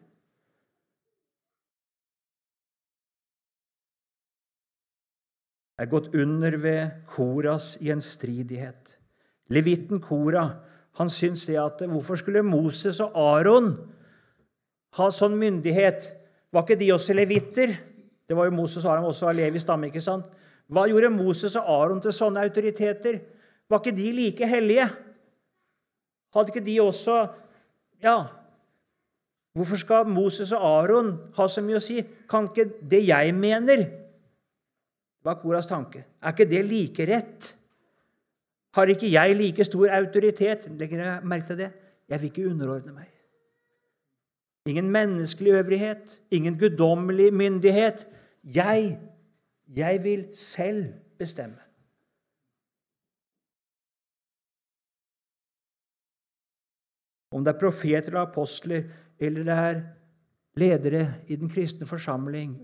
er 5.79 5.87
gått 5.87 6.15
under 6.15 6.57
ved 6.59 7.05
Koras 7.07 7.77
gjenstridighet. 7.83 8.97
Levitten 9.55 10.03
Kora 10.03 10.49
han 10.99 11.11
syns 11.11 11.45
det 11.47 11.55
at 11.63 11.85
hvorfor 11.87 12.19
skulle 12.19 12.43
Moses 12.43 12.99
og 13.01 13.15
Aron 13.15 13.71
ha 14.99 15.07
sånn 15.15 15.37
myndighet? 15.39 16.09
Var 16.51 16.65
ikke 16.65 16.79
de 16.81 16.91
også 16.91 17.15
levitter? 17.15 17.77
Det 18.27 18.37
var 18.37 18.49
jo 18.49 18.57
Moses 18.57 18.83
og 18.83 18.97
Aron 18.97 19.07
også 19.13 19.29
av 19.31 19.37
Levi 19.39 19.63
stamme. 19.63 19.87
ikke 19.87 20.03
sant? 20.03 20.27
Hva 20.67 20.89
gjorde 20.91 21.15
Moses 21.15 21.55
og 21.57 21.71
Aron 21.71 22.03
til 22.03 22.13
sånne 22.13 22.43
autoriteter? 22.43 23.21
Var 23.69 23.83
ikke 23.83 23.97
de 23.97 24.09
like 24.17 24.49
hellige? 24.49 24.89
Hadde 26.35 26.53
ikke 26.55 26.65
de 26.65 26.81
også 26.81 27.21
Ja, 28.03 28.29
hvorfor 29.53 29.77
skal 29.77 30.07
Moses 30.07 30.53
og 30.55 30.63
Aron 30.63 31.09
ha 31.35 31.49
så 31.51 31.65
mye 31.67 31.81
å 31.81 31.83
si? 31.83 31.99
Kan 32.31 32.47
ikke 32.47 32.69
det 32.91 33.01
jeg 33.09 33.35
mener 33.35 33.83
Det 33.83 35.27
var 35.27 35.41
Koras 35.43 35.67
tanke. 35.67 36.05
Er 36.23 36.37
ikke 36.37 36.47
det 36.47 36.63
like 36.69 37.07
rett? 37.11 37.49
Har 38.79 38.87
ikke 38.93 39.11
jeg 39.11 39.35
like 39.35 39.67
stor 39.67 39.91
autoritet? 39.99 40.69
Legger 40.79 41.03
jeg 41.03 41.27
merke 41.27 41.51
til 41.51 41.59
det? 41.65 41.71
Jeg 42.09 42.21
vil 42.21 42.31
ikke 42.31 42.51
underordne 42.53 42.95
meg. 42.95 43.09
ingen 44.69 44.91
menneskelig 44.93 45.53
øvrighet, 45.53 46.21
ingen 46.31 46.59
guddommelig 46.59 47.33
myndighet. 47.35 48.07
Jeg, 48.45 48.99
jeg 49.67 50.05
vil 50.05 50.29
selv 50.33 50.93
bestemme. 51.19 51.68
Om 57.33 57.45
det 57.45 57.55
er 57.55 57.61
profeter 57.61 58.13
eller 58.13 58.25
apostler, 58.25 58.87
eller 59.21 59.45
det 59.45 59.57
er 59.57 59.81
ledere 60.59 61.03
i 61.29 61.37
den 61.37 61.51
kristne 61.51 61.87
forsamling, 61.87 62.57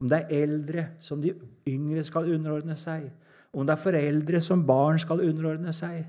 om 0.00 0.10
det 0.12 0.18
er 0.18 0.42
eldre 0.42 0.88
som 1.00 1.22
de 1.22 1.32
yngre 1.68 2.04
skal 2.04 2.28
underordne 2.34 2.76
seg, 2.76 3.08
om 3.56 3.64
det 3.66 3.72
er 3.72 3.80
foreldre 3.80 4.40
som 4.44 4.66
barn 4.68 5.00
skal 5.00 5.24
underordne 5.24 5.72
seg 5.72 6.04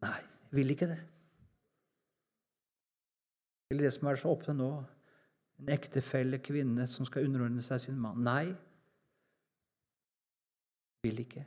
Nei, 0.00 0.16
vil 0.56 0.72
ikke 0.72 0.86
det. 0.88 0.96
Eller 3.70 3.84
det 3.84 3.92
som 3.92 4.08
er 4.08 4.16
så 4.16 4.30
oppe 4.32 4.54
nå 4.56 4.70
en 5.60 5.68
ektefelle, 5.74 6.40
kvinne, 6.40 6.86
som 6.88 7.04
skal 7.04 7.26
underordne 7.28 7.60
seg 7.60 7.82
sin 7.82 7.98
mann. 8.00 8.22
Nei, 8.24 8.46
vil 11.04 11.20
ikke. 11.20 11.44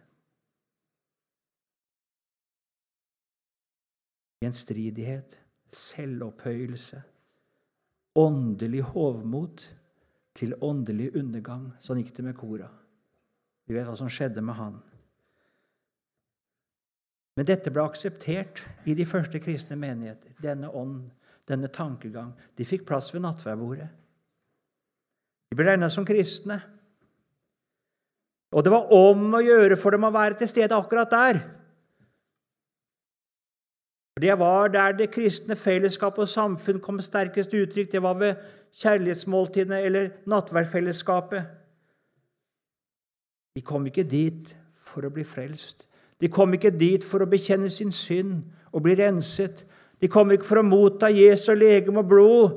Gjenstridighet, 4.43 5.37
selvopphøyelse, 5.73 6.99
åndelig 8.19 8.83
hovmot 8.93 9.63
til 10.37 10.55
åndelig 10.61 11.13
undergang. 11.17 11.69
Sånn 11.81 12.01
gikk 12.01 12.13
det 12.17 12.25
med 12.27 12.37
Kora. 12.37 12.69
Vi 13.63 13.75
vet 13.75 13.87
hva 13.87 13.95
som 13.97 14.11
skjedde 14.11 14.43
med 14.43 14.57
han. 14.59 14.81
Men 17.37 17.47
dette 17.49 17.71
ble 17.73 17.81
akseptert 17.87 18.61
i 18.85 18.93
de 18.97 19.05
første 19.09 19.39
kristne 19.41 19.77
menigheter. 19.79 20.35
Denne 20.43 20.69
ånd, 20.69 21.07
denne 21.49 21.69
tankegang. 21.73 22.33
De 22.57 22.67
fikk 22.67 22.85
plass 22.89 23.09
ved 23.13 23.23
nattverdbordet. 23.25 23.89
De 25.49 25.57
ble 25.57 25.71
regna 25.71 25.89
som 25.89 26.05
kristne. 26.05 26.59
Og 28.53 28.61
det 28.65 28.73
var 28.73 28.93
om 28.93 29.33
å 29.33 29.41
gjøre 29.41 29.77
for 29.81 29.95
dem 29.95 30.05
å 30.05 30.13
være 30.13 30.37
til 30.41 30.51
stede 30.51 30.77
akkurat 30.77 31.09
der. 31.09 31.41
Det 34.21 34.39
var 34.39 34.67
der 34.67 34.91
det 34.91 35.11
kristne 35.11 35.55
fellesskap 35.55 36.17
og 36.17 36.29
samfunn 36.29 36.79
kom 36.79 36.99
sterkest 37.01 37.53
uttrykk. 37.53 37.91
Det 37.91 38.01
var 38.01 38.13
ved 38.13 38.35
kjærlighetsmåltidene 38.73 39.81
eller 39.81 40.09
nattverdfellesskapet. 40.25 41.43
De 43.55 43.61
kom 43.61 43.85
ikke 43.85 44.03
dit 44.03 44.55
for 44.77 45.05
å 45.05 45.11
bli 45.13 45.25
frelst. 45.25 45.87
De 46.21 46.29
kom 46.29 46.53
ikke 46.53 46.71
dit 46.71 47.03
for 47.03 47.25
å 47.25 47.29
bekjenne 47.29 47.69
sin 47.69 47.91
synd 47.91 48.43
og 48.71 48.85
bli 48.85 48.95
renset. 48.97 49.65
De 50.01 50.09
kom 50.11 50.31
ikke 50.33 50.47
for 50.47 50.61
å 50.61 50.67
motta 50.67 51.09
Jesu 51.13 51.53
legeme 51.55 52.01
og 52.03 52.09
blod, 52.09 52.55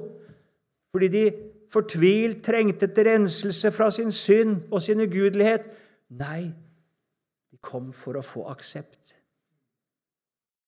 fordi 0.92 1.08
de 1.12 1.24
fortvilt 1.72 2.44
trengte 2.46 2.88
etter 2.88 3.10
renselse 3.10 3.72
fra 3.74 3.90
sin 3.92 4.12
synd 4.12 4.68
og 4.70 4.82
sin 4.82 5.02
ugudelighet. 5.04 5.68
Nei, 6.16 6.52
de 7.50 7.60
kom 7.60 7.92
for 7.96 8.18
å 8.18 8.24
få 8.24 8.46
aksept. 8.52 9.05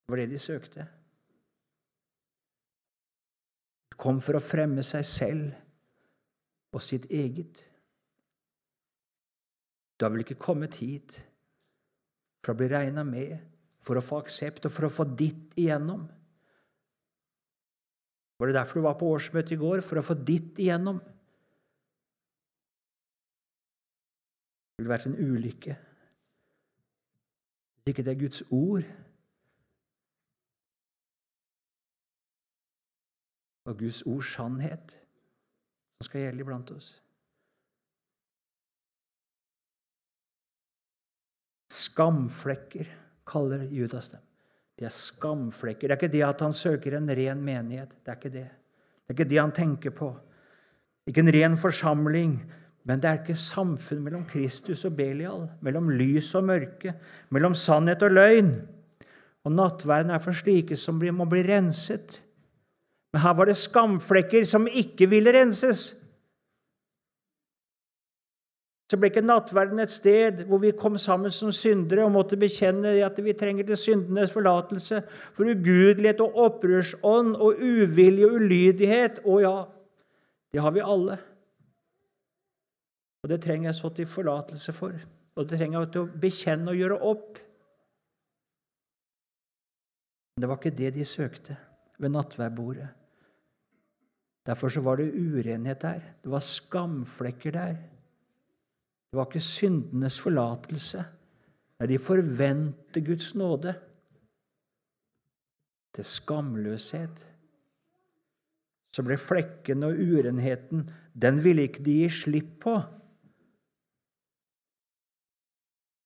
Det 0.08 0.12
var 0.12 0.20
det 0.22 0.30
de 0.30 0.38
søkte. 0.40 0.84
De 3.92 3.96
kom 4.00 4.22
for 4.24 4.38
å 4.38 4.40
fremme 4.40 4.80
seg 4.80 5.02
selv 5.04 5.50
og 6.72 6.80
sitt 6.80 7.10
eget. 7.12 7.60
Du 10.00 10.06
har 10.06 10.14
vel 10.14 10.24
ikke 10.24 10.38
kommet 10.40 10.78
hit 10.80 11.18
for 12.40 12.54
å 12.54 12.56
bli 12.56 12.70
regna 12.72 13.04
med, 13.04 13.34
for 13.84 14.00
å 14.00 14.04
få 14.06 14.22
aksept 14.22 14.64
og 14.64 14.72
for 14.72 14.88
å 14.88 14.90
få 14.96 15.04
ditt 15.12 15.52
igjennom? 15.60 16.06
Var 18.40 18.48
det 18.48 18.56
derfor 18.56 18.80
du 18.80 18.86
var 18.86 18.96
på 18.96 19.10
årsmøtet 19.12 19.58
i 19.58 19.60
går? 19.60 19.82
For 19.84 20.00
å 20.00 20.06
få 20.06 20.16
ditt 20.16 20.56
igjennom? 20.56 21.02
Det 24.72 24.80
ville 24.80 24.94
vært 24.94 25.10
en 25.12 25.20
ulykke 25.20 25.76
hvis 27.88 27.92
ikke 27.96 28.04
det 28.04 28.12
er 28.12 28.20
Guds 28.20 28.42
ord 28.52 28.88
og 33.68 33.82
Guds 33.82 34.00
ords 34.08 34.32
sannhet 34.32 34.96
som 35.98 36.06
skal 36.06 36.24
gjelde 36.24 36.44
iblant 36.44 36.70
oss. 36.72 36.92
Skamflekker 41.74 42.88
kaller 43.28 43.66
Judas 43.74 44.12
dem. 44.14 44.22
De 44.78 44.86
er 44.86 44.94
skamflekker. 44.94 45.88
Det 45.88 45.96
er 45.96 45.98
ikke 45.98 46.12
det 46.12 46.22
at 46.22 46.44
han 46.44 46.54
søker 46.54 46.94
en 46.96 47.10
ren 47.10 47.42
menighet. 47.44 47.96
Det 47.98 48.12
er 48.12 48.20
ikke 48.20 48.32
det. 48.36 48.46
Det 48.46 49.10
er 49.10 49.16
ikke 49.16 49.30
det 49.32 49.40
han 49.40 49.54
tenker 49.54 49.94
på. 49.94 50.12
Ikke 51.10 51.24
en 51.24 51.32
ren 51.34 51.58
forsamling. 51.58 52.38
Men 52.86 53.02
det 53.02 53.10
er 53.10 53.18
ikke 53.20 53.36
samfunn 53.36 54.04
mellom 54.04 54.22
Kristus 54.30 54.86
og 54.88 54.94
Belial, 54.96 55.48
mellom 55.60 55.90
lys 55.90 56.30
og 56.38 56.46
mørke, 56.48 56.94
mellom 57.34 57.56
sannhet 57.58 58.04
og 58.06 58.14
løgn. 58.14 58.52
Og 59.44 59.52
nattverden 59.52 60.14
er 60.14 60.22
for 60.22 60.36
slike 60.36 60.78
som 60.78 61.02
må 61.02 61.26
bli 61.28 61.42
renset. 61.44 62.22
Men 63.12 63.22
her 63.24 63.34
var 63.38 63.48
det 63.48 63.56
skamflekker 63.56 64.44
som 64.48 64.68
ikke 64.68 65.08
ville 65.10 65.32
renses 65.32 65.88
så 68.88 68.96
ble 68.96 69.10
ikke 69.10 69.20
nattverden 69.20 69.82
et 69.82 69.92
sted 69.92 70.46
hvor 70.48 70.62
vi 70.62 70.70
kom 70.72 70.94
sammen 71.00 71.32
som 71.34 71.52
syndere 71.52 72.06
og 72.06 72.14
måtte 72.14 72.38
bekjenne 72.40 72.94
at 73.04 73.18
vi 73.20 73.34
trenger 73.36 73.66
til 73.68 73.76
syndenes 73.76 74.32
forlatelse. 74.32 75.02
For 75.36 75.50
ugudelighet 75.52 76.22
og 76.24 76.38
opprørsånd 76.46 77.34
og 77.36 77.60
uvilje 77.60 78.30
og 78.30 78.38
ulydighet 78.40 79.20
Å 79.28 79.40
ja, 79.44 79.56
det 80.52 80.64
har 80.64 80.72
vi 80.72 80.80
alle. 80.80 81.18
Og 83.20 83.28
det 83.28 83.42
trenger 83.44 83.68
jeg 83.68 83.76
så 83.76 83.92
til 83.92 84.08
forlatelse 84.08 84.72
for. 84.72 84.96
Og 85.36 85.44
det 85.44 85.58
trenger 85.60 85.82
jeg 85.82 85.92
til 85.92 86.06
å 86.06 86.20
bekjenne 86.24 86.72
og 86.72 86.80
gjøre 86.80 87.00
opp. 87.12 87.42
Men 90.32 90.46
det 90.46 90.48
var 90.48 90.62
ikke 90.62 90.78
det 90.80 90.94
de 90.96 91.04
søkte 91.04 91.58
ved 92.00 92.14
nattverdbordet. 92.14 92.88
Derfor 94.48 94.72
så 94.72 94.80
var 94.80 94.96
det 94.96 95.12
urenhet 95.12 95.82
der. 95.82 96.00
Det 96.24 96.30
var 96.32 96.40
skamflekker 96.40 97.52
der. 97.52 97.74
Det 99.10 99.16
var 99.16 99.28
ikke 99.28 99.44
syndenes 99.44 100.16
forlatelse. 100.20 101.04
Nei, 101.78 101.88
de 101.88 101.98
forventer 102.00 103.04
Guds 103.04 103.34
nåde 103.36 103.74
til 105.94 106.04
skamløshet. 106.04 107.24
Så 108.96 109.04
ble 109.04 109.18
flekken 109.20 109.84
og 109.86 110.00
urenheten 110.00 110.88
Den 111.12 111.42
ville 111.44 111.66
ikke 111.68 111.84
de 111.84 111.98
gi 112.02 112.08
slipp 112.14 112.50
på. 112.62 112.76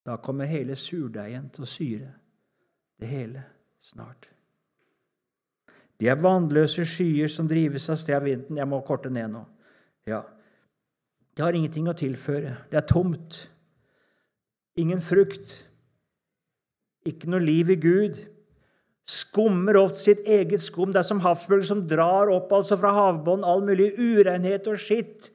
Da 0.06 0.16
kommer 0.16 0.50
hele 0.50 0.76
surdeigen 0.76 1.50
til 1.52 1.66
å 1.66 1.68
syre 1.68 2.12
det 2.98 3.10
hele 3.10 3.44
snart. 3.82 4.31
De 6.02 6.08
er 6.10 6.18
vannløse 6.18 6.82
skyer 6.88 7.30
som 7.30 7.46
drives 7.46 7.84
av 7.92 8.00
sted 8.00 8.16
av 8.16 8.24
vinden. 8.26 8.58
Jeg 8.58 8.66
må 8.66 8.80
korte 8.82 9.10
ned 9.12 9.28
nå. 9.30 9.44
Ja, 10.10 10.24
det 11.38 11.44
har 11.44 11.54
ingenting 11.54 11.86
å 11.86 11.94
tilføre. 11.94 12.56
Det 12.72 12.80
er 12.80 12.88
tomt. 12.90 13.44
Ingen 14.82 14.98
frukt. 15.04 15.60
Ikke 17.06 17.30
noe 17.30 17.38
liv 17.44 17.70
i 17.70 17.76
Gud. 17.78 18.18
Skummer 19.06 19.78
opp 19.78 19.94
sitt 19.98 20.26
eget 20.26 20.64
skum. 20.64 20.90
Det 20.90 21.04
er 21.04 21.06
som 21.06 21.22
havsbølger 21.22 21.68
som 21.70 21.84
drar 21.86 22.32
opp 22.34 22.50
altså 22.58 22.80
fra 22.82 22.90
havbunnen 22.98 23.46
all 23.46 23.62
mulig 23.62 23.92
urenhet 23.94 24.66
og 24.74 24.82
skitt. 24.82 25.30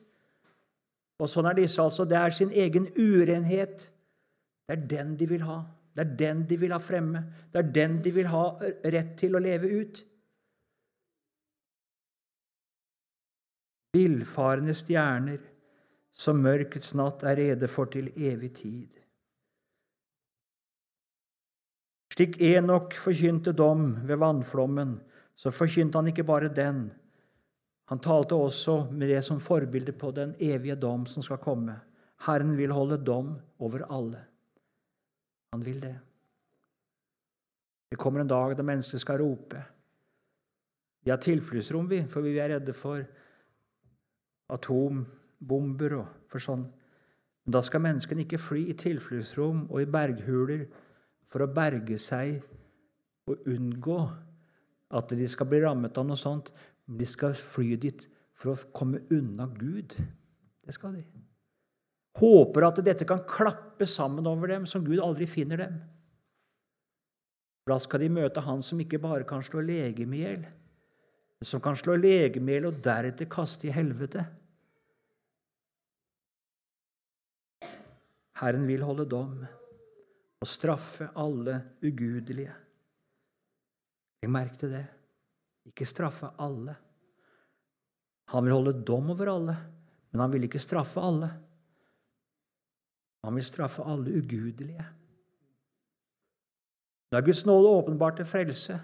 Og 1.24 1.32
sånn 1.32 1.48
er 1.48 1.58
disse, 1.58 1.80
altså. 1.80 2.04
Det 2.04 2.20
er 2.20 2.36
sin 2.36 2.52
egen 2.52 2.92
urenhet. 3.00 3.88
Det 4.68 4.76
er 4.76 4.86
den 5.00 5.16
de 5.16 5.32
vil 5.32 5.48
ha. 5.48 5.62
Det 5.96 6.04
er 6.04 6.14
den 6.20 6.44
de 6.52 6.60
vil 6.60 6.76
ha 6.76 6.84
fremme. 6.84 7.24
Det 7.56 7.64
er 7.64 7.74
den 7.80 7.98
de 8.04 8.14
vil 8.20 8.28
ha 8.36 8.46
rett 8.84 9.16
til 9.24 9.40
å 9.40 9.42
leve 9.48 9.72
ut. 9.80 10.04
Villfarende 13.98 14.76
stjerner 14.78 15.42
som 16.14 16.40
mørkets 16.42 16.94
natt 16.98 17.26
er 17.26 17.38
rede 17.38 17.70
for 17.70 17.90
til 17.94 18.10
evig 18.14 18.54
tid. 18.62 18.94
Slik 22.14 22.40
Enok 22.42 22.96
forkynte 22.98 23.54
dom 23.54 23.92
ved 24.10 24.18
vannflommen, 24.18 24.96
så 25.38 25.54
forkynte 25.54 26.00
han 26.00 26.10
ikke 26.10 26.26
bare 26.26 26.50
den. 26.50 26.88
Han 27.92 28.02
talte 28.02 28.36
også 28.36 28.88
med 28.90 29.12
det 29.14 29.20
som 29.26 29.40
forbilde 29.40 29.94
på 29.94 30.10
den 30.16 30.34
evige 30.42 30.76
dom 30.82 31.06
som 31.06 31.24
skal 31.24 31.38
komme. 31.44 31.78
Herren 32.26 32.56
vil 32.58 32.74
holde 32.74 32.98
dom 32.98 33.36
over 33.62 33.86
alle. 33.86 34.24
Han 35.54 35.64
vil 35.64 35.80
det. 35.80 35.94
Det 37.92 38.00
kommer 38.02 38.20
en 38.20 38.34
dag 38.34 38.58
da 38.58 38.66
mennesket 38.66 39.00
skal 39.06 39.22
rope. 39.22 39.62
Vi 41.06 41.14
har 41.14 41.22
tilfluktsrom, 41.24 41.88
vi, 41.88 42.02
for 42.10 42.26
vi 42.26 42.36
er 42.42 42.58
redde 42.58 42.74
for 42.76 43.06
atom 44.54 45.04
bomber 45.40 45.98
og 46.00 46.12
for 46.32 46.44
sånn. 46.44 46.66
Men 47.46 47.56
da 47.56 47.62
skal 47.64 47.84
menneskene 47.84 48.26
ikke 48.26 48.42
fly 48.42 48.66
i 48.72 48.78
tilfluktsrom 48.78 49.66
og 49.68 49.82
i 49.82 49.90
berghuler 49.92 50.66
for 51.32 51.44
å 51.44 51.52
berge 51.52 52.00
seg 52.02 52.40
og 53.28 53.48
unngå 53.52 54.00
at 54.98 55.12
de 55.20 55.28
skal 55.28 55.50
bli 55.52 55.62
rammet 55.64 56.00
av 56.00 56.08
noe 56.08 56.20
sånt. 56.20 56.54
De 56.88 57.08
skal 57.08 57.36
fly 57.36 57.76
dit 57.80 58.08
for 58.38 58.54
å 58.54 58.60
komme 58.76 59.04
unna 59.12 59.50
Gud. 59.58 59.96
Det 60.64 60.76
skal 60.76 60.96
de. 60.96 61.04
Håper 62.18 62.66
at 62.68 62.80
dette 62.86 63.06
kan 63.08 63.26
klappe 63.30 63.86
sammen 63.86 64.26
over 64.30 64.50
dem, 64.50 64.66
som 64.66 64.86
Gud 64.86 65.02
aldri 65.04 65.28
finner 65.30 65.62
dem. 65.62 65.76
Da 67.68 67.76
skal 67.84 68.02
de 68.02 68.10
møte 68.10 68.42
Han 68.42 68.64
som 68.64 68.80
ikke 68.80 69.00
bare 69.04 69.28
kan 69.28 69.44
slå 69.44 69.62
legeme 69.62 70.16
i 70.18 70.24
hjel, 70.24 70.46
som 71.46 71.62
kan 71.62 71.78
slå 71.78 71.96
legemel 72.00 72.70
og 72.70 72.80
deretter 72.84 73.30
kaste 73.30 73.70
i 73.70 73.74
helvete. 73.74 74.24
Herren 78.38 78.68
vil 78.70 78.86
holde 78.86 79.06
dom 79.10 79.38
og 80.38 80.50
straffe 80.50 81.10
alle 81.18 81.60
ugudelige. 81.82 82.54
Legg 84.22 84.34
merke 84.34 84.62
til 84.62 84.74
det. 84.74 84.86
Ikke 85.70 85.88
straffe 85.90 86.30
alle. 86.42 86.76
Han 88.34 88.46
vil 88.46 88.56
holde 88.58 88.76
dom 88.86 89.10
over 89.14 89.32
alle, 89.32 89.56
men 90.12 90.22
han 90.22 90.34
vil 90.34 90.46
ikke 90.48 90.62
straffe 90.62 91.02
alle. 91.02 91.30
Han 93.26 93.36
vil 93.38 93.46
straffe 93.46 93.86
alle 93.86 94.14
ugudelige. 94.22 94.86
Da 97.12 97.18
er 97.18 97.26
Guds 97.26 97.46
nåde 97.48 97.72
åpenbart 97.72 98.20
til 98.20 98.28
frelse 98.28 98.78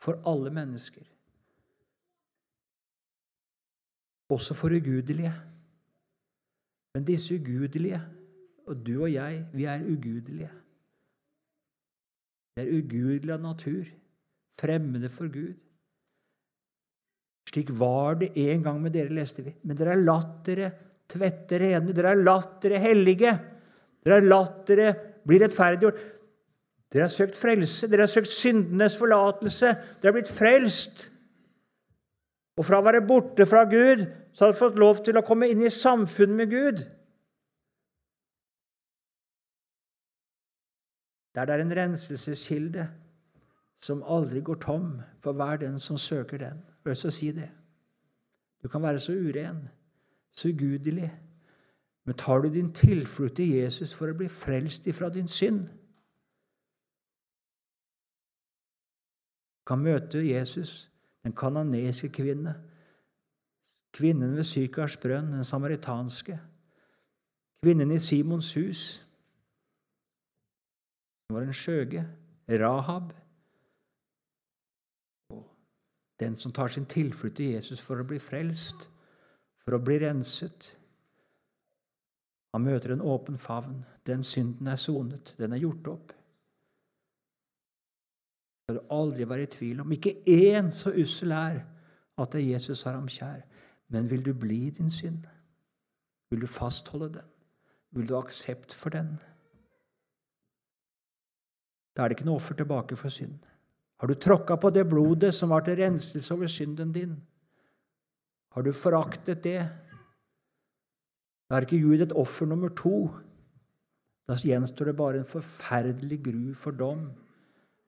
for 0.00 0.20
alle 0.30 0.50
mennesker. 0.54 1.13
Også 4.34 4.56
for 4.58 4.74
ugudelige. 4.74 5.32
Men 6.94 7.06
disse 7.06 7.34
ugudelige, 7.34 8.00
og 8.66 8.86
du 8.86 8.94
og 9.02 9.12
jeg, 9.12 9.44
vi 9.52 9.64
er 9.64 9.82
ugudelige. 9.82 10.50
Vi 12.54 12.62
er 12.62 12.70
ugudelige 12.78 13.34
av 13.34 13.42
natur, 13.42 13.84
fremmede 14.60 15.10
for 15.10 15.30
Gud. 15.32 15.54
Slik 17.50 17.70
var 17.78 18.16
det 18.18 18.32
en 18.40 18.62
gang 18.62 18.80
med 18.82 18.94
dere, 18.94 19.12
leste 19.14 19.44
vi. 19.46 19.52
Men 19.62 19.78
dere 19.78 19.94
har 19.94 20.06
latt 20.06 20.38
dere 20.46 20.70
tvette 21.10 21.58
rene. 21.60 21.92
Dere 21.92 22.14
har 22.14 22.22
latt 22.22 22.56
dere 22.64 22.80
hellige. 22.82 23.34
Dere 24.04 24.20
har 24.20 24.28
latt 24.30 24.62
dere 24.70 24.92
bli 25.26 25.38
rettferdiggjort. 25.42 26.00
Dere 26.94 27.06
har 27.06 27.12
søkt 27.12 27.36
frelse. 27.38 27.90
Dere 27.90 28.06
har 28.06 28.12
søkt 28.12 28.32
syndenes 28.32 28.96
forlatelse. 28.98 29.74
Dere 30.00 30.10
har 30.10 30.16
blitt 30.16 30.32
frelst. 30.32 31.08
Og 32.58 32.66
fra 32.66 32.78
å 32.78 32.86
være 32.86 33.02
borte 33.06 33.46
fra 33.50 33.64
Gud 33.66 34.06
så 34.34 34.44
har 34.44 34.52
dere 34.52 34.58
fått 34.58 34.80
lov 34.82 35.00
til 35.06 35.18
å 35.18 35.24
komme 35.26 35.46
inn 35.50 35.62
i 35.62 35.70
samfunn 35.70 36.34
med 36.34 36.50
Gud. 36.50 36.82
Der 41.34 41.46
det 41.46 41.54
er 41.54 41.62
en 41.62 41.76
renselseskilde 41.78 42.88
som 43.74 44.02
aldri 44.06 44.42
går 44.42 44.58
tom 44.62 44.88
for 45.22 45.38
hver 45.38 45.62
den 45.62 45.78
som 45.78 45.98
søker 45.98 46.38
den. 46.42 46.62
Jeg 46.84 46.98
så 46.98 47.10
si 47.10 47.30
det. 47.32 47.48
Du 48.62 48.68
kan 48.68 48.82
være 48.82 49.00
så 49.00 49.12
uren, 49.12 49.68
så 50.30 50.48
ugudelig, 50.48 51.10
men 52.04 52.16
tar 52.16 52.42
du 52.42 52.50
din 52.52 52.72
tilflukt 52.74 53.36
til 53.36 53.54
Jesus 53.54 53.94
for 53.94 54.10
å 54.10 54.16
bli 54.18 54.28
frelst 54.28 54.86
ifra 54.90 55.08
din 55.08 55.28
synd 55.28 55.64
Du 59.64 59.68
kan 59.72 59.80
møte 59.80 60.20
Jesus, 60.20 60.90
den 61.24 61.32
kanadiske 61.32 62.10
kvinne, 62.12 62.52
kvinnen 63.94 64.34
ved 64.36 64.46
Sykars 64.46 64.96
brønn, 65.00 65.32
den 65.32 65.46
samaritanske, 65.46 66.38
kvinnen 67.62 67.94
i 67.94 67.98
Simons 68.02 68.54
hus, 68.58 68.82
som 71.24 71.38
var 71.38 71.46
en 71.46 71.56
skjøge, 71.56 72.02
Rahab, 72.60 73.12
og 75.32 75.44
den 76.20 76.36
som 76.36 76.52
tar 76.52 76.68
sin 76.68 76.86
tilflukt 76.90 77.38
til 77.38 77.54
Jesus 77.54 77.80
for 77.80 78.02
å 78.02 78.08
bli 78.08 78.18
frelst, 78.20 78.88
for 79.64 79.78
å 79.78 79.82
bli 79.82 79.96
renset. 80.02 80.68
Han 82.54 82.66
møter 82.66 82.92
en 82.92 83.02
åpen 83.02 83.38
favn. 83.40 83.80
Den 84.06 84.22
synden 84.22 84.68
er 84.68 84.76
sonet. 84.78 85.32
Den 85.38 85.56
er 85.56 85.62
gjort 85.62 85.88
opp. 85.94 86.12
Det 88.64 88.68
skal 88.68 88.78
du 88.78 88.92
aldri 88.94 89.26
være 89.28 89.46
i 89.46 89.50
tvil 89.56 89.80
om. 89.82 89.96
Ikke 89.96 90.18
én 90.28 90.70
så 90.72 90.92
ussel 91.00 91.32
er 91.34 91.64
at 92.20 92.32
det 92.32 92.42
er 92.42 92.52
Jesus 92.52 92.84
har 92.86 92.94
ham 92.98 93.08
kjær. 93.10 93.42
Men 93.94 94.10
vil 94.10 94.24
du 94.26 94.32
bli 94.34 94.70
din 94.74 94.90
synd? 94.90 95.26
Vil 96.30 96.42
du 96.42 96.50
fastholde 96.50 97.12
den? 97.20 97.30
Vil 97.94 98.08
du 98.08 98.16
ha 98.16 98.24
aksept 98.24 98.74
for 98.74 98.90
den? 98.90 99.14
Da 101.94 102.02
er 102.02 102.10
det 102.10 102.18
ikke 102.18 102.26
noe 102.26 102.40
offer 102.40 102.58
tilbake 102.58 102.98
for 102.98 103.14
synd. 103.14 103.38
Har 104.02 104.10
du 104.10 104.18
tråkka 104.18 104.56
på 104.58 104.72
det 104.74 104.88
blodet 104.90 105.30
som 105.34 105.52
var 105.54 105.62
til 105.62 105.78
renselse 105.78 106.34
over 106.34 106.50
synden 106.50 106.90
din? 106.92 107.14
Har 108.54 108.66
du 108.66 108.72
foraktet 108.74 109.44
det? 109.44 109.60
Da 111.46 111.56
er 111.56 111.66
ikke 111.66 111.82
Gud 111.84 112.02
et 112.02 112.16
offer 112.18 112.50
nummer 112.50 112.74
to. 112.74 113.08
Da 114.26 114.34
gjenstår 114.40 114.90
det 114.90 114.96
bare 114.98 115.22
en 115.22 115.28
forferdelig 115.28 116.18
gru 116.24 116.54
for 116.58 116.74
dom 116.74 117.12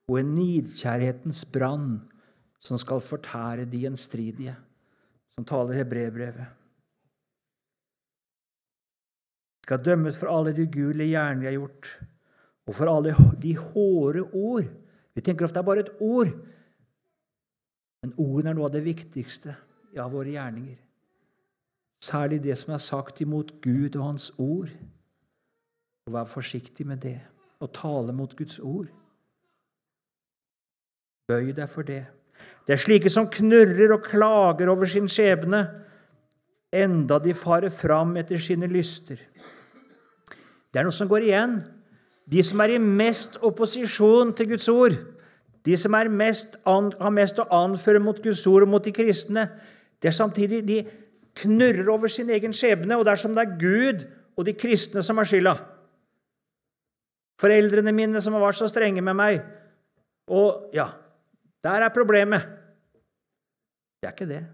og 0.06 0.20
en 0.20 0.34
nidkjærhetens 0.36 1.42
brann 1.50 1.96
som 2.62 2.78
skal 2.78 3.02
fortære 3.02 3.66
de 3.70 3.80
gjenstridige, 3.82 4.54
som 5.36 5.44
taler 5.44 5.82
hebreerbrevet. 5.82 6.46
Skal 9.66 9.82
dømmes 9.84 10.16
for 10.16 10.30
alle 10.32 10.54
de 10.56 10.64
ugudelige 10.64 11.12
gjerninger 11.12 11.42
vi 11.42 11.50
har 11.50 11.58
gjort, 11.58 11.90
og 12.66 12.74
for 12.78 12.90
alle 12.90 13.12
de 13.42 13.52
hårde 13.58 14.24
ord. 14.32 14.70
Vi 15.12 15.24
tenker 15.24 15.44
ofte 15.44 15.58
det 15.58 15.62
er 15.62 15.68
bare 15.68 15.84
et 15.84 15.92
ord, 16.00 16.32
men 18.02 18.14
ordene 18.16 18.52
er 18.52 18.56
noe 18.56 18.70
av 18.70 18.74
det 18.76 18.84
viktigste 18.86 19.56
av 20.00 20.12
våre 20.14 20.32
gjerninger. 20.32 20.80
Særlig 22.00 22.42
det 22.44 22.56
som 22.60 22.74
er 22.76 22.84
sagt 22.84 23.20
imot 23.24 23.56
Gud 23.64 23.96
og 23.96 24.04
Hans 24.04 24.30
ord. 24.38 24.72
Og 26.06 26.14
vær 26.14 26.28
forsiktig 26.30 26.86
med 26.86 27.02
det, 27.02 27.18
og 27.60 27.72
tale 27.74 28.14
mot 28.14 28.36
Guds 28.38 28.60
ord. 28.62 28.88
Bøy 31.26 31.50
deg 31.56 31.68
for 31.72 31.82
det. 31.82 32.04
Det 32.66 32.74
er 32.74 32.82
slike 32.82 33.10
som 33.12 33.28
knurrer 33.30 33.94
og 33.94 34.06
klager 34.08 34.70
over 34.72 34.90
sin 34.90 35.06
skjebne, 35.10 35.62
enda 36.74 37.20
de 37.22 37.34
farer 37.36 37.70
fram 37.70 38.16
etter 38.18 38.42
sine 38.42 38.66
lyster. 38.68 39.20
Det 40.70 40.80
er 40.80 40.86
noe 40.86 40.94
som 40.94 41.08
går 41.08 41.28
igjen. 41.28 41.60
De 42.26 42.42
som 42.42 42.60
er 42.64 42.74
i 42.74 42.82
mest 42.82 43.38
opposisjon 43.46 44.32
til 44.34 44.50
Guds 44.50 44.66
ord, 44.68 44.96
de 45.66 45.76
som 45.78 45.94
mest 46.14 46.58
har 46.66 47.14
mest 47.14 47.38
å 47.42 47.46
anføre 47.54 48.02
mot 48.02 48.18
Guds 48.22 48.42
ord 48.50 48.66
og 48.66 48.72
mot 48.74 48.84
de 48.84 48.92
kristne, 48.94 49.46
det 50.02 50.10
er 50.10 50.18
samtidig 50.18 50.60
de 50.66 50.82
knurrer 51.38 51.88
over 51.92 52.10
sin 52.10 52.30
egen 52.34 52.54
skjebne, 52.54 52.98
og 52.98 53.06
det 53.06 53.14
er 53.14 53.22
som 53.22 53.34
det 53.34 53.46
er 53.46 53.56
Gud 53.60 54.04
og 54.36 54.46
de 54.46 54.54
kristne 54.58 55.02
som 55.06 55.18
har 55.22 55.28
skylda. 55.28 55.54
Foreldrene 57.40 57.94
mine 57.94 58.20
som 58.24 58.34
har 58.36 58.42
vært 58.46 58.58
så 58.58 58.68
strenge 58.70 59.02
med 59.04 59.16
meg. 59.18 59.40
Og 60.32 60.72
ja, 60.74 60.88
der 61.64 61.84
er 61.84 61.94
problemet. 61.94 62.55
Det 64.06 64.12
er 64.12 64.14
ikke 64.14 64.26
det. 64.30 64.44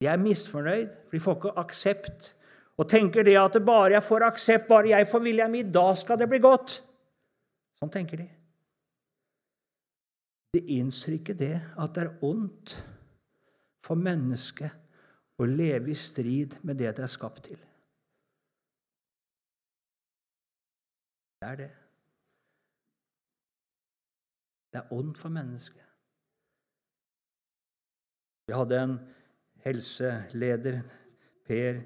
De 0.00 0.06
er 0.06 0.20
misfornøyd, 0.20 0.90
for 1.06 1.16
de 1.16 1.20
får 1.24 1.38
ikke 1.38 1.52
aksept. 1.62 2.28
Og 2.76 2.90
tenker 2.90 3.24
det 3.24 3.38
at 3.40 3.56
bare 3.64 3.94
jeg 3.94 4.04
får 4.04 4.26
aksept, 4.26 4.68
bare 4.68 4.92
jeg 4.92 5.08
får 5.08 5.24
vilja 5.24 5.46
mi, 5.48 5.62
da 5.62 5.86
skal 5.96 6.20
det 6.20 6.28
bli 6.28 6.42
godt. 6.44 6.76
Sånn 7.80 7.94
tenker 7.96 8.20
de. 8.20 8.28
De 10.52 10.64
innser 10.76 11.16
ikke 11.16 11.38
det 11.40 11.56
at 11.56 11.96
det 11.96 12.04
er 12.04 12.28
ondt 12.28 12.76
for 13.88 13.96
mennesket 13.96 15.40
å 15.40 15.48
leve 15.48 15.94
i 15.94 15.96
strid 15.96 16.60
med 16.60 16.76
det 16.76 16.92
det 17.00 17.08
er 17.08 17.16
skapt 17.16 17.46
til. 17.48 17.60
Det 21.40 21.54
er 21.54 21.62
det. 21.64 21.74
Det 24.72 24.80
er 24.80 24.92
ondt 24.92 25.18
for 25.18 25.32
mennesket. 25.32 25.84
Vi 28.48 28.56
hadde 28.56 28.80
en 28.80 28.98
helseleder, 29.64 30.82
Per 31.48 31.80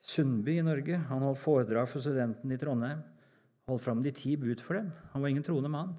Sundby 0.00 0.56
i 0.58 0.64
Norge. 0.64 0.96
Han 1.08 1.24
holdt 1.24 1.40
foredrag 1.40 1.88
for 1.88 2.04
studentene 2.04 2.56
i 2.56 2.60
Trondheim. 2.60 3.02
Holdt 3.68 3.84
fram 3.84 4.02
de 4.04 4.12
ti 4.16 4.34
bud 4.40 4.60
for 4.64 4.80
dem. 4.80 4.90
Han 5.12 5.22
var 5.22 5.28
ingen 5.28 5.44
troende 5.44 5.70
mann. 5.72 5.94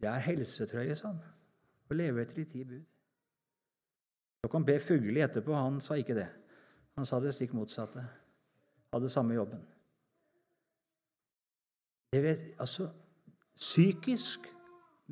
Det 0.00 0.08
er 0.10 0.22
helsetrøye, 0.24 0.94
sa 0.98 1.10
han. 1.10 1.20
Å 1.90 1.96
leve 1.96 2.22
etter 2.22 2.40
de 2.40 2.46
ti 2.48 2.64
bud. 2.64 2.84
Så 4.44 4.50
kom 4.52 4.66
Per 4.66 4.82
Fugli 4.82 5.22
etterpå. 5.24 5.54
Han 5.56 5.80
sa 5.82 5.98
ikke 5.98 6.16
det. 6.18 6.28
Han 6.98 7.06
sa 7.08 7.18
det 7.20 7.34
stikk 7.34 7.54
motsatte. 7.56 8.02
Hadde 8.94 9.10
samme 9.10 9.34
jobben. 9.34 9.62
Det 12.14 12.22
vet, 12.22 12.42
altså 12.62 12.90
Psykisk, 13.54 14.46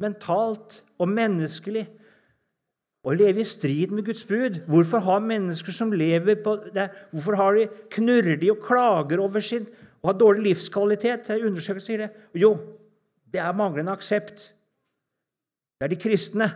mentalt 0.01 0.80
og 1.01 1.11
menneskelig 1.11 1.84
å 3.03 3.14
leve 3.18 3.43
i 3.43 3.47
strid 3.47 3.93
med 3.95 4.07
Guds 4.07 4.24
bud. 4.28 4.61
Hvorfor 4.70 5.03
har 5.03 5.24
mennesker 5.24 5.74
som 5.74 5.93
lever 5.93 6.38
på 6.45 6.57
det, 6.74 6.88
hvorfor 7.11 7.36
har 7.38 7.59
de, 7.59 7.68
knurrer 7.97 8.38
de 8.40 8.53
og 8.55 8.62
klager 8.64 9.22
over 9.22 9.43
sin 9.45 9.66
og 10.03 10.12
har 10.12 10.18
dårlig 10.20 10.53
livskvalitet? 10.53 11.32
Undersøkelser 11.34 11.86
sier 11.86 12.05
det. 12.05 12.11
Jo, 12.38 12.55
det 13.32 13.43
er 13.43 13.57
manglende 13.57 13.95
aksept 13.95 14.53
Det 15.80 15.88
er 15.88 15.90
de 15.90 15.99
kristne. 15.99 16.47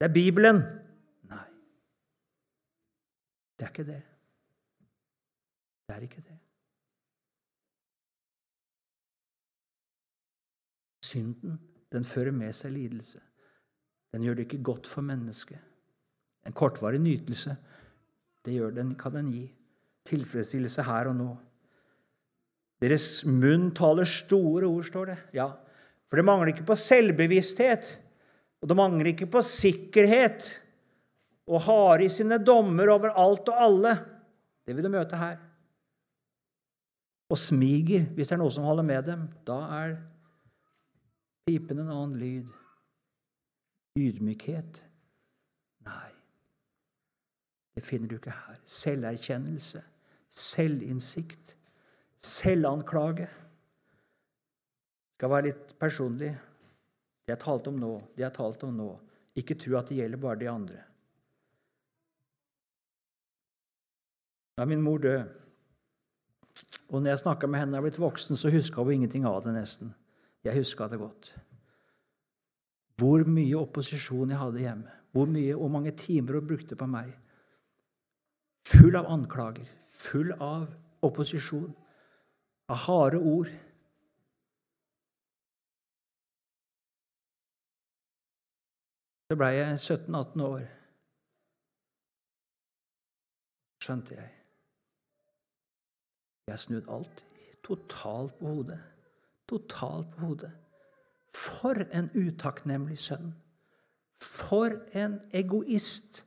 Det 0.00 0.08
er 0.08 0.14
Bibelen. 0.14 0.58
Nei. 1.30 1.44
Det 3.54 3.68
er 3.68 3.70
ikke 3.70 3.86
det. 3.86 4.00
Det 5.86 5.94
er 5.94 6.08
ikke 6.08 6.24
det. 6.24 6.43
Synden, 11.14 11.58
den 11.94 12.06
fører 12.06 12.34
med 12.34 12.54
seg 12.58 12.74
lidelse. 12.74 13.20
Den 14.14 14.24
gjør 14.26 14.38
det 14.38 14.48
ikke 14.48 14.64
godt 14.66 14.88
for 14.90 15.06
mennesket. 15.06 15.60
En 16.44 16.54
kortvarig 16.54 17.00
nytelse, 17.00 17.54
det 18.44 18.74
den, 18.76 18.94
kan 18.98 19.14
den 19.14 19.30
gi. 19.32 19.44
Tilfredsstillelse 20.04 20.84
her 20.84 21.08
og 21.08 21.16
nå. 21.16 21.28
Deres 22.82 23.24
munn 23.24 23.70
taler 23.76 24.04
store 24.04 24.66
ord, 24.68 24.84
står 24.84 25.12
det. 25.12 25.16
Ja, 25.38 25.46
for 26.10 26.20
det 26.20 26.26
mangler 26.26 26.52
ikke 26.52 26.66
på 26.68 26.76
selvbevissthet, 26.76 27.88
og 28.60 28.68
det 28.68 28.76
mangler 28.76 29.12
ikke 29.14 29.30
på 29.30 29.40
sikkerhet 29.46 30.50
og 31.48 31.62
harde 31.64 32.04
i 32.04 32.12
sine 32.12 32.40
dommer 32.42 32.90
over 32.92 33.14
alt 33.20 33.48
og 33.52 33.62
alle. 33.68 33.94
Det 34.66 34.76
vil 34.76 34.84
du 34.84 34.92
møte 34.92 35.20
her. 35.20 35.38
Og 37.32 37.40
smiger, 37.40 38.04
hvis 38.12 38.28
det 38.28 38.36
er 38.36 38.42
noe 38.42 38.52
som 38.52 38.66
holder 38.68 38.86
med 38.86 39.08
dem. 39.08 39.24
Da 39.48 39.56
er 39.78 39.96
pipen 41.44 41.78
en 41.78 41.90
annen 41.92 42.18
lyd. 42.18 42.46
Ydmykhet? 43.98 44.80
Nei, 45.86 46.10
det 47.76 47.84
finner 47.84 48.10
du 48.10 48.16
ikke 48.16 48.34
her. 48.34 48.56
Selverkjennelse, 48.66 49.84
selvinnsikt, 50.32 51.54
selvanklage. 52.16 53.28
Skal 55.14 55.30
være 55.30 55.50
litt 55.50 55.76
personlig. 55.78 56.32
Det 57.24 57.32
jeg 57.32 57.42
talte 57.44 57.70
om 57.70 57.78
nå, 57.80 57.92
det 58.16 58.26
jeg 58.26 58.36
talte 58.36 58.66
om 58.68 58.74
nå. 58.76 58.90
Ikke 59.38 59.56
tro 59.58 59.78
at 59.78 59.88
det 59.90 60.00
gjelder 60.00 60.20
bare 60.20 60.40
de 60.42 60.50
andre. 60.50 60.82
Da 64.58 64.66
min 64.70 64.82
mor 64.82 65.00
død, 65.02 65.22
og 66.90 67.00
når 67.02 67.10
jeg 67.10 67.22
snakka 67.24 67.48
med 67.50 67.60
henne 67.60 67.74
da 67.74 67.80
jeg 67.80 67.88
blitt 67.88 68.02
voksen, 68.02 68.38
så 68.38 68.52
huska 68.54 68.82
hun 68.84 68.92
ingenting 68.98 69.24
av 69.26 69.40
det, 69.42 69.54
nesten. 69.56 69.94
Jeg 70.44 70.58
huska 70.58 70.88
det 70.88 70.98
godt. 71.00 71.30
Hvor 73.00 73.24
mye 73.26 73.56
opposisjon 73.58 74.30
jeg 74.30 74.38
hadde 74.38 74.60
hjemme. 74.60 74.90
Hvor, 75.14 75.26
mye, 75.30 75.54
hvor 75.54 75.68
mange 75.68 75.92
timer 75.96 76.38
hun 76.38 76.46
brukte 76.48 76.76
på 76.76 76.86
meg. 76.90 77.12
Full 78.64 78.96
av 78.96 79.08
anklager, 79.12 79.68
full 79.88 80.32
av 80.40 80.68
opposisjon, 81.04 81.72
av 82.68 82.80
harde 82.86 83.20
ord. 83.20 83.50
Så 89.28 89.36
blei 89.40 89.52
jeg 89.56 89.76
17-18 89.76 90.44
år. 90.46 90.64
Skjønte 93.84 94.16
jeg. 94.16 94.32
Jeg 96.44 96.52
har 96.52 96.60
snudd 96.60 96.90
alt 96.92 97.24
totalt 97.64 98.36
på 98.40 98.52
hodet. 98.52 98.80
Totalt 99.54 100.10
på 100.10 100.26
hodet. 100.26 100.52
For 101.34 101.78
en 101.94 102.10
utakknemlig 102.14 102.98
sønn. 102.98 103.34
For 104.22 104.74
en 104.98 105.20
egoist. 105.32 106.24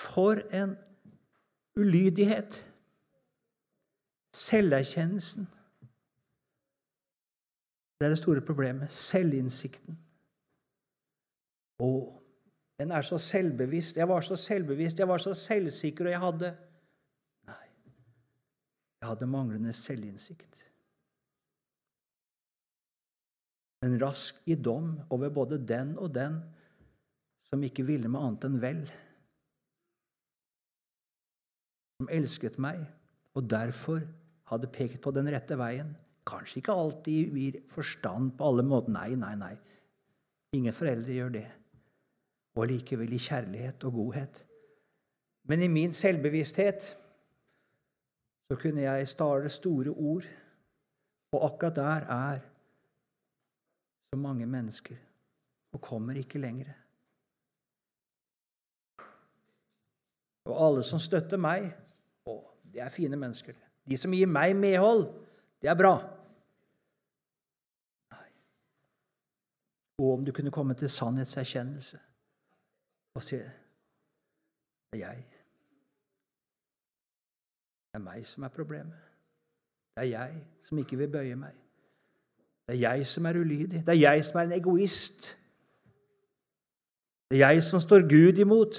For 0.00 0.40
en 0.56 0.76
ulydighet. 1.76 2.62
Selverkjennelsen. 4.32 5.48
Det 7.98 8.06
er 8.06 8.08
det 8.08 8.18
store 8.18 8.40
problemet. 8.40 8.92
Selvinnsikten. 8.92 9.98
Å, 11.84 11.90
den 12.80 12.90
er 12.90 13.04
så 13.04 13.18
selvbevisst. 13.20 14.00
Jeg 14.00 14.08
var 14.08 14.24
så 14.24 14.36
selvbevisst, 14.36 14.98
jeg 14.98 15.08
var 15.08 15.22
så 15.22 15.34
selvsikker, 15.34 16.08
og 16.08 16.16
jeg 16.16 16.24
hadde 16.24 16.54
Nei. 17.50 17.64
Jeg 19.00 19.08
hadde 19.10 19.28
manglende 19.28 19.72
selvinnsikt. 19.76 20.64
Men 23.84 23.98
rask 24.00 24.40
i 24.48 24.56
dom 24.56 24.94
over 25.12 25.32
både 25.34 25.60
den 25.60 25.92
og 26.00 26.14
den 26.16 26.38
som 27.44 27.62
ikke 27.66 27.84
ville 27.84 28.08
meg 28.08 28.24
annet 28.24 28.46
enn 28.48 28.60
vel. 28.62 28.78
Som 32.00 32.08
elsket 32.16 32.56
meg, 32.62 32.80
og 33.36 33.44
derfor 33.52 34.00
hadde 34.48 34.72
pekt 34.72 35.02
på 35.04 35.12
den 35.12 35.28
rette 35.34 35.58
veien. 35.60 35.92
Kanskje 36.24 36.62
ikke 36.62 36.78
alltid 36.80 37.36
gir 37.36 37.60
forstand 37.68 38.32
på 38.38 38.48
alle 38.48 38.64
måter. 38.64 38.94
Nei, 38.96 39.10
nei, 39.20 39.34
nei. 39.36 39.52
Ingen 40.56 40.74
foreldre 40.74 41.18
gjør 41.18 41.36
det 41.36 41.44
og 42.54 42.68
likevel 42.70 43.12
i 43.12 43.18
kjærlighet 43.18 43.84
og 43.88 43.96
godhet. 43.98 44.40
Men 45.50 45.62
i 45.62 45.68
min 45.68 45.92
selvbevissthet 45.92 46.86
så 48.48 48.58
kunne 48.60 48.84
jeg 48.84 49.08
stale 49.10 49.50
store 49.50 49.90
ord, 49.90 50.26
og 51.34 51.46
akkurat 51.48 51.76
der 51.76 52.06
er 52.14 52.44
så 54.14 54.18
mange 54.20 54.46
mennesker 54.46 54.96
og 55.74 55.80
kommer 55.82 56.14
ikke 56.14 56.38
lenger. 56.38 56.70
Og 60.44 60.66
alle 60.66 60.84
som 60.86 61.00
støtter 61.02 61.40
meg, 61.40 61.66
å, 62.30 62.36
det 62.70 62.84
er 62.84 62.92
fine 62.94 63.18
mennesker. 63.18 63.56
De 63.82 63.98
som 63.98 64.14
gir 64.14 64.30
meg 64.30 64.54
medhold, 64.54 65.08
det 65.58 65.72
er 65.72 65.78
bra. 65.78 65.96
Nei. 68.14 68.28
Og 70.04 70.12
om 70.12 70.28
du 70.28 70.30
kunne 70.36 70.54
komme 70.54 70.78
til 70.78 70.92
sannhetserkjennelse 70.92 71.98
og 73.18 73.26
se 73.32 73.40
det 74.94 75.00
er 75.00 75.08
jeg. 75.08 75.26
Det 77.90 77.98
er 77.98 78.06
meg 78.06 78.22
som 78.30 78.46
er 78.46 78.54
problemet. 78.54 79.10
Det 79.96 80.06
er 80.06 80.12
jeg 80.12 80.40
som 80.62 80.78
ikke 80.78 81.02
vil 81.02 81.10
bøye 81.18 81.42
meg. 81.48 81.63
Det 82.66 82.74
er 82.74 82.80
jeg 82.80 83.06
som 83.06 83.24
er 83.24 83.40
ulydig. 83.40 83.86
Det 83.86 83.88
er 83.88 84.00
jeg 84.00 84.24
som 84.24 84.38
er 84.38 84.42
en 84.42 84.52
egoist. 84.52 85.38
Det 87.30 87.42
er 87.42 87.48
jeg 87.48 87.62
som 87.62 87.80
står 87.80 88.08
Gud 88.08 88.38
imot. 88.38 88.74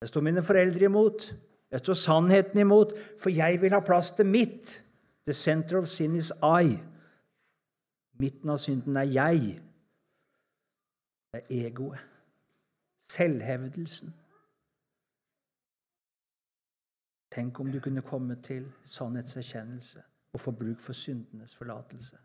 Jeg 0.00 0.08
står 0.08 0.20
mine 0.20 0.42
foreldre 0.42 0.84
imot. 0.84 1.34
Jeg 1.70 1.80
står 1.80 1.94
sannheten 1.94 2.58
imot, 2.58 2.92
for 3.22 3.30
jeg 3.30 3.60
vil 3.60 3.70
ha 3.70 3.80
plass 3.80 4.10
til 4.12 4.26
mitt. 4.26 4.82
The 5.24 5.32
center 5.32 5.78
of 5.78 5.88
sin 5.88 6.16
is 6.16 6.32
I. 6.42 6.78
Midten 8.18 8.50
av 8.50 8.58
synden 8.58 8.96
er 8.96 9.02
jeg 9.02 9.40
Det 11.32 11.42
er 11.42 11.66
egoet. 11.66 11.98
Selvhevdelsen. 12.98 14.14
Tenk 17.30 17.60
om 17.60 17.72
du 17.72 17.80
kunne 17.80 18.02
komme 18.02 18.42
til 18.42 18.72
sannhetserkjennelse 18.84 20.02
og 20.36 20.42
få 20.42 20.52
bruk 20.52 20.84
for 20.84 20.96
syndenes 20.96 21.54
forlatelse. 21.56 22.18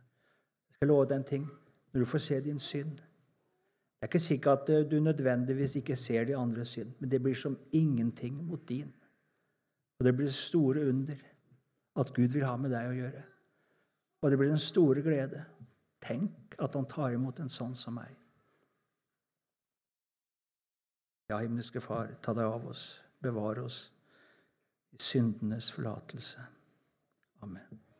Jeg 0.68 0.76
skal 0.76 0.91
love 0.91 1.07
deg 1.07 1.22
en 1.22 1.28
ting 1.32 1.47
når 1.91 2.03
du 2.03 2.09
får 2.12 2.24
se 2.26 2.39
din 2.43 2.59
synd. 2.59 2.97
Det 2.97 4.07
er 4.07 4.09
ikke 4.09 4.20
sikkert 4.20 4.70
at 4.70 4.91
du 4.91 4.99
nødvendigvis 4.99 5.76
ikke 5.80 5.95
ser 5.95 6.26
de 6.26 6.36
andres 6.36 6.74
synd, 6.76 6.91
men 6.99 7.12
det 7.12 7.22
blir 7.24 7.38
som 7.38 7.57
ingenting 7.72 8.43
mot 8.43 8.70
din. 8.70 8.89
Og 9.99 10.05
det 10.05 10.16
blir 10.18 10.30
store 10.34 10.88
under 10.89 11.16
at 11.95 12.14
Gud 12.14 12.34
vil 12.34 12.45
ha 12.45 12.55
med 12.57 12.74
deg 12.74 12.89
å 12.89 12.95
gjøre. 12.97 13.22
Og 14.22 14.32
det 14.32 14.39
blir 14.39 14.51
en 14.51 14.62
store 14.62 15.03
glede. 15.05 15.43
Tenk 16.01 16.55
at 16.59 16.76
han 16.76 16.89
tar 16.89 17.14
imot 17.14 17.39
en 17.39 17.49
sånn 17.49 17.76
som 17.78 17.95
meg. 17.99 18.18
Ja, 21.30 21.38
himmelske 21.38 21.80
Far, 21.82 22.12
ta 22.22 22.34
deg 22.36 22.49
av 22.49 22.66
oss, 22.68 23.03
bevare 23.24 23.64
oss 23.64 23.86
i 24.91 24.99
syndenes 24.99 25.70
forlatelse. 25.72 26.43
Amen. 27.45 27.90